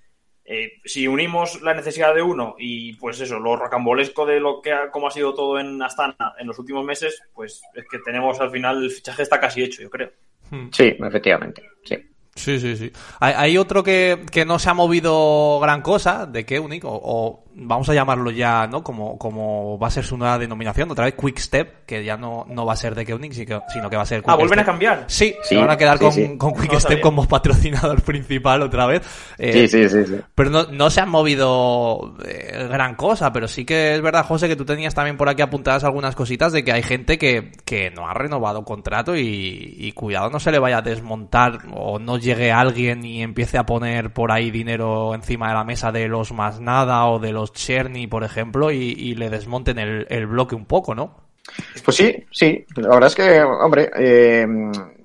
Eh, 0.45 0.81
si 0.83 1.07
unimos 1.07 1.61
la 1.61 1.73
necesidad 1.73 2.13
de 2.13 2.21
uno 2.21 2.55
y 2.59 2.93
pues 2.97 3.19
eso, 3.21 3.39
lo 3.39 3.55
rocambolesco 3.55 4.25
de 4.25 4.41
lo 4.41 4.61
que 4.61 4.73
ha, 4.73 4.91
como 4.91 5.07
ha 5.07 5.11
sido 5.11 5.33
todo 5.33 5.57
en 5.57 5.81
Astana 5.81 6.33
en 6.37 6.47
los 6.47 6.59
últimos 6.59 6.83
meses, 6.83 7.21
pues 7.33 7.61
es 7.73 7.85
que 7.89 7.99
tenemos 7.99 8.41
al 8.41 8.51
final 8.51 8.83
el 8.83 8.91
fichaje 8.91 9.23
está 9.23 9.39
casi 9.39 9.63
hecho, 9.63 9.81
yo 9.81 9.89
creo. 9.89 10.11
Sí, 10.71 10.95
efectivamente, 10.99 11.63
sí. 11.83 12.09
Sí, 12.35 12.59
sí, 12.59 12.75
sí. 12.75 12.91
Hay, 13.19 13.57
otro 13.59 13.83
que, 13.83 14.25
que, 14.31 14.43
no 14.43 14.57
se 14.57 14.67
ha 14.67 14.73
movido 14.73 15.59
gran 15.59 15.83
cosa 15.83 16.25
de 16.25 16.45
qué 16.47 16.57
o, 16.57 16.67
o 16.83 17.45
vamos 17.55 17.89
a 17.89 17.93
llamarlo 17.93 18.31
ya, 18.31 18.67
¿no? 18.67 18.83
Como, 18.83 19.17
como 19.17 19.77
va 19.77 19.87
a 19.87 19.91
ser 19.91 20.03
su 20.03 20.17
nueva 20.17 20.37
denominación, 20.37 20.89
otra 20.91 21.05
vez 21.05 21.15
Quick 21.15 21.37
Step, 21.39 21.85
que 21.85 22.03
ya 22.03 22.17
no, 22.17 22.45
no 22.49 22.65
va 22.65 22.73
a 22.73 22.75
ser 22.75 22.95
de 22.95 23.05
Keunig, 23.05 23.33
sino 23.33 23.89
que 23.89 23.95
va 23.95 24.03
a 24.03 24.05
ser 24.05 24.21
Quick 24.21 24.29
Ah, 24.29 24.35
¿vuelven 24.35 24.59
a 24.59 24.65
cambiar? 24.65 25.05
Sí, 25.07 25.35
se 25.43 25.57
van 25.57 25.69
a 25.69 25.77
quedar 25.77 25.99
con, 25.99 26.37
con 26.37 26.53
Quick 26.53 26.79
Step 26.79 27.01
como 27.01 27.27
patrocinador 27.27 28.01
principal 28.03 28.61
otra 28.61 28.85
vez. 28.85 29.03
Eh, 29.37 29.67
sí, 29.67 29.87
sí, 29.87 30.05
sí, 30.05 30.15
Pero 30.35 30.49
no, 30.49 30.63
no 30.71 30.89
se 30.89 31.01
han 31.01 31.09
movido 31.09 32.15
eh, 32.25 32.67
gran 32.69 32.95
cosa, 32.95 33.31
pero 33.31 33.47
sí 33.47 33.65
que 33.65 33.95
es 33.95 34.01
verdad, 34.01 34.25
José, 34.25 34.47
que 34.47 34.55
tú 34.55 34.65
tenías 34.65 34.93
también 34.93 35.17
por 35.17 35.29
aquí 35.29 35.41
apuntadas 35.41 35.83
algunas 35.83 36.15
cositas 36.15 36.51
de 36.51 36.63
que 36.63 36.71
hay 36.71 36.83
gente 36.83 37.17
que, 37.17 37.51
que 37.65 37.91
no 37.91 38.07
ha 38.07 38.13
renovado 38.13 38.63
contrato 38.63 39.15
y, 39.15 39.75
y 39.77 39.91
cuidado 39.93 40.29
no 40.29 40.39
se 40.39 40.51
le 40.51 40.59
vaya 40.59 40.77
a 40.77 40.81
desmontar 40.81 41.59
o 41.73 41.99
no 41.99 42.17
llegue 42.17 42.51
alguien 42.51 43.05
y 43.05 43.21
empiece 43.21 43.57
a 43.57 43.65
poner 43.65 44.13
por 44.13 44.31
ahí 44.31 44.51
dinero 44.51 45.13
encima 45.13 45.49
de 45.49 45.53
la 45.53 45.63
mesa 45.63 45.91
de 45.91 46.07
los 46.07 46.31
más 46.31 46.59
nada 46.59 47.05
o 47.05 47.19
de 47.19 47.31
los 47.31 47.42
Cherny, 47.51 48.07
por 48.07 48.23
ejemplo, 48.23 48.71
y, 48.71 49.15
le 49.15 49.29
desmonten 49.29 49.79
el, 49.79 50.27
bloque 50.27 50.55
un 50.55 50.65
poco, 50.65 50.95
¿no? 50.95 51.23
Pues 51.83 51.97
sí, 51.97 52.25
sí. 52.31 52.65
La 52.77 52.89
verdad 52.89 53.07
es 53.07 53.15
que, 53.15 53.41
hombre, 53.41 53.91
eh, 53.97 54.47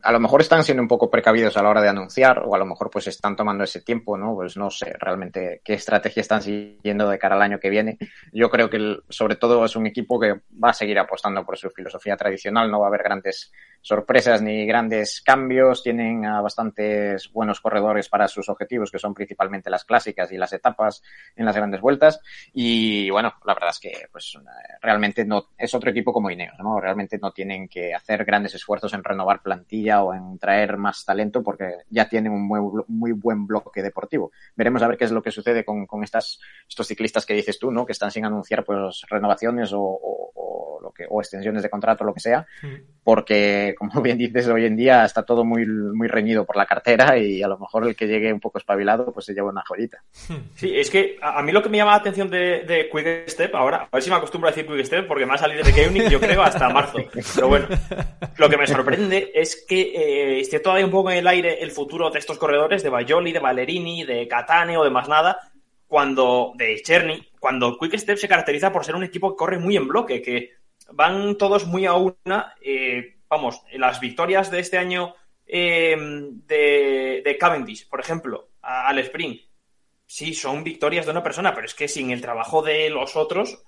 a 0.02 0.12
lo 0.12 0.20
mejor 0.20 0.40
están 0.40 0.64
siendo 0.64 0.82
un 0.82 0.88
poco 0.88 1.10
precavidos 1.10 1.56
a 1.56 1.62
la 1.62 1.68
hora 1.68 1.82
de 1.82 1.88
anunciar 1.88 2.42
o 2.44 2.54
a 2.54 2.58
lo 2.58 2.66
mejor 2.66 2.90
pues 2.90 3.06
están 3.08 3.36
tomando 3.36 3.64
ese 3.64 3.82
tiempo, 3.82 4.16
¿no? 4.16 4.34
Pues 4.34 4.56
no 4.56 4.70
sé 4.70 4.94
realmente 4.98 5.60
qué 5.64 5.74
estrategia 5.74 6.20
están 6.20 6.42
siguiendo 6.42 7.08
de 7.08 7.18
cara 7.18 7.36
al 7.36 7.42
año 7.42 7.58
que 7.58 7.70
viene. 7.70 7.98
Yo 8.32 8.48
creo 8.50 8.70
que 8.70 8.98
sobre 9.08 9.36
todo 9.36 9.64
es 9.64 9.76
un 9.76 9.86
equipo 9.86 10.18
que 10.18 10.40
va 10.62 10.70
a 10.70 10.74
seguir 10.74 10.98
apostando 10.98 11.44
por 11.44 11.58
su 11.58 11.70
filosofía 11.70 12.16
tradicional, 12.16 12.70
no 12.70 12.80
va 12.80 12.86
a 12.86 12.88
haber 12.88 13.02
grandes 13.02 13.52
sorpresas 13.80 14.42
ni 14.42 14.66
grandes 14.66 15.20
cambios, 15.20 15.82
tienen 15.82 16.24
a 16.26 16.40
bastantes 16.40 17.32
buenos 17.32 17.60
corredores 17.60 18.08
para 18.08 18.28
sus 18.28 18.48
objetivos, 18.48 18.90
que 18.90 18.98
son 18.98 19.14
principalmente 19.14 19.70
las 19.70 19.84
clásicas 19.84 20.30
y 20.32 20.36
las 20.36 20.52
etapas 20.52 21.02
en 21.36 21.46
las 21.46 21.56
grandes 21.56 21.80
vueltas. 21.80 22.20
Y 22.52 23.10
bueno, 23.10 23.34
la 23.44 23.54
verdad 23.54 23.70
es 23.70 23.78
que 23.78 23.92
pues 24.10 24.38
realmente 24.82 25.24
no 25.24 25.48
es 25.56 25.74
otro 25.74 25.90
equipo 25.90 26.12
como 26.12 26.30
Ineos, 26.30 26.58
¿no? 26.58 26.80
Realmente 26.80 27.18
no 27.18 27.32
tienen 27.32 27.68
que 27.68 27.94
hacer 27.94 28.24
grandes 28.24 28.54
esfuerzos 28.54 28.92
en 28.94 29.04
renovar 29.04 29.42
plantilla 29.42 30.02
o 30.02 30.14
en 30.14 30.38
traer 30.38 30.76
más 30.76 31.04
talento 31.04 31.42
porque 31.42 31.78
ya 31.90 32.08
tienen 32.08 32.32
un 32.32 32.46
muy, 32.46 32.60
muy 32.88 33.12
buen 33.12 33.46
bloque 33.46 33.82
deportivo. 33.82 34.32
Veremos 34.54 34.82
a 34.82 34.88
ver 34.88 34.98
qué 34.98 35.04
es 35.04 35.12
lo 35.12 35.22
que 35.22 35.30
sucede 35.30 35.64
con, 35.64 35.86
con 35.86 36.04
estas, 36.04 36.40
estos 36.68 36.86
ciclistas 36.86 37.26
que 37.26 37.34
dices 37.34 37.58
tú, 37.58 37.70
¿no? 37.70 37.86
Que 37.86 37.92
están 37.92 38.10
sin 38.10 38.24
anunciar 38.24 38.64
pues 38.64 39.02
renovaciones 39.08 39.72
o, 39.72 39.80
o, 39.80 40.32
que, 40.98 41.06
o 41.08 41.20
extensiones 41.20 41.62
de 41.62 41.70
contrato 41.70 42.02
o 42.02 42.06
lo 42.06 42.14
que 42.14 42.20
sea, 42.20 42.46
porque 43.04 43.74
como 43.78 44.02
bien 44.02 44.18
dices, 44.18 44.48
hoy 44.48 44.66
en 44.66 44.76
día 44.76 45.04
está 45.04 45.22
todo 45.22 45.44
muy, 45.44 45.64
muy 45.64 46.08
reñido 46.08 46.44
por 46.44 46.56
la 46.56 46.66
cartera 46.66 47.16
y 47.16 47.42
a 47.42 47.48
lo 47.48 47.58
mejor 47.58 47.86
el 47.86 47.96
que 47.96 48.08
llegue 48.08 48.32
un 48.32 48.40
poco 48.40 48.58
espabilado 48.58 49.12
pues 49.12 49.26
se 49.26 49.34
lleva 49.34 49.50
una 49.50 49.64
joyita. 49.66 50.02
Sí, 50.56 50.76
es 50.76 50.90
que 50.90 51.16
a, 51.22 51.40
mí 51.42 51.52
lo 51.52 51.62
que 51.62 51.68
me 51.68 51.78
llama 51.78 51.92
la 51.92 51.98
atención 51.98 52.28
de, 52.28 52.64
de 52.64 52.90
Quick 52.90 53.28
Step 53.28 53.54
ahora, 53.54 53.88
a 53.90 53.96
ver 53.96 54.02
si 54.02 54.10
me 54.10 54.16
acostumbro 54.16 54.48
a 54.48 54.52
decir 54.52 54.66
Quick 54.66 54.84
Step 54.84 55.06
porque 55.06 55.24
me 55.24 55.30
va 55.30 55.36
a 55.36 55.38
salir 55.38 55.64
de 55.64 55.72
Keunig 55.72 56.10
yo 56.10 56.20
creo 56.20 56.42
hasta 56.42 56.68
marzo. 56.68 56.98
Pero 57.34 57.48
bueno, 57.48 57.68
lo 58.36 58.48
que 58.48 58.56
me 58.56 58.66
sorprende 58.66 59.30
es 59.34 59.64
que 59.66 59.80
eh, 59.80 60.40
esté 60.40 60.60
todavía 60.60 60.84
un 60.84 60.90
poco 60.90 61.10
en 61.10 61.18
el 61.18 61.26
aire 61.26 61.62
el 61.62 61.70
futuro 61.70 62.10
de 62.10 62.18
estos 62.18 62.38
corredores, 62.38 62.82
de 62.82 62.90
Bajoli, 62.90 63.32
de 63.32 63.38
Valerini, 63.38 64.04
de 64.04 64.26
Catane 64.26 64.76
o 64.76 64.84
de 64.84 64.90
más 64.90 65.08
nada, 65.08 65.38
cuando, 65.86 66.52
de 66.56 66.80
Cherny, 66.82 67.28
cuando 67.40 67.78
Quick 67.78 67.96
Step 67.96 68.18
se 68.18 68.28
caracteriza 68.28 68.72
por 68.72 68.84
ser 68.84 68.94
un 68.94 69.04
equipo 69.04 69.30
que 69.30 69.38
corre 69.38 69.58
muy 69.58 69.76
en 69.76 69.88
bloque, 69.88 70.20
que 70.20 70.57
van 70.92 71.36
todos 71.36 71.66
muy 71.66 71.86
a 71.86 71.94
una, 71.94 72.54
eh, 72.60 73.16
vamos, 73.28 73.62
las 73.72 74.00
victorias 74.00 74.50
de 74.50 74.60
este 74.60 74.78
año 74.78 75.14
eh, 75.46 75.96
de, 75.98 77.22
de, 77.24 77.38
Cavendish, 77.38 77.88
por 77.88 78.00
ejemplo, 78.00 78.50
al 78.62 78.98
sprint, 78.98 79.40
sí, 80.06 80.34
son 80.34 80.64
victorias 80.64 81.06
de 81.06 81.12
una 81.12 81.22
persona, 81.22 81.54
pero 81.54 81.66
es 81.66 81.74
que 81.74 81.88
sin 81.88 82.10
el 82.10 82.20
trabajo 82.20 82.62
de 82.62 82.90
los 82.90 83.16
otros, 83.16 83.62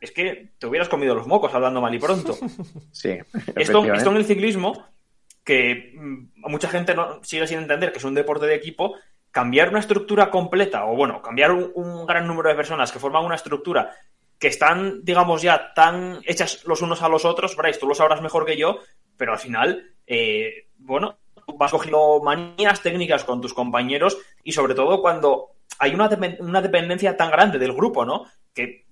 es 0.00 0.12
que 0.12 0.52
te 0.58 0.66
hubieras 0.66 0.88
comido 0.88 1.14
los 1.14 1.26
mocos 1.26 1.54
hablando 1.54 1.80
mal 1.80 1.94
y 1.94 1.98
pronto. 1.98 2.36
Sí. 2.92 3.18
Esto, 3.56 3.92
esto 3.92 4.10
en 4.10 4.16
el 4.16 4.24
ciclismo, 4.24 4.86
que 5.42 5.94
mm, 5.96 6.50
mucha 6.50 6.68
gente 6.68 6.94
no, 6.94 7.22
sigue 7.22 7.46
sin 7.46 7.58
entender 7.58 7.92
que 7.92 7.98
es 7.98 8.04
un 8.04 8.14
deporte 8.14 8.46
de 8.46 8.54
equipo, 8.54 8.94
cambiar 9.30 9.70
una 9.70 9.80
estructura 9.80 10.30
completa, 10.30 10.86
o 10.86 10.94
bueno, 10.94 11.20
cambiar 11.20 11.52
un, 11.52 12.06
gran 12.06 12.26
número 12.26 12.48
de 12.48 12.54
personas 12.54 12.92
que 12.92 13.00
forman 13.00 13.24
una 13.24 13.34
estructura 13.34 13.90
que 14.38 14.48
están, 14.48 15.04
digamos, 15.04 15.42
ya 15.42 15.72
tan 15.74 16.20
hechas 16.24 16.64
los 16.64 16.82
unos 16.82 17.02
a 17.02 17.08
los 17.08 17.24
otros, 17.24 17.56
Bryce, 17.56 17.78
tú 17.78 17.86
lo 17.86 17.94
sabrás 17.94 18.20
mejor 18.22 18.44
que 18.44 18.56
yo, 18.56 18.78
pero 19.16 19.32
al 19.32 19.38
final, 19.38 19.94
eh, 20.06 20.68
bueno, 20.76 21.18
vas 21.56 21.70
cogiendo 21.70 22.20
manías 22.22 22.82
técnicas 22.82 23.24
con 23.24 23.40
tus 23.40 23.54
compañeros 23.54 24.18
y 24.42 24.52
sobre 24.52 24.74
todo 24.74 25.00
cuando 25.00 25.50
hay 25.78 25.94
una, 25.94 26.08
una 26.40 26.62
dependencia 26.62 27.16
tan 27.16 27.30
grande 27.30 27.58
del 27.58 27.72
grupo, 27.72 28.04
¿no? 28.04 28.24
Que 28.52 28.86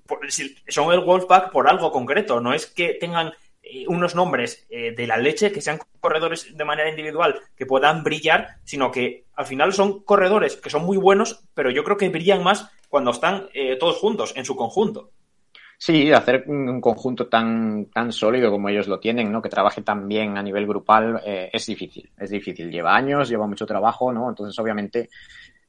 son 0.68 0.92
el 0.92 1.00
Wolfpack 1.00 1.50
por 1.50 1.68
algo 1.68 1.90
concreto, 1.90 2.40
no 2.40 2.52
es 2.52 2.66
que 2.66 2.94
tengan 2.94 3.32
eh, 3.62 3.84
unos 3.86 4.14
nombres 4.14 4.66
eh, 4.70 4.92
de 4.94 5.06
la 5.06 5.16
leche, 5.16 5.52
que 5.52 5.60
sean 5.60 5.78
corredores 6.00 6.56
de 6.56 6.64
manera 6.64 6.90
individual 6.90 7.40
que 7.56 7.64
puedan 7.64 8.02
brillar, 8.02 8.56
sino 8.64 8.90
que 8.90 9.26
al 9.34 9.46
final 9.46 9.72
son 9.72 10.02
corredores 10.02 10.56
que 10.56 10.70
son 10.70 10.84
muy 10.84 10.96
buenos, 10.96 11.44
pero 11.54 11.70
yo 11.70 11.84
creo 11.84 11.96
que 11.96 12.08
brillan 12.08 12.42
más 12.42 12.68
cuando 12.88 13.12
están 13.12 13.48
eh, 13.54 13.76
todos 13.76 13.96
juntos, 13.98 14.32
en 14.36 14.44
su 14.44 14.56
conjunto. 14.56 15.12
Sí, 15.84 16.12
hacer 16.12 16.44
un 16.46 16.80
conjunto 16.80 17.26
tan, 17.26 17.86
tan 17.86 18.12
sólido 18.12 18.52
como 18.52 18.68
ellos 18.68 18.86
lo 18.86 19.00
tienen, 19.00 19.32
¿no? 19.32 19.42
Que 19.42 19.48
trabaje 19.48 19.82
tan 19.82 20.06
bien 20.06 20.38
a 20.38 20.42
nivel 20.42 20.64
grupal, 20.64 21.20
es 21.24 21.66
difícil. 21.66 22.08
Es 22.16 22.30
difícil. 22.30 22.70
Lleva 22.70 22.94
años, 22.94 23.28
lleva 23.28 23.48
mucho 23.48 23.66
trabajo, 23.66 24.12
¿no? 24.12 24.28
Entonces, 24.28 24.56
obviamente, 24.60 25.10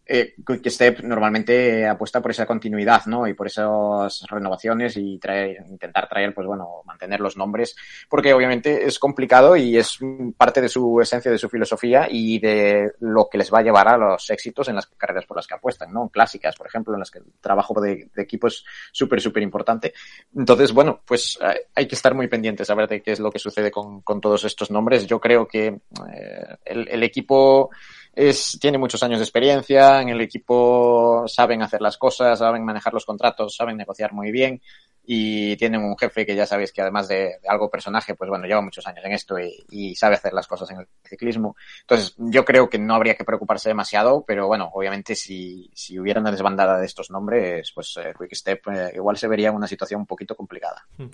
eh, 0.05 0.35
Quick 0.45 0.67
Step 0.67 0.99
normalmente 1.01 1.87
apuesta 1.87 2.21
por 2.21 2.31
esa 2.31 2.45
continuidad, 2.45 3.05
¿no? 3.05 3.25
Y 3.27 3.33
por 3.33 3.47
esas 3.47 4.21
renovaciones 4.29 4.97
y 4.97 5.17
traer, 5.17 5.63
intentar 5.69 6.09
traer, 6.09 6.33
pues 6.33 6.45
bueno, 6.45 6.81
mantener 6.85 7.21
los 7.21 7.37
nombres, 7.37 7.75
porque 8.09 8.33
obviamente 8.33 8.85
es 8.85 8.99
complicado 8.99 9.55
y 9.55 9.77
es 9.77 9.99
parte 10.35 10.61
de 10.61 10.67
su 10.67 10.99
esencia, 10.99 11.31
de 11.31 11.37
su 11.37 11.49
filosofía 11.49 12.07
y 12.09 12.39
de 12.39 12.91
lo 12.99 13.29
que 13.29 13.37
les 13.37 13.53
va 13.53 13.59
a 13.59 13.63
llevar 13.63 13.87
a 13.87 13.97
los 13.97 14.29
éxitos 14.29 14.67
en 14.67 14.75
las 14.75 14.87
carreras 14.87 15.25
por 15.25 15.37
las 15.37 15.47
que 15.47 15.55
apuestan, 15.55 15.93
¿no? 15.93 16.09
Clásicas, 16.09 16.55
por 16.55 16.67
ejemplo, 16.67 16.93
en 16.93 16.99
las 16.99 17.11
que 17.11 17.19
el 17.19 17.25
trabajo 17.39 17.79
de, 17.79 18.09
equipo 18.17 18.47
es 18.47 18.65
súper, 18.91 19.21
súper 19.21 19.43
importante. 19.43 19.93
Entonces, 20.35 20.73
bueno, 20.73 21.01
pues 21.05 21.39
eh, 21.41 21.67
hay 21.75 21.87
que 21.87 21.95
estar 21.95 22.13
muy 22.13 22.27
pendientes 22.27 22.69
a 22.69 22.75
ver 22.75 22.89
de 22.89 23.01
qué 23.01 23.13
es 23.13 23.19
lo 23.19 23.31
que 23.31 23.39
sucede 23.39 23.71
con, 23.71 24.03
todos 24.03 24.43
estos 24.43 24.69
nombres. 24.69 25.07
Yo 25.07 25.19
creo 25.19 25.47
que 25.47 25.67
eh, 25.67 26.57
el 26.65 27.03
equipo 27.03 27.69
es, 28.13 28.57
tiene 28.61 28.77
muchos 28.77 29.01
años 29.03 29.19
de 29.19 29.25
experiencia, 29.25 30.01
en 30.01 30.09
el 30.09 30.21
equipo 30.21 31.25
saben 31.27 31.61
hacer 31.61 31.81
las 31.81 31.97
cosas, 31.97 32.39
saben 32.39 32.63
manejar 32.63 32.93
los 32.93 33.05
contratos, 33.05 33.55
saben 33.55 33.77
negociar 33.77 34.13
muy 34.13 34.31
bien 34.31 34.61
y 35.05 35.57
tienen 35.57 35.81
un 35.81 35.97
jefe 35.97 36.25
que 36.25 36.35
ya 36.35 36.45
sabéis 36.45 36.71
que 36.71 36.81
además 36.81 37.07
de, 37.09 37.35
algo 37.47 37.69
personaje, 37.69 38.15
pues 38.15 38.29
bueno, 38.29 38.45
lleva 38.45 38.61
muchos 38.61 38.87
años 38.87 39.03
en 39.03 39.11
esto 39.11 39.35
y, 39.37 39.93
sabe 39.95 40.15
hacer 40.15 40.33
las 40.33 40.47
cosas 40.47 40.69
en 40.71 40.79
el 40.79 40.87
ciclismo. 41.03 41.55
Entonces, 41.81 42.15
yo 42.17 42.43
creo 42.43 42.69
que 42.69 42.79
no 42.79 42.95
habría 42.95 43.15
que 43.15 43.23
preocuparse 43.23 43.69
demasiado, 43.69 44.23
pero 44.25 44.47
bueno, 44.47 44.69
obviamente 44.73 45.15
si, 45.15 45.69
si 45.73 45.99
hubiera 45.99 46.19
una 46.19 46.31
desbandada 46.31 46.79
de 46.79 46.85
estos 46.85 47.11
nombres, 47.11 47.71
pues 47.75 47.95
eh, 47.97 48.13
Quick 48.17 48.33
Step 48.33 48.67
eh, 48.69 48.91
igual 48.95 49.17
se 49.17 49.27
vería 49.27 49.51
una 49.51 49.67
situación 49.67 50.01
un 50.01 50.07
poquito 50.07 50.35
complicada. 50.35 50.85
Hmm. 50.97 51.07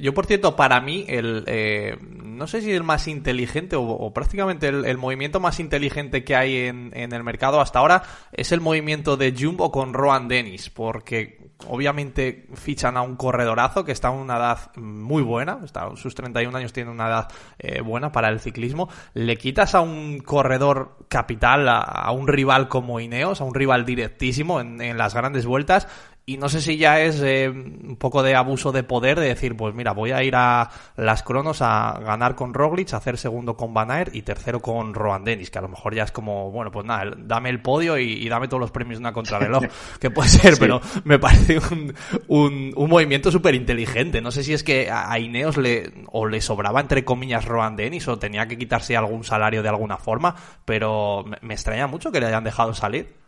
Yo, 0.00 0.12
por 0.12 0.26
cierto, 0.26 0.56
para 0.56 0.80
mí, 0.80 1.04
el 1.08 1.44
eh, 1.46 1.96
no 2.00 2.46
sé 2.46 2.60
si 2.60 2.72
el 2.72 2.82
más 2.82 3.08
inteligente 3.08 3.76
o, 3.76 4.12
prácticamente 4.12 4.68
el, 4.68 4.98
movimiento 4.98 5.38
más 5.38 5.60
inteligente 5.60 6.24
que 6.24 6.34
en, 6.44 6.92
el 6.94 7.24
mercado 7.24 7.60
hasta 7.60 7.78
ahora 7.78 8.02
es 8.32 8.52
el 8.52 8.60
movimiento 8.60 9.16
de 9.16 9.34
Jumbo 9.38 9.70
con 9.70 9.94
Rohan 9.94 10.28
Dennis, 10.28 10.70
porque 10.70 11.50
obviamente 11.68 12.46
fichan 12.54 12.96
a 12.96 13.02
un 13.02 13.16
corredorazo 13.16 13.84
que 13.84 13.92
está 13.92 14.08
en 14.08 14.14
una 14.14 14.36
edad 14.36 14.74
muy 14.76 15.22
buena, 15.22 15.60
está, 15.64 15.94
sus 15.96 16.14
31 16.14 16.56
años 16.56 16.72
tiene 16.72 16.90
una 16.90 17.08
edad 17.08 17.28
eh, 17.58 17.80
buena 17.80 18.12
para 18.12 18.28
el 18.28 18.40
ciclismo. 18.40 18.88
Le 19.14 19.36
quitas 19.36 19.74
a 19.74 19.80
un 19.80 20.18
corredor 20.18 20.98
capital, 21.08 21.68
a, 21.68 22.10
un 22.12 22.28
rival 22.28 22.68
como 22.68 23.00
Ineos, 23.00 23.40
a 23.40 23.44
un 23.44 23.54
rival 23.54 23.84
directísimo 23.84 24.60
en 24.60 24.98
las 24.98 25.14
grandes 25.14 25.46
vueltas, 25.46 25.88
y 26.26 26.38
no 26.38 26.48
sé 26.48 26.62
si 26.62 26.78
ya 26.78 27.00
es 27.00 27.20
eh, 27.22 27.50
un 27.50 27.96
poco 27.98 28.22
de 28.22 28.34
abuso 28.34 28.72
de 28.72 28.82
poder 28.82 29.20
de 29.20 29.28
decir, 29.28 29.56
pues 29.56 29.74
mira, 29.74 29.92
voy 29.92 30.12
a 30.12 30.22
ir 30.22 30.34
a 30.36 30.70
las 30.96 31.22
cronos 31.22 31.60
a 31.60 32.00
ganar 32.02 32.34
con 32.34 32.54
Roglic, 32.54 32.94
a 32.94 32.96
hacer 32.96 33.18
segundo 33.18 33.56
con 33.56 33.74
Van 33.74 33.90
Aert 33.90 34.14
y 34.14 34.22
tercero 34.22 34.60
con 34.60 34.94
Rohan 34.94 35.24
Dennis, 35.24 35.50
que 35.50 35.58
a 35.58 35.62
lo 35.62 35.68
mejor 35.68 35.94
ya 35.94 36.04
es 36.04 36.12
como, 36.12 36.50
bueno, 36.50 36.70
pues 36.70 36.86
nada, 36.86 37.12
dame 37.18 37.50
el 37.50 37.60
podio 37.60 37.98
y, 37.98 38.26
dame 38.28 38.48
todos 38.48 38.60
los 38.60 38.70
premios 38.70 38.98
de 38.98 39.02
una 39.02 39.12
contrarreloj, 39.12 39.64
que 40.00 40.10
puede 40.10 40.30
ser, 40.30 40.56
pero 40.58 40.80
me 41.04 41.18
parece 41.18 41.58
un, 41.58 41.94
un, 42.28 42.72
un 42.74 42.88
movimiento 42.88 43.30
súper 43.30 43.54
inteligente. 43.54 44.22
No 44.22 44.30
sé 44.30 44.42
si 44.42 44.54
es 44.54 44.64
que 44.64 44.90
a 44.90 45.18
Ineos 45.18 45.58
le, 45.58 45.92
o 46.10 46.26
le 46.26 46.40
sobraba 46.40 46.80
entre 46.80 47.04
comillas 47.04 47.44
Rohan 47.44 47.76
Dennis 47.76 48.08
o 48.08 48.18
tenía 48.18 48.48
que 48.48 48.56
quitarse 48.56 48.96
algún 48.96 49.24
salario 49.24 49.62
de 49.62 49.68
alguna 49.68 49.98
forma, 49.98 50.34
pero 50.64 51.24
me 51.42 51.52
extraña 51.52 51.86
mucho 51.86 52.10
que 52.10 52.20
le 52.20 52.26
hayan 52.26 52.44
dejado 52.44 52.72
salir. 52.72 53.23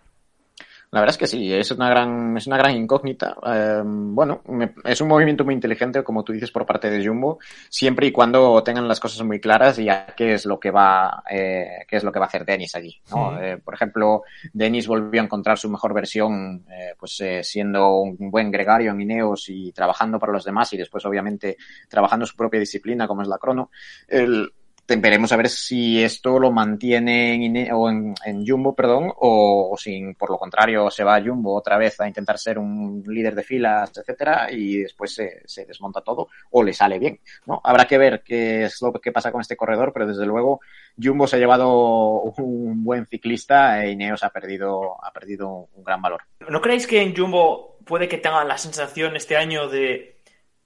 La 0.97 1.03
verdad 1.03 1.13
es 1.13 1.19
que 1.19 1.27
sí, 1.27 1.53
es 1.53 1.71
una 1.73 1.91
gran, 1.91 2.39
es 2.39 2.47
una 2.47 2.57
gran 2.57 2.75
incógnita. 2.75 3.37
Em, 3.45 4.15
bueno, 4.15 4.41
es 4.83 4.99
un 5.03 5.09
movimiento 5.09 5.45
muy 5.45 5.53
inteligente, 5.53 6.03
como 6.03 6.25
tú 6.25 6.33
dices, 6.33 6.51
por 6.51 6.65
parte 6.65 6.89
de 6.89 7.07
Jumbo, 7.07 7.39
siempre 7.69 8.07
y 8.07 8.13
cuando 8.13 8.63
tengan 8.63 8.89
las 8.89 8.99
cosas 8.99 9.23
muy 9.23 9.39
claras 9.39 9.79
y 9.79 9.91
a 9.91 10.07
qué 10.17 10.33
es 10.33 10.47
lo 10.47 10.59
que 10.59 10.71
va, 10.71 11.23
eh, 11.31 11.85
qué 11.87 11.97
es 11.97 12.03
lo 12.03 12.11
que 12.11 12.19
va 12.19 12.25
a 12.25 12.29
hacer 12.29 12.47
Denis 12.47 12.75
allí. 12.77 12.99
¿no? 13.11 13.39
Eh, 13.39 13.59
por 13.59 13.75
ejemplo, 13.75 14.23
Denis 14.55 14.87
volvió 14.87 15.21
a 15.21 15.25
encontrar 15.25 15.59
su 15.59 15.69
mejor 15.69 15.93
versión, 15.93 16.65
eh, 16.71 16.95
pues 16.99 17.21
eh, 17.21 17.45
siendo 17.45 17.99
un 17.99 18.31
buen 18.31 18.51
gregario 18.51 18.93
en 18.93 19.01
Ineos 19.03 19.51
y 19.51 19.73
trabajando 19.73 20.19
para 20.19 20.33
los 20.33 20.47
demás 20.47 20.73
y 20.73 20.79
después, 20.79 21.05
obviamente, 21.05 21.59
trabajando 21.91 22.25
su 22.25 22.35
propia 22.37 22.59
disciplina, 22.59 23.07
como 23.07 23.21
es 23.21 23.29
la 23.29 23.37
crono. 23.37 23.71
El, 24.09 24.51
veremos 24.87 25.33
a 25.33 25.37
ver 25.37 25.49
si 25.49 26.03
esto 26.03 26.39
lo 26.39 26.53
mantiene 26.53 27.35
en, 27.35 27.73
o 27.73 27.91
en, 27.91 28.47
Jumbo, 28.47 28.75
perdón, 28.75 29.13
o, 29.17 29.75
si 29.77 30.15
por 30.15 30.31
lo 30.31 30.39
contrario 30.39 30.91
se 30.91 31.03
va 31.03 31.17
a 31.17 31.23
Jumbo 31.23 31.57
otra 31.57 31.77
vez 31.77 32.01
a 32.01 32.07
intentar 32.07 32.39
ser 32.39 32.59
un 32.59 33.03
líder 33.07 33.35
de 33.35 33.43
filas, 33.43 33.91
etcétera, 33.97 34.49
y 34.51 34.79
después 34.79 35.15
se, 35.15 35.43
se, 35.45 35.67
desmonta 35.67 36.01
todo, 36.03 36.29
o 36.51 36.63
le 36.63 36.73
sale 36.73 36.99
bien, 36.99 37.19
¿no? 37.47 37.61
Habrá 37.65 37.87
que 37.87 37.99
ver 37.99 38.23
qué 38.25 38.65
es 38.65 38.81
lo 38.81 38.93
que 38.93 39.13
pasa 39.13 39.33
con 39.33 39.41
este 39.41 39.57
corredor, 39.57 39.93
pero 39.93 40.07
desde 40.07 40.27
luego 40.27 40.61
Jumbo 41.03 41.27
se 41.27 41.37
ha 41.37 41.39
llevado 41.41 42.23
un 42.23 42.85
buen 42.85 43.07
ciclista 43.07 43.85
e 43.85 43.91
Ineos 43.91 44.23
ha 44.23 44.31
perdido, 44.31 45.05
ha 45.05 45.13
perdido 45.13 45.69
un 45.75 45.85
gran 45.85 46.01
valor. 46.01 46.23
¿No 46.49 46.61
creéis 46.61 46.87
que 46.87 47.03
en 47.03 47.15
Jumbo 47.17 47.79
puede 47.85 48.09
que 48.09 48.19
tengan 48.19 48.49
la 48.49 48.59
sensación 48.59 49.17
este 49.17 49.37
año 49.37 49.69
de, 49.69 50.17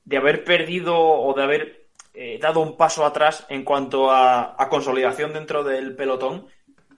de 0.05 0.17
haber 0.17 0.45
perdido 0.45 0.99
o 0.99 1.35
de 1.35 1.43
haber 1.43 1.80
eh, 2.13 2.39
dado 2.41 2.61
un 2.61 2.77
paso 2.77 3.05
atrás 3.05 3.47
en 3.49 3.65
cuanto 3.65 4.11
a, 4.11 4.57
consolidación 4.69 5.33
dentro 5.33 5.63
del 5.63 5.95
pelotón. 5.95 6.47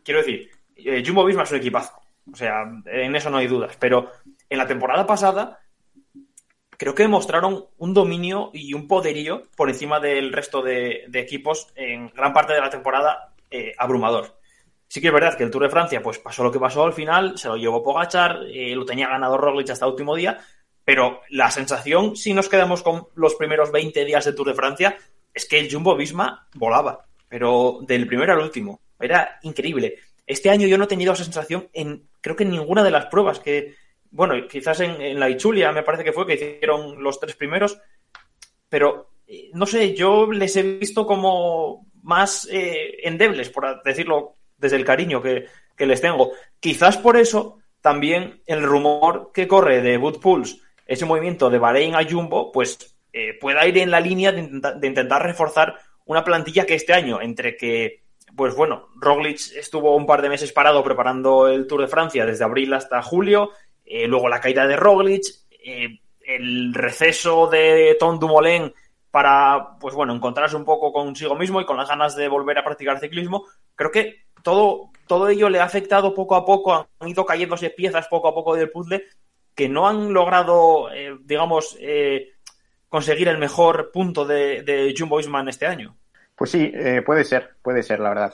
Quiero 0.02 0.20
decir, 0.20 0.50
eh, 0.76 1.02
Jumbo 1.06 1.24
Visma 1.24 1.42
es 1.42 1.50
un 1.50 1.58
equipazo. 1.58 1.92
O 2.32 2.36
sea, 2.36 2.64
en 2.86 3.14
eso 3.14 3.30
no 3.30 3.36
hay 3.36 3.46
dudas. 3.46 3.76
Pero 3.78 4.10
en 4.48 4.58
la 4.58 4.66
temporada 4.66 5.06
pasada 5.06 5.58
creo 6.78 6.94
que 6.94 7.02
demostraron 7.02 7.66
un 7.78 7.94
dominio 7.94 8.50
y 8.52 8.74
un 8.74 8.88
poderío 8.88 9.42
por 9.56 9.68
encima 9.68 10.00
del 10.00 10.32
resto 10.32 10.62
de, 10.62 11.04
equipos 11.12 11.68
en 11.76 12.08
gran 12.08 12.32
parte 12.32 12.54
de 12.54 12.60
la 12.60 12.70
temporada 12.70 13.34
eh, 13.50 13.74
abrumador. 13.78 14.38
Sí 14.88 15.00
que 15.00 15.08
es 15.08 15.12
verdad 15.12 15.36
que 15.36 15.44
el 15.44 15.50
Tour 15.50 15.62
de 15.62 15.70
Francia 15.70 16.02
pues 16.02 16.18
pasó 16.18 16.42
lo 16.42 16.52
que 16.52 16.58
pasó 16.58 16.84
al 16.84 16.92
final, 16.92 17.38
se 17.38 17.48
lo 17.48 17.56
llevó 17.56 17.82
Pogachar, 17.82 18.40
lo 18.42 18.84
tenía 18.84 19.08
ganado 19.08 19.38
Roglic 19.38 19.70
hasta 19.70 19.86
el 19.86 19.92
último 19.92 20.14
día, 20.14 20.38
pero 20.85 21.20
la 21.30 21.51
sensación, 21.51 22.16
si 22.16 22.35
nos 22.35 22.49
quedamos 22.49 22.83
con 22.83 23.07
los 23.14 23.35
primeros 23.37 23.70
20 23.70 24.05
días 24.05 24.24
de 24.24 24.33
Tour 24.33 24.49
de 24.49 24.55
Francia, 24.55 24.97
es 25.33 25.47
que 25.47 25.59
el 25.59 25.72
Jumbo 25.72 25.97
Visma 25.97 26.49
volaba, 26.55 27.07
pero 27.28 27.80
del 27.83 28.07
primero 28.07 28.33
al 28.33 28.41
último. 28.41 28.80
Era 28.99 29.39
increíble. 29.43 29.97
Este 30.26 30.51
año 30.51 30.66
yo 30.66 30.78
no 30.78 30.85
he 30.85 30.89
tenido 30.89 31.12
esa 31.12 31.24
sensación 31.24 31.68
en, 31.72 32.09
creo 32.20 32.37
que 32.37 32.45
en 32.45 32.51
ninguna 32.51 32.83
de 32.83 32.91
las 32.91 33.07
pruebas 33.07 33.41
que, 33.41 33.74
bueno, 34.11 34.35
quizás 34.49 34.80
en, 34.80 35.18
la 35.18 35.30
Ichulia 35.30 35.72
me 35.72 35.83
parece 35.83 36.05
que 36.05 36.12
fue 36.12 36.26
que 36.26 36.35
hicieron 36.35 37.03
los 37.03 37.18
tres 37.18 37.37
primeros, 37.37 37.78
pero 38.68 39.11
eh, 39.26 39.51
no 39.55 39.66
sé, 39.66 39.95
yo 39.95 40.30
les 40.33 40.57
he 40.57 40.62
visto 40.62 41.07
como 41.07 41.87
más 42.03 42.49
eh, 42.51 42.99
endebles, 43.05 43.51
por 43.51 43.83
decirlo 43.83 44.37
desde 44.57 44.76
el 44.76 44.85
cariño 44.85 45.22
que, 45.22 45.47
que 45.76 45.87
les 45.87 46.01
tengo. 46.01 46.33
Quizás 46.61 46.97
por 46.97 47.16
eso 47.16 47.59
también 47.80 48.43
el 48.47 48.62
rumor 48.62 49.30
que 49.33 49.49
corre 49.49 49.80
de 49.80 49.99
Wood 49.99 50.20
Pulse 50.20 50.61
ese 50.87 51.05
movimiento 51.05 51.51
de 51.51 51.59
Bahrein 51.59 51.95
a 51.95 52.09
Jumbo, 52.09 52.53
pues 52.53 52.97
eh, 53.12 53.37
pueda 53.39 53.66
ir 53.66 53.78
en 53.78 53.91
la 53.91 54.01
línea 54.01 54.33
de, 54.33 54.41
intentar 54.41 55.22
reforzar 55.22 55.76
una 56.07 56.24
plantilla 56.24 56.66
que 56.66 56.74
este 56.74 56.95
año, 56.95 57.20
entre 57.20 57.57
que, 57.57 58.03
pues 58.35 58.55
bueno, 58.55 58.89
Roglic 58.97 59.53
estuvo 59.57 59.95
un 59.97 60.07
par 60.07 60.22
de 60.22 60.30
meses 60.30 60.53
parado 60.53 60.83
preparando 60.83 61.49
el 61.49 61.66
Tour 61.66 61.83
de 61.83 61.89
Francia 61.89 62.24
desde 62.24 62.45
abril 62.45 62.72
hasta 62.72 63.03
julio, 63.03 63.51
eh, 63.85 64.07
luego 64.07 64.28
la 64.28 64.41
caída 64.41 64.66
de 64.66 64.76
Roglic, 64.76 65.24
eh, 65.51 66.01
el 66.26 66.72
receso 66.72 67.49
de 67.49 67.97
Tom 67.99 68.18
Dumoulin 68.18 68.72
para, 69.11 69.76
pues 69.78 69.95
bueno, 69.95 70.14
encontrarse 70.14 70.57
un 70.57 70.64
poco 70.64 70.93
consigo 70.93 71.35
mismo 71.35 71.61
y 71.61 71.66
con 71.66 71.76
las 71.76 71.89
ganas 71.89 72.16
de 72.16 72.28
volver 72.28 72.59
a 72.59 72.64
practicar 72.64 72.99
ciclismo, 72.99 73.45
creo 73.74 73.91
que 73.91 74.22
todo, 74.43 74.91
todo 75.07 75.28
ello 75.28 75.51
le 75.51 75.61
ha 75.61 75.64
afectado 75.64 76.14
poco 76.14 76.35
a 76.35 76.47
poco, 76.47 76.89
han 76.99 77.09
ido 77.09 77.26
cayéndose 77.26 77.70
piezas 77.70 78.09
poco 78.09 78.28
a 78.28 78.35
poco 78.35 78.57
del 78.57 78.70
puzzle 78.70 79.05
que 79.62 79.68
no 79.68 79.86
han 79.86 80.12
logrado, 80.12 80.92
eh, 80.92 81.16
digamos, 81.22 81.76
eh, 81.80 82.32
conseguir 82.88 83.28
el 83.28 83.38
mejor 83.38 83.92
punto 83.92 84.24
de, 84.24 84.62
de 84.62 84.92
Jumbo 84.98 85.20
Isman 85.20 85.48
este 85.48 85.68
año. 85.68 85.96
Pues 86.34 86.50
sí, 86.50 86.72
eh, 86.74 87.00
puede 87.06 87.22
ser, 87.22 87.50
puede 87.62 87.84
ser, 87.84 88.00
la 88.00 88.08
verdad. 88.08 88.32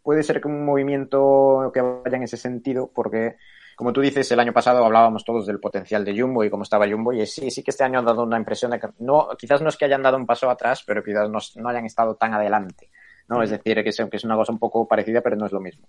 puede 0.00 0.22
ser 0.22 0.40
que 0.40 0.46
un 0.46 0.64
movimiento 0.64 1.72
que 1.74 1.80
vaya 1.80 2.16
en 2.16 2.22
ese 2.22 2.36
sentido, 2.36 2.88
porque, 2.94 3.34
como 3.74 3.92
tú 3.92 4.00
dices, 4.00 4.30
el 4.30 4.38
año 4.38 4.52
pasado 4.52 4.84
hablábamos 4.84 5.24
todos 5.24 5.44
del 5.44 5.58
potencial 5.58 6.04
de 6.04 6.20
Jumbo 6.20 6.44
y 6.44 6.50
cómo 6.50 6.62
estaba 6.62 6.88
Jumbo, 6.88 7.12
y 7.12 7.26
sí, 7.26 7.50
sí 7.50 7.64
que 7.64 7.72
este 7.72 7.82
año 7.82 7.98
han 7.98 8.04
dado 8.04 8.22
una 8.22 8.38
impresión 8.38 8.70
de 8.70 8.78
que, 8.78 8.90
no, 9.00 9.30
quizás 9.36 9.60
no 9.60 9.70
es 9.70 9.76
que 9.76 9.86
hayan 9.86 10.04
dado 10.04 10.18
un 10.18 10.26
paso 10.26 10.48
atrás, 10.48 10.84
pero 10.86 11.02
quizás 11.02 11.28
no 11.28 11.68
hayan 11.68 11.84
estado 11.84 12.14
tan 12.14 12.32
adelante. 12.32 12.90
¿No? 13.28 13.42
Es 13.42 13.50
decir, 13.50 13.82
que 13.82 13.88
es, 13.88 13.96
que 13.96 14.16
es 14.16 14.24
una 14.24 14.36
cosa 14.36 14.52
un 14.52 14.58
poco 14.58 14.86
parecida, 14.86 15.20
pero 15.20 15.36
no 15.36 15.46
es 15.46 15.52
lo 15.52 15.60
mismo. 15.60 15.86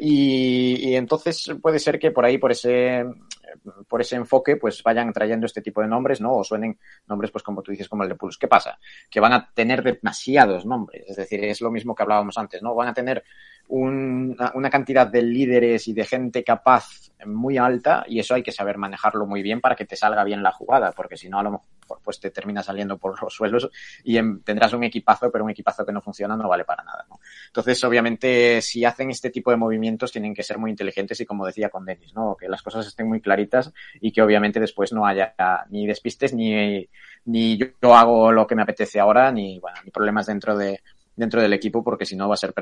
Y, 0.00 0.90
y, 0.90 0.96
entonces 0.96 1.50
puede 1.60 1.78
ser 1.78 1.98
que 1.98 2.10
por 2.10 2.24
ahí, 2.24 2.38
por 2.38 2.52
ese, 2.52 3.04
por 3.88 4.00
ese 4.00 4.16
enfoque, 4.16 4.56
pues 4.56 4.82
vayan 4.82 5.12
trayendo 5.12 5.46
este 5.46 5.62
tipo 5.62 5.80
de 5.80 5.88
nombres, 5.88 6.20
¿no? 6.20 6.34
O 6.34 6.44
suenen 6.44 6.78
nombres, 7.06 7.30
pues 7.30 7.42
como 7.42 7.62
tú 7.62 7.70
dices, 7.70 7.88
como 7.88 8.02
el 8.02 8.08
de 8.08 8.14
Pulse. 8.14 8.38
¿Qué 8.40 8.48
pasa? 8.48 8.78
Que 9.10 9.20
van 9.20 9.32
a 9.32 9.50
tener 9.52 9.82
demasiados 9.82 10.66
nombres. 10.66 11.04
Es 11.08 11.16
decir, 11.16 11.44
es 11.44 11.60
lo 11.60 11.70
mismo 11.70 11.94
que 11.94 12.02
hablábamos 12.02 12.36
antes, 12.38 12.62
¿no? 12.62 12.74
Van 12.74 12.88
a 12.88 12.94
tener 12.94 13.24
una 13.70 14.70
cantidad 14.70 15.06
de 15.06 15.22
líderes 15.22 15.88
y 15.88 15.92
de 15.92 16.04
gente 16.04 16.42
capaz 16.42 17.10
muy 17.26 17.58
alta 17.58 18.04
y 18.08 18.18
eso 18.18 18.34
hay 18.34 18.42
que 18.42 18.52
saber 18.52 18.78
manejarlo 18.78 19.26
muy 19.26 19.42
bien 19.42 19.60
para 19.60 19.76
que 19.76 19.84
te 19.84 19.96
salga 19.96 20.24
bien 20.24 20.42
la 20.42 20.52
jugada, 20.52 20.92
porque 20.92 21.16
si 21.16 21.28
no, 21.28 21.38
a 21.38 21.42
lo 21.42 21.50
mejor 21.50 21.66
pues 22.02 22.20
te 22.20 22.30
termina 22.30 22.62
saliendo 22.62 22.98
por 22.98 23.20
los 23.22 23.34
suelos 23.34 23.70
y 24.04 24.18
tendrás 24.42 24.72
un 24.72 24.84
equipazo, 24.84 25.30
pero 25.30 25.44
un 25.44 25.50
equipazo 25.50 25.86
que 25.86 25.92
no 25.92 26.02
funciona 26.02 26.36
no 26.36 26.48
vale 26.48 26.64
para 26.64 26.84
nada. 26.84 27.06
¿no? 27.08 27.18
Entonces, 27.46 27.82
obviamente, 27.84 28.60
si 28.60 28.84
hacen 28.84 29.10
este 29.10 29.30
tipo 29.30 29.50
de 29.50 29.56
movimientos, 29.56 30.12
tienen 30.12 30.34
que 30.34 30.42
ser 30.42 30.58
muy 30.58 30.70
inteligentes 30.70 31.20
y, 31.20 31.26
como 31.26 31.46
decía 31.46 31.70
con 31.70 31.84
Denis, 31.84 32.14
¿no? 32.14 32.36
que 32.38 32.48
las 32.48 32.62
cosas 32.62 32.86
estén 32.86 33.08
muy 33.08 33.20
y 34.00 34.12
que 34.12 34.22
obviamente 34.22 34.60
después 34.60 34.92
no 34.92 35.06
haya 35.06 35.34
ni 35.70 35.86
despistes 35.86 36.34
ni, 36.34 36.88
ni 37.24 37.58
yo 37.58 37.94
hago 37.94 38.32
lo 38.32 38.46
que 38.46 38.54
me 38.54 38.62
apetece 38.62 39.00
ahora, 39.00 39.30
ni, 39.30 39.58
bueno, 39.58 39.78
ni 39.84 39.90
problemas 39.90 40.26
dentro 40.26 40.56
de, 40.56 40.80
dentro 41.18 41.42
del 41.42 41.52
equipo 41.52 41.82
porque 41.82 42.06
si 42.06 42.16
no 42.16 42.28
va 42.28 42.34
a 42.34 42.38
ser 42.38 42.54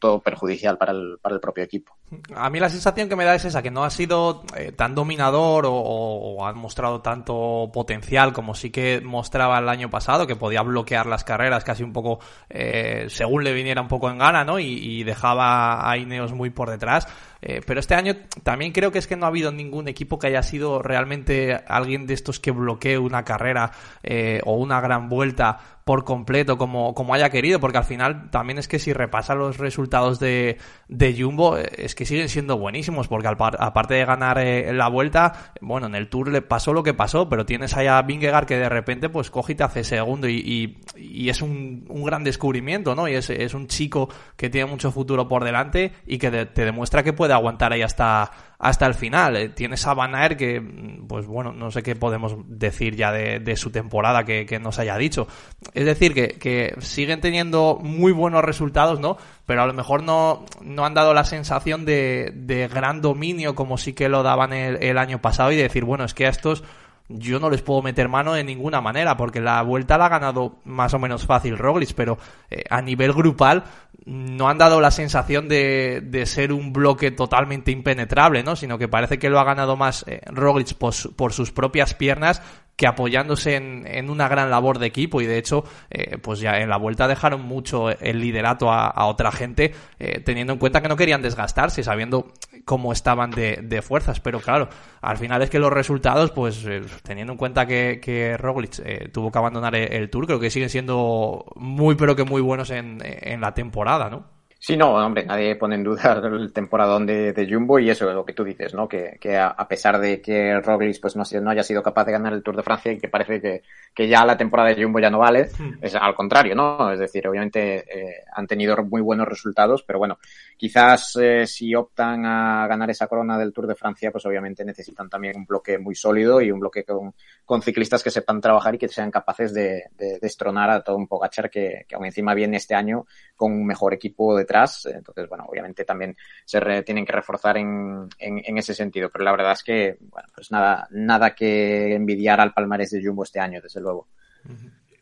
todo 0.00 0.20
perjudicial 0.20 0.76
para 0.76 0.92
el, 0.92 1.18
para 1.22 1.36
el 1.36 1.40
propio 1.40 1.62
equipo. 1.62 1.96
A 2.34 2.50
mí 2.50 2.58
la 2.58 2.68
sensación 2.68 3.08
que 3.08 3.14
me 3.14 3.24
da 3.24 3.36
es 3.36 3.44
esa, 3.44 3.62
que 3.62 3.70
no 3.70 3.84
ha 3.84 3.90
sido 3.90 4.42
eh, 4.56 4.72
tan 4.72 4.96
dominador 4.96 5.64
o, 5.66 5.72
o, 5.72 6.44
ha 6.44 6.52
mostrado 6.52 7.00
tanto 7.00 7.70
potencial 7.72 8.32
como 8.32 8.54
sí 8.54 8.70
que 8.70 9.00
mostraba 9.00 9.58
el 9.60 9.68
año 9.68 9.90
pasado, 9.90 10.26
que 10.26 10.34
podía 10.34 10.62
bloquear 10.62 11.06
las 11.06 11.22
carreras 11.22 11.62
casi 11.62 11.84
un 11.84 11.92
poco 11.92 12.18
eh, 12.48 13.06
según 13.08 13.44
le 13.44 13.52
viniera 13.52 13.80
un 13.80 13.88
poco 13.88 14.10
en 14.10 14.18
gana, 14.18 14.44
¿no? 14.44 14.58
Y, 14.58 14.66
y 14.66 15.04
dejaba 15.04 15.88
a 15.88 15.96
Ineos 15.96 16.32
muy 16.32 16.50
por 16.50 16.68
detrás. 16.68 17.06
Eh, 17.42 17.60
pero 17.66 17.80
este 17.80 17.94
año 17.94 18.16
también 18.42 18.72
creo 18.72 18.92
que 18.92 18.98
es 18.98 19.06
que 19.06 19.16
no 19.16 19.24
ha 19.24 19.28
habido 19.28 19.50
ningún 19.50 19.88
equipo 19.88 20.18
que 20.18 20.26
haya 20.26 20.42
sido 20.42 20.82
realmente 20.82 21.54
alguien 21.66 22.06
de 22.06 22.14
estos 22.14 22.38
que 22.38 22.50
bloquee 22.50 22.98
una 22.98 23.24
carrera 23.24 23.72
eh, 24.02 24.40
o 24.44 24.54
una 24.54 24.80
gran 24.80 25.08
vuelta 25.08 25.58
por 25.84 26.04
completo 26.04 26.56
como, 26.56 26.94
como 26.94 27.14
haya 27.14 27.30
querido, 27.30 27.58
porque 27.58 27.78
al 27.78 27.84
final 27.84 28.30
también 28.30 28.58
es 28.58 28.68
que 28.68 28.78
si 28.78 28.92
repasa 28.92 29.34
los 29.34 29.56
resultados 29.56 30.20
de, 30.20 30.58
de 30.88 31.16
Jumbo, 31.18 31.56
eh, 31.56 31.68
es 31.78 31.94
que 31.94 32.04
siguen 32.04 32.28
siendo 32.28 32.58
buenísimos, 32.58 33.08
porque 33.08 33.26
aparte 33.28 33.94
de 33.94 34.04
ganar 34.04 34.38
la 34.40 34.88
vuelta, 34.88 35.52
bueno, 35.60 35.86
en 35.86 35.94
el 35.94 36.08
Tour 36.08 36.28
le 36.28 36.42
pasó 36.42 36.72
lo 36.72 36.82
que 36.82 36.94
pasó, 36.94 37.28
pero 37.28 37.46
tienes 37.46 37.76
ahí 37.76 37.86
a 37.86 38.00
Vingegaard 38.02 38.46
que 38.46 38.58
de 38.58 38.68
repente 38.68 39.08
pues 39.08 39.30
coge 39.30 39.54
y 39.54 39.56
te 39.56 39.64
hace 39.64 39.82
segundo 39.82 40.28
y, 40.28 40.78
y, 40.96 41.28
es 41.28 41.42
un, 41.42 41.86
un, 41.88 42.04
gran 42.04 42.22
descubrimiento, 42.22 42.94
¿no? 42.94 43.08
Y 43.08 43.14
es, 43.14 43.30
es 43.30 43.54
un 43.54 43.66
chico 43.66 44.08
que 44.36 44.50
tiene 44.50 44.70
mucho 44.70 44.92
futuro 44.92 45.26
por 45.26 45.44
delante 45.44 45.92
y 46.06 46.18
que 46.18 46.30
te 46.30 46.64
demuestra 46.64 47.02
que 47.02 47.12
puede 47.12 47.29
aguantar 47.32 47.72
ahí 47.72 47.82
hasta, 47.82 48.30
hasta 48.58 48.86
el 48.86 48.94
final. 48.94 49.36
Eh, 49.36 49.48
tienes 49.48 49.86
a 49.86 49.94
Van 49.94 50.14
Aert 50.14 50.38
que, 50.38 50.62
pues 51.08 51.26
bueno, 51.26 51.52
no 51.52 51.70
sé 51.70 51.82
qué 51.82 51.96
podemos 51.96 52.36
decir 52.46 52.96
ya 52.96 53.10
de, 53.12 53.56
su 53.56 53.70
temporada 53.70 54.24
que, 54.24 54.58
nos 54.60 54.78
haya 54.78 54.96
dicho. 54.96 55.26
Es 55.74 55.84
decir, 55.84 56.14
que, 56.14 56.74
siguen 56.80 57.20
teniendo 57.20 57.78
muy 57.82 58.12
buenos 58.12 58.44
resultados, 58.44 59.00
¿no? 59.00 59.16
Pero 59.46 59.62
a 59.62 59.66
lo 59.66 59.72
mejor 59.72 60.02
no, 60.02 60.44
no 60.62 60.84
han 60.84 60.94
dado 60.94 61.14
la 61.14 61.24
sensación 61.24 61.84
de, 61.84 62.32
de 62.34 62.68
gran 62.68 63.00
dominio 63.00 63.54
como 63.54 63.78
sí 63.78 63.92
que 63.92 64.08
lo 64.08 64.22
daban 64.22 64.52
el, 64.52 64.82
el 64.82 64.98
año 64.98 65.20
pasado 65.20 65.52
y 65.52 65.56
de 65.56 65.62
decir, 65.64 65.84
bueno, 65.84 66.04
es 66.04 66.14
que 66.14 66.26
a 66.26 66.30
estos 66.30 66.62
yo 67.10 67.40
no 67.40 67.50
les 67.50 67.60
puedo 67.60 67.82
meter 67.82 68.08
mano 68.08 68.34
de 68.34 68.44
ninguna 68.44 68.80
manera, 68.80 69.16
porque 69.16 69.40
la 69.40 69.60
vuelta 69.62 69.98
la 69.98 70.06
ha 70.06 70.10
ganado 70.10 70.60
más 70.64 70.94
o 70.94 70.98
menos 70.98 71.26
fácil 71.26 71.58
Roglic, 71.58 71.92
pero 71.94 72.18
eh, 72.50 72.62
a 72.70 72.80
nivel 72.80 73.12
grupal 73.12 73.64
no 74.06 74.48
han 74.48 74.58
dado 74.58 74.80
la 74.80 74.90
sensación 74.90 75.48
de, 75.48 76.00
de, 76.02 76.26
ser 76.26 76.52
un 76.52 76.72
bloque 76.72 77.10
totalmente 77.10 77.70
impenetrable, 77.70 78.42
¿no? 78.42 78.56
Sino 78.56 78.78
que 78.78 78.88
parece 78.88 79.18
que 79.18 79.30
lo 79.30 79.38
ha 79.38 79.44
ganado 79.44 79.76
más 79.76 80.04
eh, 80.08 80.20
Roglic 80.26 80.74
por, 80.74 80.94
por, 81.16 81.32
sus 81.32 81.52
propias 81.52 81.94
piernas 81.94 82.42
que 82.80 82.86
apoyándose 82.86 83.56
en, 83.56 83.86
en, 83.86 84.08
una 84.08 84.26
gran 84.26 84.48
labor 84.48 84.78
de 84.78 84.86
equipo 84.86 85.20
y 85.20 85.26
de 85.26 85.36
hecho 85.36 85.64
eh, 85.90 86.16
pues 86.16 86.40
ya 86.40 86.60
en 86.60 86.70
la 86.70 86.78
vuelta 86.78 87.06
dejaron 87.06 87.42
mucho 87.42 87.90
el 87.90 88.20
liderato 88.20 88.72
a, 88.72 89.04
otra 89.04 89.30
gente 89.30 89.74
eh, 89.98 90.20
teniendo 90.20 90.54
en 90.54 90.58
cuenta 90.58 90.80
que 90.80 90.88
no 90.88 90.96
querían 90.96 91.20
desgastarse 91.20 91.82
sabiendo 91.82 92.32
cómo 92.64 92.94
estaban 92.94 93.32
de, 93.32 93.58
de, 93.62 93.82
fuerzas 93.82 94.20
pero 94.20 94.40
claro 94.40 94.70
al 95.02 95.18
final 95.18 95.42
es 95.42 95.50
que 95.50 95.58
los 95.58 95.70
resultados 95.70 96.30
pues 96.30 96.64
eh, 96.64 96.80
teniendo 97.02 97.34
en 97.34 97.38
cuenta 97.38 97.66
que, 97.66 98.00
que 98.02 98.38
Roglic 98.38 98.78
eh, 98.82 99.10
tuvo 99.12 99.30
que 99.30 99.38
abandonar 99.38 99.74
el, 99.74 99.92
el, 99.92 100.08
Tour 100.08 100.24
creo 100.24 100.40
que 100.40 100.48
siguen 100.48 100.70
siendo 100.70 101.52
muy 101.56 101.96
pero 101.96 102.16
que 102.16 102.24
muy 102.24 102.40
buenos 102.40 102.70
en, 102.70 102.96
en 103.04 103.42
la 103.42 103.52
temporada 103.52 104.08
¿no? 104.08 104.39
Sí, 104.62 104.76
no, 104.76 104.92
hombre, 104.94 105.24
nadie 105.24 105.56
pone 105.56 105.74
en 105.74 105.82
duda 105.82 106.20
el 106.22 106.52
temporadón 106.52 107.06
de, 107.06 107.32
de 107.32 107.50
Jumbo 107.50 107.78
y 107.78 107.88
eso 107.88 108.06
es 108.06 108.14
lo 108.14 108.26
que 108.26 108.34
tú 108.34 108.44
dices, 108.44 108.74
¿no? 108.74 108.86
Que, 108.86 109.16
que 109.18 109.38
a, 109.38 109.46
a, 109.46 109.66
pesar 109.66 109.98
de 109.98 110.20
que 110.20 110.60
Roglic 110.60 111.00
pues 111.00 111.16
no, 111.16 111.22
no, 111.40 111.50
haya 111.50 111.62
sido 111.62 111.82
capaz 111.82 112.04
de 112.04 112.12
ganar 112.12 112.34
el 112.34 112.42
Tour 112.42 112.56
de 112.56 112.62
Francia 112.62 112.92
y 112.92 112.98
que 112.98 113.08
parece 113.08 113.40
que, 113.40 113.62
que 113.94 114.06
ya 114.06 114.22
la 114.26 114.36
temporada 114.36 114.68
de 114.68 114.82
Jumbo 114.82 115.00
ya 115.00 115.08
no 115.08 115.18
vale, 115.18 115.48
hmm. 115.58 115.78
es 115.80 115.94
al 115.94 116.14
contrario, 116.14 116.54
¿no? 116.54 116.92
Es 116.92 116.98
decir, 116.98 117.26
obviamente 117.26 117.76
eh, 117.78 118.16
han 118.34 118.46
tenido 118.46 118.76
muy 118.84 119.00
buenos 119.00 119.26
resultados, 119.26 119.82
pero 119.82 119.98
bueno, 119.98 120.18
quizás 120.60 121.16
eh, 121.16 121.46
si 121.46 121.74
optan 121.74 122.26
a 122.26 122.66
ganar 122.66 122.90
esa 122.90 123.06
corona 123.06 123.38
del 123.38 123.50
Tour 123.50 123.66
de 123.66 123.74
Francia, 123.74 124.12
pues 124.12 124.26
obviamente 124.26 124.62
necesitan 124.62 125.08
también 125.08 125.38
un 125.38 125.46
bloque 125.46 125.78
muy 125.78 125.94
sólido 125.94 126.42
y 126.42 126.50
un 126.50 126.60
bloque 126.60 126.84
con, 126.84 127.62
ciclistas 127.62 128.02
que 128.02 128.10
sepan 128.10 128.42
trabajar 128.42 128.74
y 128.74 128.78
que 128.78 128.88
sean 128.88 129.10
capaces 129.10 129.54
de, 129.54 129.84
de 129.96 130.18
destronar 130.20 130.68
a 130.68 130.82
todo 130.82 130.96
un 130.96 131.08
Pogachar 131.08 131.48
que, 131.48 131.86
que 131.88 131.94
aún 131.94 132.04
encima 132.04 132.34
viene 132.34 132.58
este 132.58 132.74
año 132.74 133.06
con 133.34 133.52
un 133.52 133.64
mejor 133.64 133.94
equipo 133.94 134.36
de 134.36 134.40
detrás. 134.50 134.84
Entonces, 134.84 135.28
bueno, 135.30 135.46
obviamente 135.48 135.86
también 135.86 136.14
se 136.44 136.60
re, 136.60 136.82
tienen 136.82 137.06
que 137.06 137.12
reforzar 137.12 137.56
en, 137.56 138.08
en, 138.18 138.42
en, 138.44 138.58
ese 138.58 138.74
sentido. 138.74 139.08
Pero 139.10 139.24
la 139.24 139.32
verdad 139.32 139.52
es 139.52 139.62
que, 139.62 139.96
bueno, 139.98 140.28
pues 140.34 140.50
nada, 140.50 140.88
nada 140.90 141.34
que 141.34 141.94
envidiar 141.94 142.38
al 142.38 142.52
palmarés 142.52 142.90
de 142.90 143.02
Jumbo 143.02 143.22
este 143.22 143.40
año, 143.40 143.62
desde 143.62 143.80
luego. 143.80 144.08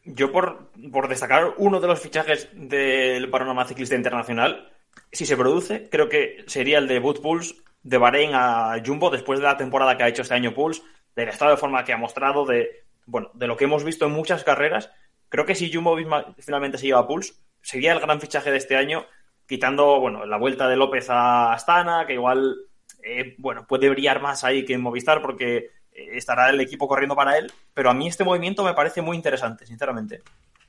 Yo, 0.05 0.31
por, 0.31 0.71
por 0.93 1.09
destacar 1.09 1.55
uno 1.57 1.81
de 1.81 1.89
los 1.89 2.01
fichajes 2.01 2.49
del 2.55 3.29
panorama 3.29 3.65
ciclista 3.65 3.97
internacional, 3.97 4.71
si 5.13 5.27
se 5.27 5.37
produce, 5.37 5.89
creo 5.91 6.09
que 6.09 6.45
sería 6.47 6.79
el 6.79 6.89
de 6.89 6.99
Boot 6.99 7.21
Pulse 7.21 7.57
de 7.83 7.99
Bahrein 7.99 8.33
a 8.35 8.81
Jumbo 8.85 9.11
después 9.11 9.39
de 9.39 9.47
la 9.47 9.57
temporada 9.57 9.97
que 9.97 10.03
ha 10.03 10.09
hecho 10.09 10.23
este 10.23 10.35
año 10.35 10.55
Pulse, 10.55 10.83
del 11.17 11.29
estado 11.29 11.53
de 11.53 11.57
forma 11.57 11.85
que 11.85 11.93
ha 11.93 11.97
mostrado, 11.97 12.45
de, 12.45 12.85
bueno, 13.07 13.31
de 13.35 13.47
lo 13.47 13.57
que 13.57 13.65
hemos 13.65 13.85
visto 13.85 14.07
en 14.07 14.13
muchas 14.13 14.45
carreras. 14.45 14.91
Creo 15.29 15.47
que 15.47 15.55
si 15.55 15.73
Jumbo 15.73 15.97
finalmente 16.39 16.79
se 16.79 16.87
lleva 16.87 17.01
a 17.01 17.07
Pulse, 17.07 17.35
sería 17.63 17.93
el 17.93 18.01
gran 18.01 18.21
fichaje 18.21 18.51
de 18.51 18.59
este 18.59 18.77
año, 18.77 19.07
quitando, 19.47 20.01
bueno, 20.01 20.27
la 20.27 20.37
vuelta 20.37 20.69
de 20.69 20.77
López 20.77 21.09
a 21.11 21.53
Astana, 21.53 22.07
que 22.07 22.15
igual, 22.15 22.57
eh, 23.03 23.35
bueno, 23.39 23.67
puede 23.67 23.89
brillar 23.89 24.21
más 24.21 24.45
ahí 24.45 24.65
que 24.65 24.75
en 24.75 24.83
Movistar 24.83 25.23
porque 25.23 25.57
eh, 25.93 26.09
estará 26.13 26.51
el 26.51 26.61
equipo 26.61 26.87
corriendo 26.87 27.17
para 27.17 27.39
él, 27.39 27.51
pero 27.75 27.91
a 27.91 27.95
mí 27.95 28.07
este 28.07 28.25
movimiento 28.25 28.65
me 28.65 28.75
parece 28.75 29.03
muy 29.03 29.17
interesante, 29.17 29.67
sinceramente. 29.67 30.23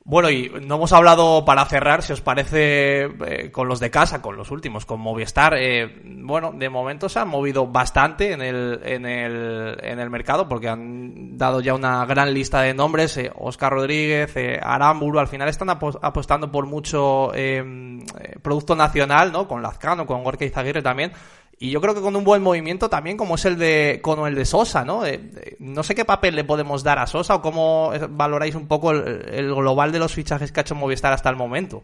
Bueno, 0.09 0.31
y 0.31 0.51
no 0.63 0.77
hemos 0.77 0.91
hablado 0.91 1.45
para 1.45 1.63
cerrar, 1.65 2.01
si 2.01 2.13
os 2.13 2.21
parece, 2.21 3.03
eh, 3.03 3.51
con 3.51 3.67
los 3.67 3.79
de 3.79 3.91
casa, 3.91 4.23
con 4.23 4.37
los 4.37 4.49
últimos, 4.49 4.83
con 4.83 4.99
Movistar. 4.99 5.53
Eh, 5.55 6.01
bueno, 6.03 6.51
de 6.51 6.67
momento 6.67 7.07
se 7.07 7.19
han 7.19 7.27
movido 7.27 7.67
bastante 7.67 8.31
en 8.31 8.41
el, 8.41 8.79
en 8.83 9.05
el, 9.05 9.77
en 9.83 9.99
el 9.99 10.09
mercado 10.09 10.49
porque 10.49 10.67
han 10.67 11.37
dado 11.37 11.61
ya 11.61 11.75
una 11.75 12.03
gran 12.07 12.33
lista 12.33 12.61
de 12.61 12.73
nombres. 12.73 13.17
Eh, 13.17 13.31
Oscar 13.35 13.71
Rodríguez, 13.71 14.35
eh, 14.35 14.59
Aramburu, 14.59 15.19
al 15.19 15.27
final 15.27 15.47
están 15.47 15.69
apostando 15.69 16.51
por 16.51 16.65
mucho 16.65 17.31
eh, 17.35 17.63
producto 18.41 18.75
nacional, 18.75 19.31
¿no? 19.31 19.47
Con 19.47 19.61
Lazcano, 19.61 20.07
con 20.07 20.23
Gorka 20.23 20.43
Izaguirre 20.43 20.81
también. 20.81 21.11
Y 21.61 21.71
yo 21.71 21.81
creo 21.81 21.93
que 21.93 21.99
con 21.99 22.15
un 22.15 22.23
buen 22.23 22.41
movimiento 22.41 22.89
también, 22.89 23.17
como 23.17 23.35
es 23.35 23.43
el 23.43 23.57
de, 23.57 23.99
como 24.01 24.27
el 24.27 24.35
de 24.35 24.45
Sosa, 24.45 24.85
¿no? 24.85 25.01
No 25.59 25.83
sé 25.83 25.93
qué 25.93 26.05
papel 26.05 26.35
le 26.35 26.45
podemos 26.45 26.83
dar 26.83 26.99
a 26.99 27.05
Sosa 27.05 27.35
o 27.35 27.41
cómo 27.41 27.91
valoráis 28.11 28.55
un 28.55 28.67
poco 28.67 28.91
el 28.91 29.53
global 29.53 29.91
de 29.91 29.99
los 29.99 30.13
fichajes 30.13 30.53
que 30.53 30.59
ha 30.59 30.63
hecho 30.63 30.75
Movistar 30.75 31.11
hasta 31.11 31.29
el 31.29 31.35
momento. 31.35 31.83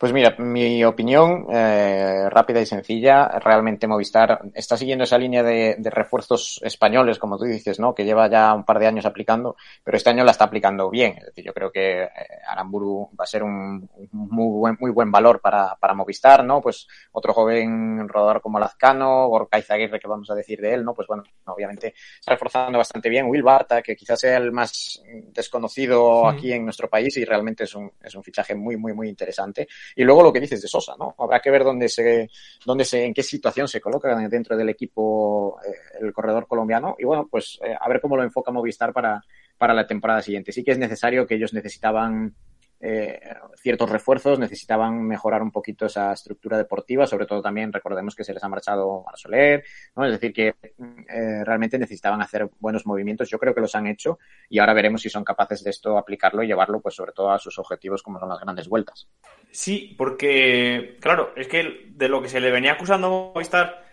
Pues 0.00 0.14
mira, 0.14 0.34
mi 0.38 0.82
opinión 0.82 1.46
eh, 1.50 2.30
rápida 2.30 2.58
y 2.58 2.64
sencilla, 2.64 3.28
realmente 3.38 3.86
Movistar 3.86 4.40
está 4.54 4.74
siguiendo 4.78 5.04
esa 5.04 5.18
línea 5.18 5.42
de, 5.42 5.76
de, 5.78 5.90
refuerzos 5.90 6.58
españoles, 6.64 7.18
como 7.18 7.36
tú 7.36 7.44
dices, 7.44 7.78
¿no? 7.78 7.94
Que 7.94 8.06
lleva 8.06 8.26
ya 8.30 8.54
un 8.54 8.64
par 8.64 8.78
de 8.78 8.86
años 8.86 9.04
aplicando, 9.04 9.56
pero 9.84 9.98
este 9.98 10.08
año 10.08 10.24
la 10.24 10.30
está 10.30 10.44
aplicando 10.44 10.88
bien. 10.88 11.18
Es 11.18 11.26
decir, 11.26 11.44
yo 11.44 11.52
creo 11.52 11.70
que 11.70 12.04
eh, 12.04 12.10
Aramburu 12.48 13.10
va 13.10 13.24
a 13.24 13.26
ser 13.26 13.42
un, 13.42 13.90
un, 13.94 14.08
muy 14.10 14.58
buen, 14.58 14.78
muy 14.80 14.90
buen 14.90 15.12
valor 15.12 15.38
para, 15.42 15.76
para 15.76 15.92
Movistar, 15.92 16.46
¿no? 16.46 16.62
Pues 16.62 16.88
otro 17.12 17.34
joven 17.34 18.08
rodador 18.08 18.40
como 18.40 18.58
Lazcano, 18.58 19.28
Gorka 19.28 19.58
Izaguirre, 19.58 20.00
que 20.00 20.08
vamos 20.08 20.30
a 20.30 20.34
decir 20.34 20.62
de 20.62 20.72
él, 20.72 20.82
¿no? 20.82 20.94
Pues 20.94 21.08
bueno, 21.08 21.24
obviamente 21.44 21.92
está 22.18 22.32
reforzando 22.32 22.78
bastante 22.78 23.10
bien. 23.10 23.26
Will 23.26 23.42
Barta, 23.42 23.82
que 23.82 23.94
quizás 23.94 24.18
sea 24.18 24.38
el 24.38 24.50
más 24.50 25.02
desconocido 25.34 26.22
sí. 26.30 26.36
aquí 26.38 26.52
en 26.54 26.64
nuestro 26.64 26.88
país 26.88 27.14
y 27.18 27.24
realmente 27.26 27.64
es 27.64 27.74
un, 27.74 27.92
es 28.02 28.14
un 28.14 28.22
fichaje 28.22 28.54
muy, 28.54 28.78
muy, 28.78 28.94
muy 28.94 29.06
interesante. 29.06 29.68
Y 29.96 30.04
luego 30.04 30.22
lo 30.22 30.32
que 30.32 30.40
dices 30.40 30.62
de 30.62 30.68
Sosa, 30.68 30.94
¿no? 30.98 31.14
Habrá 31.18 31.40
que 31.40 31.50
ver 31.50 31.64
dónde 31.64 31.88
se, 31.88 32.30
dónde 32.64 32.84
se, 32.84 33.04
en 33.04 33.14
qué 33.14 33.22
situación 33.22 33.68
se 33.68 33.80
coloca 33.80 34.14
dentro 34.28 34.56
del 34.56 34.68
equipo 34.68 35.58
eh, 35.66 35.74
el 36.00 36.12
corredor 36.12 36.46
colombiano. 36.46 36.96
Y 36.98 37.04
bueno, 37.04 37.28
pues 37.30 37.58
eh, 37.64 37.74
a 37.78 37.88
ver 37.88 38.00
cómo 38.00 38.16
lo 38.16 38.22
enfoca 38.22 38.50
Movistar 38.50 38.92
para, 38.92 39.22
para 39.58 39.74
la 39.74 39.86
temporada 39.86 40.22
siguiente. 40.22 40.52
Sí 40.52 40.64
que 40.64 40.72
es 40.72 40.78
necesario 40.78 41.26
que 41.26 41.34
ellos 41.34 41.52
necesitaban 41.52 42.34
eh, 42.82 43.20
ciertos 43.56 43.90
refuerzos, 43.90 44.38
necesitaban 44.38 45.02
mejorar 45.06 45.42
un 45.42 45.50
poquito 45.50 45.84
esa 45.84 46.12
estructura 46.12 46.56
deportiva, 46.56 47.06
sobre 47.06 47.26
todo 47.26 47.42
también 47.42 47.72
recordemos 47.72 48.14
que 48.14 48.24
se 48.24 48.32
les 48.32 48.42
ha 48.42 48.48
marchado 48.48 49.04
a 49.06 49.16
Soler, 49.16 49.64
¿no? 49.94 50.06
es 50.06 50.12
decir, 50.12 50.32
que 50.32 50.48
eh, 50.48 51.44
realmente 51.44 51.78
necesitaban 51.78 52.22
hacer 52.22 52.48
buenos 52.58 52.86
movimientos, 52.86 53.28
yo 53.28 53.38
creo 53.38 53.54
que 53.54 53.60
los 53.60 53.74
han 53.74 53.86
hecho 53.86 54.18
y 54.48 54.58
ahora 54.58 54.72
veremos 54.72 55.02
si 55.02 55.10
son 55.10 55.24
capaces 55.24 55.62
de 55.62 55.70
esto 55.70 55.98
aplicarlo 55.98 56.42
y 56.42 56.46
llevarlo 56.46 56.80
pues 56.80 56.94
sobre 56.94 57.12
todo 57.12 57.30
a 57.30 57.38
sus 57.38 57.58
objetivos 57.58 58.02
como 58.02 58.18
son 58.18 58.30
las 58.30 58.40
grandes 58.40 58.68
vueltas. 58.68 59.08
Sí, 59.50 59.94
porque 59.98 60.96
claro, 61.00 61.32
es 61.36 61.48
que 61.48 61.90
de 61.90 62.08
lo 62.08 62.22
que 62.22 62.30
se 62.30 62.40
le 62.40 62.50
venía 62.50 62.72
acusando 62.72 63.06
a 63.06 63.10
Movistar 63.10 63.84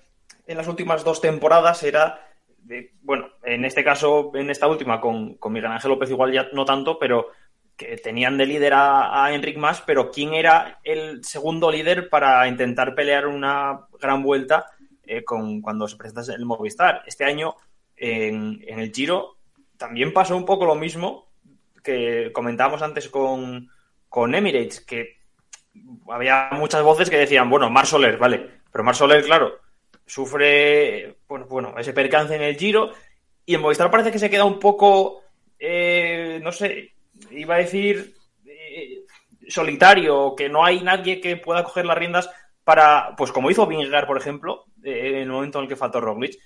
en 0.46 0.56
las 0.56 0.68
últimas 0.68 1.04
dos 1.04 1.20
temporadas 1.20 1.84
era 1.84 2.24
de, 2.60 2.94
bueno, 3.02 3.30
en 3.44 3.66
este 3.66 3.84
caso, 3.84 4.32
en 4.36 4.50
esta 4.50 4.68
última 4.68 5.00
con, 5.00 5.36
con 5.36 5.54
Miguel 5.54 5.72
Ángel 5.72 5.92
López 5.92 6.10
igual 6.10 6.32
ya 6.32 6.48
no 6.54 6.66
tanto, 6.66 7.00
pero 7.00 7.28
que 7.78 7.96
tenían 7.98 8.38
de 8.38 8.48
líder 8.48 8.74
a, 8.74 9.24
a 9.24 9.34
Enric 9.34 9.58
Mas, 9.58 9.82
pero 9.82 10.10
¿quién 10.10 10.34
era 10.34 10.80
el 10.84 11.24
segundo 11.24 11.72
líder 11.72 12.10
para 12.10 12.48
intentar 12.48 12.96
pelear 12.96 13.28
una 13.28 13.82
gran 14.02 14.24
vuelta 14.24 14.66
eh, 15.06 15.24
con, 15.24 15.62
cuando 15.62 15.88
se 15.88 15.96
presenta 15.96 16.34
el 16.34 16.46
Movistar? 16.46 17.04
Este 17.06 17.24
año, 17.24 17.56
en, 17.96 18.64
el 18.68 18.92
Giro, 18.92 19.38
también 19.78 20.12
pasó 20.12 20.36
un 20.36 20.44
poco 20.46 20.66
lo 20.66 20.74
mismo 20.74 21.28
que 21.84 22.32
comentábamos 22.34 22.82
antes 22.82 23.08
con, 23.10 23.70
con 24.10 24.34
Emirates, 24.34 24.82
que 24.82 25.18
había 26.10 26.50
muchas 26.54 26.82
voces 26.82 27.12
que 27.12 27.18
decían, 27.18 27.48
bueno, 27.48 27.70
Mar 27.70 27.86
Soler, 27.86 28.18
vale, 28.18 28.50
pero 28.72 28.84
Mar 28.84 28.96
Soler, 28.96 29.24
claro, 29.24 29.60
sufre, 30.04 31.18
bueno, 31.28 31.46
bueno, 31.46 31.76
ese 31.78 31.94
percance 31.94 32.36
en 32.36 32.42
el 32.42 32.58
Giro, 32.58 32.92
y 33.46 33.54
en 33.54 33.62
Movistar 33.62 33.92
parece 33.92 34.12
que 34.12 34.20
se 34.20 34.32
queda 34.32 34.46
un 34.46 34.58
poco, 34.58 35.22
eh, 35.60 36.40
no 36.42 36.52
sé, 36.52 36.97
iba 37.32 37.56
a 37.56 37.60
decir 37.60 38.16
eh, 38.46 39.06
solitario, 39.48 40.36
que 40.36 40.50
no 40.50 40.64
hay 40.64 40.82
nadie 40.82 41.22
que 41.22 41.38
pueda 41.38 41.64
coger 41.64 41.86
las 41.86 41.98
riendas 41.98 42.30
para, 42.64 43.16
pues 43.16 43.32
como 43.32 43.50
hizo 43.50 43.66
Vingegaard, 43.66 44.08
por 44.08 44.18
ejemplo, 44.18 44.66
eh, 44.84 45.10
en 45.10 45.16
el 45.16 45.30
momento 45.30 45.60
en 45.60 45.64
el 45.64 45.70
que 45.70 45.76
faltó 45.76 46.02
Roglic. 46.02 46.38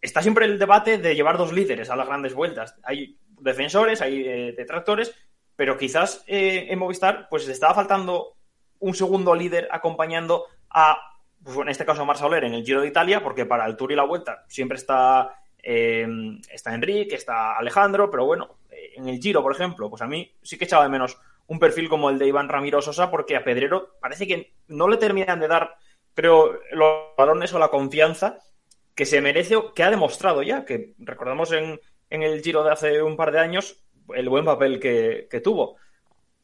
Está 0.00 0.22
siempre 0.22 0.46
el 0.46 0.58
debate 0.58 0.98
de 0.98 1.14
llevar 1.14 1.38
dos 1.38 1.52
líderes 1.52 1.90
a 1.90 1.96
las 1.96 2.06
grandes 2.06 2.34
vueltas. 2.34 2.78
Hay 2.82 3.18
defensores, 3.40 4.00
hay 4.00 4.22
eh, 4.26 4.54
detractores, 4.56 5.14
pero 5.56 5.76
quizás 5.76 6.24
en 6.26 6.78
Movistar 6.78 7.28
pues 7.28 7.46
estaba 7.46 7.74
faltando 7.74 8.36
un 8.78 8.94
segundo 8.94 9.34
líder 9.34 9.68
acompañando 9.70 10.46
a, 10.70 10.98
pues, 11.42 11.54
en 11.58 11.68
este 11.68 11.84
caso 11.84 12.00
a 12.00 12.06
Marsoler 12.06 12.44
en 12.44 12.54
el 12.54 12.64
Giro 12.64 12.80
de 12.80 12.88
Italia, 12.88 13.22
porque 13.22 13.44
para 13.44 13.66
el 13.66 13.76
Tour 13.76 13.92
y 13.92 13.96
la 13.96 14.04
Vuelta 14.04 14.44
siempre 14.48 14.78
está, 14.78 15.34
está 15.62 16.74
Enrique, 16.74 17.14
está 17.14 17.58
Alejandro, 17.58 18.10
pero 18.10 18.24
bueno, 18.24 18.56
en 19.00 19.08
el 19.08 19.20
Giro, 19.20 19.42
por 19.42 19.52
ejemplo, 19.52 19.88
pues 19.88 20.02
a 20.02 20.06
mí 20.06 20.32
sí 20.42 20.58
que 20.58 20.64
echaba 20.64 20.84
de 20.84 20.90
menos 20.90 21.18
un 21.46 21.58
perfil 21.58 21.88
como 21.88 22.10
el 22.10 22.18
de 22.18 22.26
Iván 22.26 22.48
Ramiro 22.48 22.80
Sosa, 22.80 23.10
porque 23.10 23.36
a 23.36 23.42
Pedrero 23.42 23.96
parece 24.00 24.26
que 24.26 24.52
no 24.68 24.88
le 24.88 24.98
terminan 24.98 25.40
de 25.40 25.48
dar, 25.48 25.76
creo, 26.14 26.60
los 26.72 27.16
balones 27.16 27.52
o 27.52 27.58
la 27.58 27.68
confianza 27.68 28.38
que 28.94 29.04
se 29.04 29.20
merece 29.20 29.56
o 29.56 29.74
que 29.74 29.82
ha 29.82 29.90
demostrado 29.90 30.42
ya, 30.42 30.64
que 30.64 30.94
recordamos 30.98 31.52
en, 31.52 31.80
en 32.08 32.22
el 32.22 32.42
Giro 32.42 32.62
de 32.62 32.72
hace 32.72 33.02
un 33.02 33.16
par 33.16 33.32
de 33.32 33.40
años 33.40 33.82
el 34.14 34.28
buen 34.28 34.44
papel 34.44 34.78
que, 34.78 35.26
que 35.30 35.40
tuvo. 35.40 35.76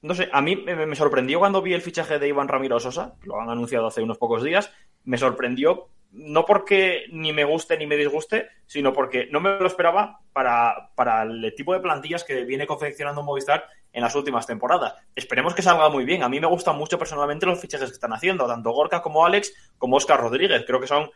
No 0.03 0.15
sé, 0.15 0.29
a 0.33 0.41
mí 0.41 0.57
me, 0.57 0.87
me, 0.87 0.97
sorprendió 0.97 1.39
cuando 1.39 1.63
vi 1.63 1.75
el 1.75 1.83
fichaje 1.83 2.19
de 2.19 2.29
Iván 2.29 2.49
Ramiro 2.49 2.79
Sosa, 2.81 3.15
lo 3.23 3.41
han 3.41 3.51
anunciado 3.51 3.87
hace 3.87 4.03
unos 4.03 4.19
pocos 4.19 4.43
días, 4.43 4.73
me 5.05 5.19
sorprendió 5.19 5.89
no 6.13 6.45
porque 6.45 7.05
ni 7.11 7.33
me 7.33 7.45
guste 7.45 7.77
ni 7.77 7.87
me 7.87 7.97
disguste, 7.97 8.49
sino 8.67 8.93
porque 8.93 9.29
no 9.31 9.41
me 9.41 9.59
lo 9.59 9.67
esperaba 9.67 10.21
para, 10.33 10.91
para 10.95 11.23
el 11.23 11.55
tipo 11.55 11.73
de 11.73 11.81
plantillas 11.81 12.25
que 12.25 12.45
viene 12.45 12.67
confeccionando 12.67 13.23
Movistar 13.23 13.67
en 13.93 14.03
las 14.03 14.15
últimas 14.15 14.47
temporadas. 14.47 14.95
Esperemos 15.15 15.55
que 15.55 15.63
salga 15.63 15.89
muy 15.89 16.05
bien. 16.05 16.23
A 16.23 16.29
mí 16.29 16.39
me 16.41 16.47
gustan 16.47 16.77
mucho 16.77 16.99
personalmente 16.99 17.47
los 17.47 17.61
fichajes 17.61 17.89
que 17.89 17.95
están 17.95 18.13
haciendo, 18.13 18.47
tanto 18.47 18.71
Gorka 18.71 19.03
como 19.03 19.25
Alex, 19.25 19.53
como 19.79 19.97
Oscar 19.97 20.21
Rodríguez. 20.21 20.65
Creo 20.67 20.81
que 20.81 20.87
son 20.87 21.11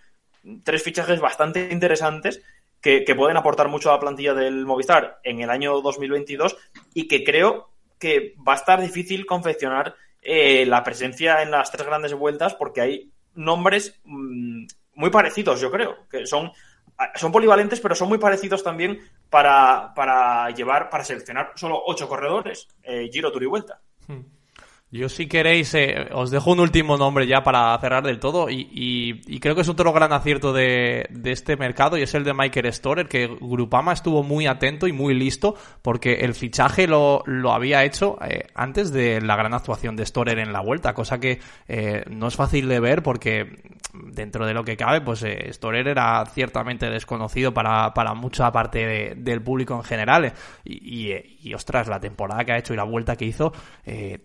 tres 0.64 0.82
fichajes 0.82 1.20
bastante 1.20 1.68
interesantes 1.70 2.43
que, 2.80 3.05
pueden 3.14 3.36
aportar 3.36 3.68
mucho 3.68 3.91
a 3.91 3.95
la 3.95 4.01
plantilla 4.01 4.34
del 4.34 4.64
Movistar 4.64 5.20
en 5.24 5.41
el 5.41 5.51
año 5.51 5.80
2022 5.80 6.57
y 6.95 7.07
que 7.09 7.24
creo 7.24 7.70
que 7.99 8.34
va 8.47 8.55
a 8.55 8.57
estar 8.57 8.80
difícil 8.80 9.26
confeccionar 9.26 9.95
eh, 10.22 10.64
la 10.66 10.82
presencia 10.82 11.43
en 11.43 11.51
las 11.51 11.70
tres 11.70 11.86
grandes 11.86 12.14
vueltas 12.14 12.55
porque 12.55 12.80
hay 12.80 13.12
nombres 13.34 14.01
mmm, 14.05 14.64
muy 15.01 15.11
parecidos, 15.11 15.61
yo 15.61 15.70
creo, 15.70 16.07
que 16.09 16.26
son, 16.26 16.53
son 17.16 17.32
polivalentes, 17.32 17.80
pero 17.80 17.94
son 17.94 18.09
muy 18.09 18.18
parecidos 18.18 18.62
también 18.62 19.01
para, 19.28 19.92
para 19.94 20.51
llevar, 20.51 20.90
para 20.90 21.05
seleccionar 21.05 21.53
solo 21.57 21.82
ocho 21.84 22.09
corredores, 22.09 22.68
eh, 22.82 23.09
Giro, 23.11 23.32
Tour 23.32 23.42
y 23.42 23.46
Vuelta. 23.46 23.80
Hmm. 24.07 24.20
Yo 24.93 25.09
si 25.09 25.28
queréis, 25.28 25.72
eh, 25.74 26.09
os 26.12 26.32
dejo 26.32 26.51
un 26.51 26.59
último 26.59 26.97
nombre 26.97 27.24
ya 27.24 27.45
para 27.45 27.78
cerrar 27.78 28.03
del 28.03 28.18
todo 28.18 28.51
y, 28.51 28.68
y, 28.72 29.20
y 29.28 29.38
creo 29.38 29.55
que 29.55 29.61
es 29.61 29.68
otro 29.68 29.93
gran 29.93 30.12
acierto 30.12 30.53
de, 30.53 31.07
de, 31.11 31.30
este 31.30 31.57
mercado 31.57 31.97
y 31.97 32.03
es 32.03 32.12
el 32.14 32.24
de 32.24 32.34
Michael 32.34 32.72
Storer, 32.72 33.07
que 33.07 33.28
Grupama 33.41 33.93
estuvo 33.93 34.24
muy 34.24 34.49
atento 34.49 34.88
y 34.88 34.93
muy 34.93 35.14
listo 35.14 35.55
porque 35.82 36.14
el 36.14 36.34
fichaje 36.34 36.88
lo, 36.88 37.22
había 37.53 37.84
hecho 37.84 38.18
eh, 38.20 38.49
antes 38.57 38.91
de 38.93 39.20
la 39.20 39.36
gran 39.36 39.55
actuación 39.55 39.95
de 39.95 40.05
Storer 40.05 40.41
en 40.41 40.53
la 40.53 40.61
vuelta, 40.61 40.93
cosa 40.93 41.20
que 41.20 41.38
eh, 41.68 42.03
no 42.11 42.26
es 42.26 42.34
fácil 42.34 42.68
de 42.68 42.80
ver 42.80 43.05
porque 43.05 43.62
dentro 43.93 44.45
de 44.45 44.55
lo 44.55 44.64
que 44.64 44.76
cabe, 44.76 45.03
pues 45.03 45.22
eh, 45.22 45.53
Storer 45.53 45.86
era 45.86 46.26
ciertamente 46.26 46.91
desconocido 46.91 47.55
para, 47.55 47.93
mucha 48.14 48.51
parte 48.51 48.84
de, 48.84 49.14
del 49.16 49.41
público 49.41 49.76
en 49.76 49.84
general 49.84 50.32
y, 50.64 51.12
y, 51.43 51.55
ostras, 51.55 51.86
la 51.86 52.01
temporada 52.01 52.45
que 52.45 52.53
ha 52.53 52.59
hecho 52.59 52.74
y 52.74 52.76
la 52.76 52.82
vuelta 52.82 53.14
que 53.14 53.26
hizo, 53.26 53.53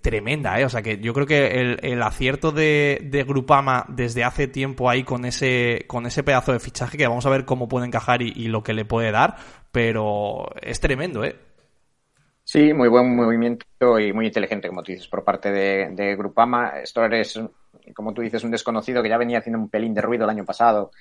tremenda. 0.01 0.54
¿Eh? 0.59 0.65
O 0.65 0.69
sea 0.69 0.81
que 0.81 0.97
yo 0.99 1.13
creo 1.13 1.25
que 1.25 1.47
el, 1.47 1.79
el 1.81 2.01
acierto 2.01 2.51
de, 2.51 2.99
de, 3.03 3.23
Grupama 3.23 3.85
desde 3.87 4.23
hace 4.23 4.47
tiempo 4.47 4.89
ahí 4.89 5.03
con 5.03 5.25
ese, 5.25 5.85
con 5.87 6.05
ese 6.05 6.23
pedazo 6.23 6.51
de 6.51 6.59
fichaje 6.59 6.97
que 6.97 7.07
vamos 7.07 7.25
a 7.25 7.29
ver 7.29 7.45
cómo 7.45 7.67
puede 7.67 7.87
encajar 7.87 8.21
y, 8.21 8.47
lo 8.47 8.63
que 8.63 8.73
le 8.73 8.85
puede 8.85 9.11
dar, 9.11 9.35
pero 9.71 10.47
es 10.61 10.79
tremendo, 10.79 11.23
¿eh? 11.23 11.35
Sí, 12.43 12.73
muy 12.73 12.89
buen 12.89 13.15
movimiento 13.15 13.65
y 13.99 14.13
muy 14.13 14.27
inteligente, 14.27 14.67
como 14.67 14.83
tú 14.83 14.91
dices, 14.91 15.07
por 15.07 15.23
parte 15.23 15.51
de, 15.51 15.89
de 15.91 16.15
Grupama. 16.15 16.79
Esto 16.81 17.03
es, 17.05 17.39
como 17.95 18.13
tú 18.13 18.21
dices, 18.21 18.43
un 18.43 18.51
desconocido 18.51 19.01
que 19.01 19.09
ya 19.09 19.17
venía 19.17 19.39
haciendo 19.39 19.59
un 19.59 19.69
pelín 19.69 19.95
de 19.95 20.01
ruido 20.01 20.25
el 20.25 20.29
año 20.29 20.45
pasado 20.45 20.91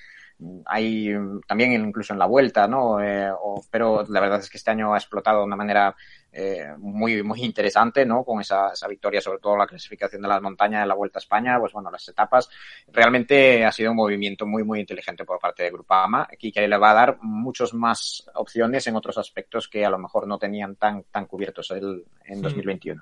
hay 0.65 1.13
también 1.47 1.71
incluso 1.73 2.13
en 2.13 2.19
la 2.19 2.25
vuelta, 2.25 2.67
¿no? 2.67 3.01
Eh, 3.01 3.31
o, 3.31 3.63
pero 3.71 4.05
la 4.09 4.19
verdad 4.19 4.39
es 4.39 4.49
que 4.49 4.57
este 4.57 4.71
año 4.71 4.93
ha 4.93 4.97
explotado 4.97 5.39
de 5.39 5.45
una 5.45 5.55
manera 5.55 5.95
eh, 6.31 6.73
muy, 6.77 7.23
muy 7.23 7.41
interesante, 7.43 8.05
¿no? 8.05 8.23
Con 8.23 8.41
esa, 8.41 8.73
esa, 8.73 8.87
victoria, 8.87 9.21
sobre 9.21 9.39
todo 9.39 9.55
la 9.55 9.67
clasificación 9.67 10.21
de 10.21 10.27
las 10.27 10.41
montañas 10.41 10.81
de 10.81 10.87
la 10.87 10.93
Vuelta 10.93 11.19
a 11.19 11.21
España, 11.21 11.57
pues 11.59 11.71
bueno, 11.71 11.89
las 11.89 12.07
etapas. 12.09 12.49
Realmente 12.87 13.63
ha 13.63 13.71
sido 13.71 13.91
un 13.91 13.97
movimiento 13.97 14.45
muy, 14.45 14.63
muy 14.63 14.81
inteligente 14.81 15.23
por 15.23 15.39
parte 15.39 15.63
de 15.63 15.71
Grupama 15.71 16.27
y 16.39 16.51
que 16.51 16.67
le 16.67 16.77
va 16.77 16.91
a 16.91 16.95
dar 16.95 17.17
muchas 17.21 17.73
más 17.73 18.29
opciones 18.35 18.85
en 18.87 18.95
otros 18.95 19.17
aspectos 19.17 19.69
que 19.69 19.85
a 19.85 19.89
lo 19.89 19.97
mejor 19.97 20.27
no 20.27 20.37
tenían 20.37 20.75
tan, 20.75 21.03
tan 21.03 21.25
cubiertos 21.25 21.71
el, 21.71 22.03
en 22.25 22.41
2021. 22.41 23.01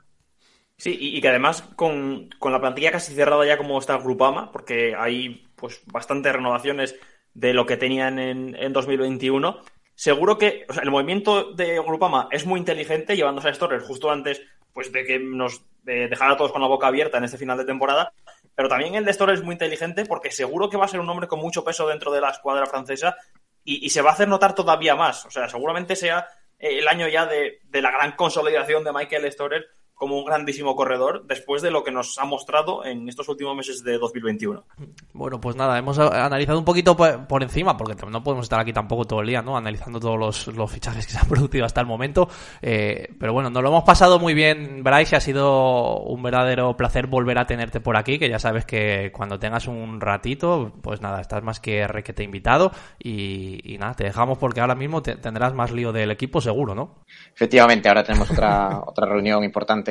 Sí, 0.77 0.97
y, 0.99 1.17
y 1.17 1.21
que 1.21 1.29
además 1.29 1.61
con, 1.75 2.29
con, 2.39 2.51
la 2.51 2.59
plantilla 2.59 2.91
casi 2.91 3.13
cerrada 3.13 3.45
ya 3.45 3.57
como 3.57 3.79
está 3.79 3.97
Grupama, 3.97 4.51
porque 4.51 4.95
hay 4.97 5.47
pues 5.55 5.81
bastantes 5.85 6.33
renovaciones 6.33 6.95
de 7.33 7.53
lo 7.53 7.65
que 7.65 7.77
tenían 7.77 8.19
en, 8.19 8.55
en 8.55 8.73
2021. 8.73 9.59
Seguro 9.95 10.37
que 10.37 10.65
el 10.81 10.91
movimiento 10.91 11.53
de 11.53 11.79
Grupama 11.79 12.27
es 12.31 12.45
muy 12.45 12.59
inteligente, 12.59 13.15
llevándose 13.15 13.49
a 13.49 13.53
Storer 13.53 13.81
justo 13.81 14.11
antes 14.11 14.41
pues, 14.73 14.91
de 14.91 15.05
que 15.05 15.19
nos 15.19 15.61
de 15.83 16.07
dejar 16.07 16.31
a 16.31 16.37
todos 16.37 16.51
con 16.51 16.61
la 16.61 16.67
boca 16.67 16.87
abierta 16.87 17.17
en 17.17 17.25
este 17.25 17.37
final 17.37 17.57
de 17.57 17.65
temporada. 17.65 18.13
Pero 18.55 18.69
también 18.69 18.95
el 18.95 19.05
de 19.05 19.13
Storer 19.13 19.35
es 19.35 19.43
muy 19.43 19.53
inteligente 19.53 20.05
porque 20.05 20.31
seguro 20.31 20.69
que 20.69 20.77
va 20.77 20.85
a 20.85 20.87
ser 20.87 20.99
un 20.99 21.09
hombre 21.09 21.27
con 21.27 21.39
mucho 21.39 21.63
peso 21.63 21.87
dentro 21.87 22.11
de 22.11 22.21
la 22.21 22.29
escuadra 22.29 22.65
francesa 22.65 23.15
y, 23.63 23.85
y 23.85 23.89
se 23.89 24.01
va 24.01 24.11
a 24.11 24.13
hacer 24.13 24.27
notar 24.27 24.55
todavía 24.55 24.95
más. 24.95 25.25
O 25.25 25.31
sea, 25.31 25.49
seguramente 25.49 25.95
sea 25.95 26.27
el 26.59 26.87
año 26.87 27.07
ya 27.07 27.25
de, 27.25 27.59
de 27.65 27.81
la 27.81 27.91
gran 27.91 28.13
consolidación 28.13 28.83
de 28.83 28.93
Michael 28.93 29.31
Storer 29.31 29.67
como 29.93 30.17
un 30.17 30.25
grandísimo 30.25 30.75
corredor 30.75 31.25
después 31.27 31.61
de 31.61 31.71
lo 31.71 31.83
que 31.83 31.91
nos 31.91 32.17
ha 32.17 32.25
mostrado 32.25 32.83
en 32.83 33.07
estos 33.07 33.29
últimos 33.29 33.55
meses 33.55 33.83
de 33.83 33.97
2021. 33.97 34.65
Bueno, 35.13 35.39
pues 35.39 35.55
nada, 35.55 35.77
hemos 35.77 35.97
analizado 35.99 36.59
un 36.59 36.65
poquito 36.65 36.97
por 36.97 37.43
encima, 37.43 37.77
porque 37.77 37.95
no 38.05 38.23
podemos 38.23 38.45
estar 38.45 38.59
aquí 38.59 38.73
tampoco 38.73 39.05
todo 39.05 39.21
el 39.21 39.27
día, 39.27 39.41
¿no? 39.41 39.55
Analizando 39.55 39.99
todos 39.99 40.17
los, 40.17 40.47
los 40.47 40.71
fichajes 40.71 41.05
que 41.05 41.13
se 41.13 41.19
han 41.19 41.27
producido 41.29 41.65
hasta 41.65 41.81
el 41.81 41.87
momento. 41.87 42.27
Eh, 42.61 43.09
pero 43.19 43.33
bueno, 43.33 43.49
nos 43.49 43.63
lo 43.63 43.69
hemos 43.69 43.83
pasado 43.83 44.19
muy 44.19 44.33
bien, 44.33 44.83
Bryce, 44.83 45.15
ha 45.15 45.19
sido 45.19 45.99
un 45.99 46.21
verdadero 46.23 46.75
placer 46.75 47.07
volver 47.07 47.37
a 47.37 47.45
tenerte 47.45 47.79
por 47.79 47.97
aquí, 47.97 48.19
que 48.19 48.29
ya 48.29 48.39
sabes 48.39 48.65
que 48.65 49.11
cuando 49.13 49.39
tengas 49.39 49.67
un 49.67 50.01
ratito, 50.01 50.73
pues 50.81 51.01
nada, 51.01 51.21
estás 51.21 51.43
más 51.43 51.59
que 51.59 51.87
requete 51.87 52.23
invitado 52.23 52.71
y, 52.99 53.59
y 53.63 53.77
nada, 53.77 53.93
te 53.93 54.05
dejamos 54.05 54.37
porque 54.37 54.61
ahora 54.61 54.75
mismo 54.75 55.01
te, 55.01 55.15
tendrás 55.15 55.53
más 55.53 55.71
lío 55.71 55.91
del 55.91 56.11
equipo 56.11 56.41
seguro, 56.41 56.75
¿no? 56.75 57.03
Efectivamente, 57.33 57.87
ahora 57.87 58.03
tenemos 58.03 58.29
otra, 58.31 58.81
otra 58.85 59.07
reunión 59.07 59.43
importante 59.43 59.82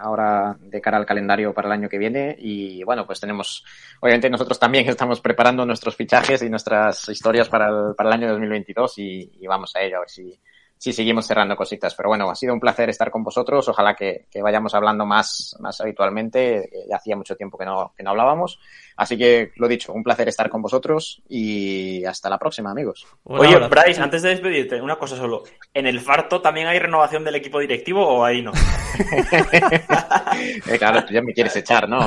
ahora 0.00 0.56
de 0.60 0.80
cara 0.80 0.96
al 0.96 1.06
calendario 1.06 1.52
para 1.52 1.68
el 1.68 1.72
año 1.72 1.88
que 1.88 1.98
viene. 1.98 2.34
Y 2.38 2.82
bueno, 2.84 3.06
pues 3.06 3.20
tenemos, 3.20 3.64
obviamente 4.00 4.30
nosotros 4.30 4.58
también 4.58 4.86
estamos 4.88 5.20
preparando 5.20 5.64
nuestros 5.64 5.96
fichajes 5.96 6.42
y 6.42 6.50
nuestras 6.50 7.08
historias 7.08 7.48
para 7.48 7.68
el, 7.68 7.94
para 7.94 8.10
el 8.10 8.14
año 8.14 8.28
2022 8.32 8.98
y, 8.98 9.32
y 9.40 9.46
vamos 9.46 9.74
a 9.76 9.80
ello 9.80 9.96
a 9.96 10.00
ver 10.00 10.10
si, 10.10 10.38
si 10.78 10.92
seguimos 10.92 11.26
cerrando 11.26 11.56
cositas. 11.56 11.94
Pero 11.94 12.08
bueno, 12.08 12.30
ha 12.30 12.34
sido 12.34 12.54
un 12.54 12.60
placer 12.60 12.90
estar 12.90 13.10
con 13.10 13.22
vosotros. 13.22 13.68
Ojalá 13.68 13.94
que, 13.94 14.26
que 14.30 14.42
vayamos 14.42 14.74
hablando 14.74 15.06
más, 15.06 15.56
más 15.60 15.80
habitualmente. 15.80 16.68
Ya 16.88 16.96
hacía 16.96 17.16
mucho 17.16 17.36
tiempo 17.36 17.58
que 17.58 17.64
no, 17.64 17.92
que 17.96 18.02
no 18.02 18.10
hablábamos. 18.10 18.58
Así 18.96 19.18
que, 19.18 19.52
lo 19.56 19.68
dicho, 19.68 19.92
un 19.92 20.02
placer 20.02 20.26
estar 20.28 20.48
con 20.48 20.62
vosotros 20.62 21.22
y 21.28 22.02
hasta 22.06 22.30
la 22.30 22.38
próxima, 22.38 22.70
amigos. 22.70 23.06
Oye, 23.24 23.58
Bryce, 23.68 24.00
antes 24.00 24.22
de 24.22 24.30
despedirte, 24.30 24.80
una 24.80 24.96
cosa 24.96 25.16
solo. 25.16 25.42
¿En 25.74 25.86
el 25.86 26.00
Farto 26.00 26.40
también 26.40 26.66
hay 26.66 26.78
renovación 26.78 27.22
del 27.22 27.34
equipo 27.34 27.60
directivo 27.60 28.06
o 28.06 28.24
ahí 28.24 28.40
no? 28.40 28.52
eh, 30.66 30.78
claro, 30.78 31.04
tú 31.04 31.12
ya 31.12 31.20
me 31.20 31.34
quieres 31.34 31.54
echar, 31.56 31.86
¿no? 31.86 31.98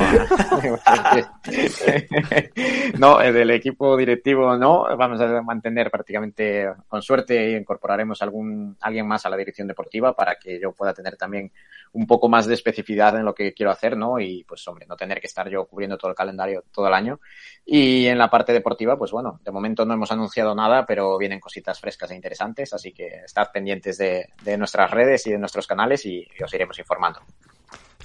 no, 2.98 3.20
del 3.20 3.52
equipo 3.52 3.96
directivo 3.96 4.58
no. 4.58 4.88
Vamos 4.98 5.22
a 5.22 5.44
mantener 5.44 5.92
prácticamente, 5.92 6.72
con 6.88 7.04
suerte, 7.04 7.52
incorporaremos 7.52 8.20
algún 8.24 8.59
alguien 8.82 9.08
más 9.08 9.26
a 9.26 9.30
la 9.30 9.38
dirección 9.38 9.68
deportiva 9.68 10.16
para 10.16 10.36
que 10.36 10.60
yo 10.60 10.72
pueda 10.72 10.94
tener 10.94 11.18
también 11.18 11.52
un 11.94 12.06
poco 12.06 12.30
más 12.30 12.46
de 12.46 12.54
especificidad 12.54 13.16
en 13.18 13.26
lo 13.26 13.34
que 13.34 13.54
quiero 13.54 13.72
hacer, 13.72 13.98
¿no? 13.98 14.20
Y 14.20 14.44
pues, 14.44 14.68
hombre, 14.68 14.86
no 14.88 14.96
tener 14.96 15.20
que 15.20 15.28
estar 15.28 15.50
yo 15.50 15.66
cubriendo 15.66 15.98
todo 15.98 16.12
el 16.12 16.18
calendario 16.18 16.64
todo 16.72 16.88
el 16.88 16.94
año. 16.94 17.20
Y 17.66 18.08
en 18.08 18.18
la 18.18 18.30
parte 18.30 18.54
deportiva, 18.54 18.98
pues 18.98 19.12
bueno, 19.12 19.40
de 19.44 19.52
momento 19.52 19.86
no 19.86 19.94
hemos 19.94 20.12
anunciado 20.12 20.54
nada, 20.56 20.86
pero 20.86 21.18
vienen 21.18 21.40
cositas 21.40 21.80
frescas 21.80 22.12
e 22.12 22.16
interesantes, 22.16 22.74
así 22.74 22.92
que 22.92 23.22
estad 23.26 23.52
pendientes 23.52 23.98
de, 23.98 24.30
de 24.44 24.58
nuestras 24.58 24.92
redes 24.92 25.26
y 25.28 25.32
de 25.32 25.38
nuestros 25.38 25.68
canales 25.68 26.06
y, 26.06 26.28
y 26.38 26.44
os 26.44 26.54
iremos 26.54 26.78
informando. 26.80 27.22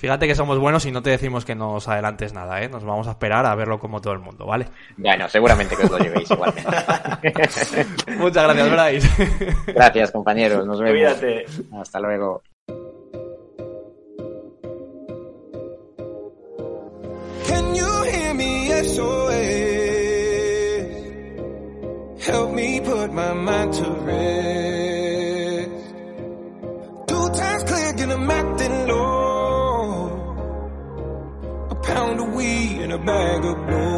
Fíjate 0.04 0.26
que 0.26 0.34
somos 0.34 0.58
buenos 0.58 0.84
y 0.84 0.90
no 0.90 1.00
te 1.00 1.08
decimos 1.08 1.46
que 1.46 1.54
nos 1.54 1.88
adelantes 1.88 2.34
nada, 2.34 2.60
¿eh? 2.60 2.68
Nos 2.68 2.84
vamos 2.84 3.06
a 3.08 3.12
esperar 3.12 3.46
a 3.46 3.54
verlo 3.54 3.78
como 3.78 4.02
todo 4.02 4.12
el 4.12 4.18
mundo, 4.18 4.44
¿vale? 4.44 4.66
Bueno, 4.98 5.26
seguramente 5.30 5.74
que 5.74 5.84
os 5.84 5.90
lo 5.90 5.96
llevéis 5.96 6.30
igualmente. 6.30 6.70
Muchas 8.18 8.44
gracias, 8.44 8.70
Bryce. 8.70 9.72
Gracias, 9.72 10.10
compañeros. 10.10 10.66
Nos 10.66 10.78
vemos. 10.78 10.92
Cuídate. 10.92 11.46
Hasta 11.80 12.00
luego. 12.00 12.42
Can 17.48 17.74
you 17.74 18.04
hear 18.04 18.34
me? 18.34 18.68
SOS. 18.84 19.06
Help 22.26 22.52
me 22.52 22.80
put 22.80 23.10
my 23.10 23.32
mind 23.32 23.72
to 23.72 23.90
rest. 24.04 25.70
Two 27.08 27.30
times 27.30 27.64
clear, 27.64 27.94
and 28.02 28.12
I'm 28.12 28.30
acting 28.30 28.86
low. 28.86 29.23
Pound 32.04 32.20
of 32.20 32.34
weed 32.34 32.80
and 32.82 32.92
a 32.92 32.98
bag 32.98 33.44
of 33.44 33.56
gold. 33.70 33.94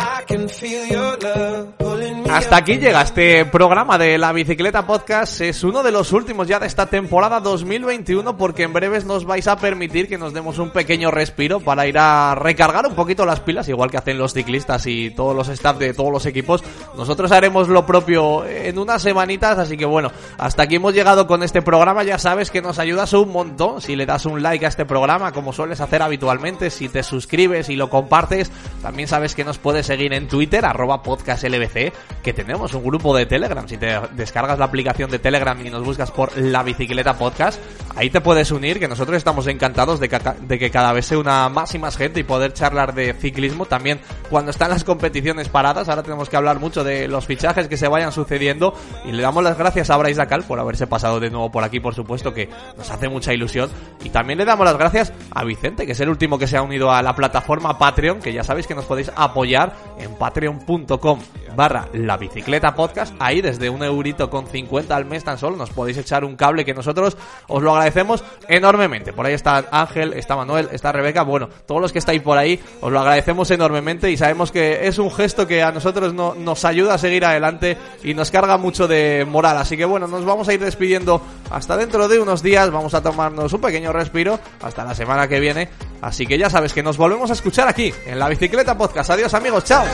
I 0.00 0.22
can 0.28 0.48
feel 0.48 0.84
your 0.86 1.16
love 1.16 1.85
Hasta 2.30 2.56
aquí 2.56 2.76
llega 2.78 3.02
este 3.02 3.44
programa 3.46 3.98
de 3.98 4.18
la 4.18 4.32
Bicicleta 4.32 4.86
Podcast. 4.86 5.40
Es 5.40 5.62
uno 5.62 5.82
de 5.82 5.92
los 5.92 6.12
últimos 6.12 6.48
ya 6.48 6.58
de 6.58 6.66
esta 6.66 6.86
temporada 6.86 7.40
2021 7.40 8.36
porque 8.36 8.64
en 8.64 8.72
breves 8.72 9.04
nos 9.04 9.24
vais 9.24 9.46
a 9.46 9.56
permitir 9.56 10.08
que 10.08 10.18
nos 10.18 10.34
demos 10.34 10.58
un 10.58 10.70
pequeño 10.70 11.10
respiro 11.10 11.60
para 11.60 11.86
ir 11.86 11.98
a 11.98 12.34
recargar 12.34 12.86
un 12.86 12.94
poquito 12.94 13.24
las 13.24 13.40
pilas, 13.40 13.68
igual 13.68 13.90
que 13.90 13.96
hacen 13.96 14.18
los 14.18 14.34
ciclistas 14.34 14.86
y 14.86 15.10
todos 15.10 15.36
los 15.36 15.48
staff 15.48 15.78
de 15.78 15.94
todos 15.94 16.12
los 16.12 16.26
equipos. 16.26 16.64
Nosotros 16.96 17.30
haremos 17.32 17.68
lo 17.68 17.86
propio 17.86 18.44
en 18.44 18.78
unas 18.78 19.02
semanitas, 19.02 19.58
así 19.58 19.76
que 19.76 19.86
bueno, 19.86 20.10
hasta 20.36 20.64
aquí 20.64 20.76
hemos 20.76 20.94
llegado 20.94 21.26
con 21.26 21.42
este 21.42 21.62
programa. 21.62 22.02
Ya 22.02 22.18
sabes 22.18 22.50
que 22.50 22.60
nos 22.60 22.78
ayudas 22.78 23.12
un 23.12 23.30
montón 23.30 23.80
si 23.80 23.94
le 23.94 24.04
das 24.04 24.26
un 24.26 24.42
like 24.42 24.64
a 24.66 24.68
este 24.68 24.84
programa, 24.84 25.32
como 25.32 25.52
sueles 25.52 25.80
hacer 25.80 26.02
habitualmente, 26.02 26.70
si 26.70 26.88
te 26.88 27.02
suscribes 27.02 27.68
y 27.68 27.76
lo 27.76 27.88
compartes. 27.88 28.50
También 28.82 29.08
sabes 29.08 29.34
que 29.34 29.44
nos 29.44 29.58
puedes 29.58 29.86
seguir 29.86 30.12
en 30.12 30.28
Twitter, 30.28 30.64
arroba 30.64 31.02
podcastlbc, 31.02 31.92
que 32.26 32.32
tenemos 32.32 32.74
un 32.74 32.82
grupo 32.82 33.16
de 33.16 33.24
Telegram. 33.24 33.68
Si 33.68 33.76
te 33.76 34.00
descargas 34.16 34.58
la 34.58 34.64
aplicación 34.64 35.08
de 35.12 35.20
Telegram 35.20 35.64
y 35.64 35.70
nos 35.70 35.84
buscas 35.84 36.10
por 36.10 36.36
la 36.36 36.64
bicicleta 36.64 37.16
podcast, 37.16 37.60
ahí 37.94 38.10
te 38.10 38.20
puedes 38.20 38.50
unir, 38.50 38.80
que 38.80 38.88
nosotros 38.88 39.16
estamos 39.16 39.46
encantados 39.46 40.00
de 40.00 40.08
que, 40.08 40.18
de 40.40 40.58
que 40.58 40.72
cada 40.72 40.92
vez 40.92 41.06
se 41.06 41.16
una 41.16 41.48
más 41.48 41.72
y 41.76 41.78
más 41.78 41.96
gente 41.96 42.18
y 42.18 42.24
poder 42.24 42.52
charlar 42.52 42.96
de 42.96 43.14
ciclismo. 43.14 43.66
También 43.66 44.00
cuando 44.28 44.50
están 44.50 44.70
las 44.70 44.82
competiciones 44.82 45.48
paradas, 45.48 45.88
ahora 45.88 46.02
tenemos 46.02 46.28
que 46.28 46.36
hablar 46.36 46.58
mucho 46.58 46.82
de 46.82 47.06
los 47.06 47.26
fichajes 47.26 47.68
que 47.68 47.76
se 47.76 47.86
vayan 47.86 48.10
sucediendo 48.10 48.74
y 49.04 49.12
le 49.12 49.22
damos 49.22 49.44
las 49.44 49.56
gracias 49.56 49.90
a 49.90 49.96
Bryce 49.96 50.18
Dacal 50.18 50.42
por 50.42 50.58
haberse 50.58 50.88
pasado 50.88 51.20
de 51.20 51.30
nuevo 51.30 51.52
por 51.52 51.62
aquí, 51.62 51.78
por 51.78 51.94
supuesto, 51.94 52.34
que 52.34 52.50
nos 52.76 52.90
hace 52.90 53.08
mucha 53.08 53.32
ilusión. 53.32 53.70
Y 54.02 54.08
también 54.08 54.40
le 54.40 54.44
damos 54.44 54.66
las 54.66 54.76
gracias 54.76 55.12
a 55.30 55.44
Vicente, 55.44 55.86
que 55.86 55.92
es 55.92 56.00
el 56.00 56.08
último 56.08 56.40
que 56.40 56.48
se 56.48 56.56
ha 56.56 56.62
unido 56.62 56.90
a 56.90 57.02
la 57.02 57.14
plataforma 57.14 57.78
Patreon, 57.78 58.18
que 58.18 58.32
ya 58.32 58.42
sabéis 58.42 58.66
que 58.66 58.74
nos 58.74 58.86
podéis 58.86 59.12
apoyar 59.14 59.76
en 60.00 60.12
patreon.com 60.16 61.20
barra 61.56 61.88
la 61.92 62.16
bicicleta 62.16 62.74
podcast. 62.74 63.14
Ahí 63.18 63.40
desde 63.40 63.70
un 63.70 63.82
eurito 63.82 64.30
con 64.30 64.46
50 64.46 64.94
al 64.94 65.06
mes 65.06 65.24
tan 65.24 65.38
solo 65.38 65.56
nos 65.56 65.70
podéis 65.70 65.96
echar 65.96 66.24
un 66.24 66.36
cable 66.36 66.64
que 66.64 66.74
nosotros 66.74 67.16
os 67.48 67.62
lo 67.62 67.72
agradecemos 67.72 68.22
enormemente. 68.48 69.12
Por 69.12 69.26
ahí 69.26 69.34
está 69.34 69.64
Ángel, 69.70 70.12
está 70.12 70.36
Manuel, 70.36 70.68
está 70.72 70.92
Rebeca. 70.92 71.22
Bueno, 71.22 71.48
todos 71.66 71.80
los 71.80 71.92
que 71.92 71.98
estáis 71.98 72.22
por 72.22 72.38
ahí 72.38 72.60
os 72.80 72.92
lo 72.92 73.00
agradecemos 73.00 73.50
enormemente 73.50 74.10
y 74.10 74.16
sabemos 74.16 74.52
que 74.52 74.86
es 74.86 74.98
un 74.98 75.10
gesto 75.10 75.46
que 75.46 75.62
a 75.62 75.72
nosotros 75.72 76.14
no, 76.14 76.34
nos 76.34 76.64
ayuda 76.64 76.94
a 76.94 76.98
seguir 76.98 77.24
adelante 77.24 77.76
y 78.02 78.14
nos 78.14 78.30
carga 78.30 78.58
mucho 78.58 78.86
de 78.86 79.26
moral. 79.28 79.56
Así 79.56 79.76
que 79.76 79.84
bueno, 79.84 80.06
nos 80.06 80.24
vamos 80.24 80.48
a 80.48 80.54
ir 80.54 80.60
despidiendo 80.60 81.20
hasta 81.50 81.76
dentro 81.76 82.08
de 82.08 82.18
unos 82.18 82.42
días. 82.42 82.70
Vamos 82.70 82.94
a 82.94 83.02
tomarnos 83.02 83.52
un 83.52 83.60
pequeño 83.60 83.92
respiro 83.92 84.38
hasta 84.62 84.84
la 84.84 84.94
semana 84.94 85.26
que 85.26 85.40
viene. 85.40 85.68
Así 86.02 86.26
que 86.26 86.38
ya 86.38 86.50
sabes 86.50 86.72
que 86.72 86.82
nos 86.82 86.96
volvemos 86.96 87.30
a 87.30 87.32
escuchar 87.32 87.68
aquí 87.68 87.92
en 88.04 88.18
la 88.18 88.28
bicicleta 88.28 88.76
podcast. 88.76 89.10
Adiós 89.10 89.32
amigos, 89.34 89.64
chao. 89.64 89.84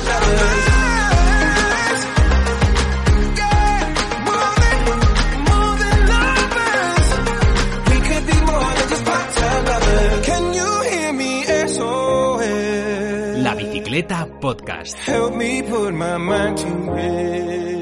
Podcast. 14.43 14.95
Help 14.95 15.37
me 15.37 15.63
put 15.63 15.95
my 15.95 16.17
mind 16.19 16.59
to. 16.59 17.82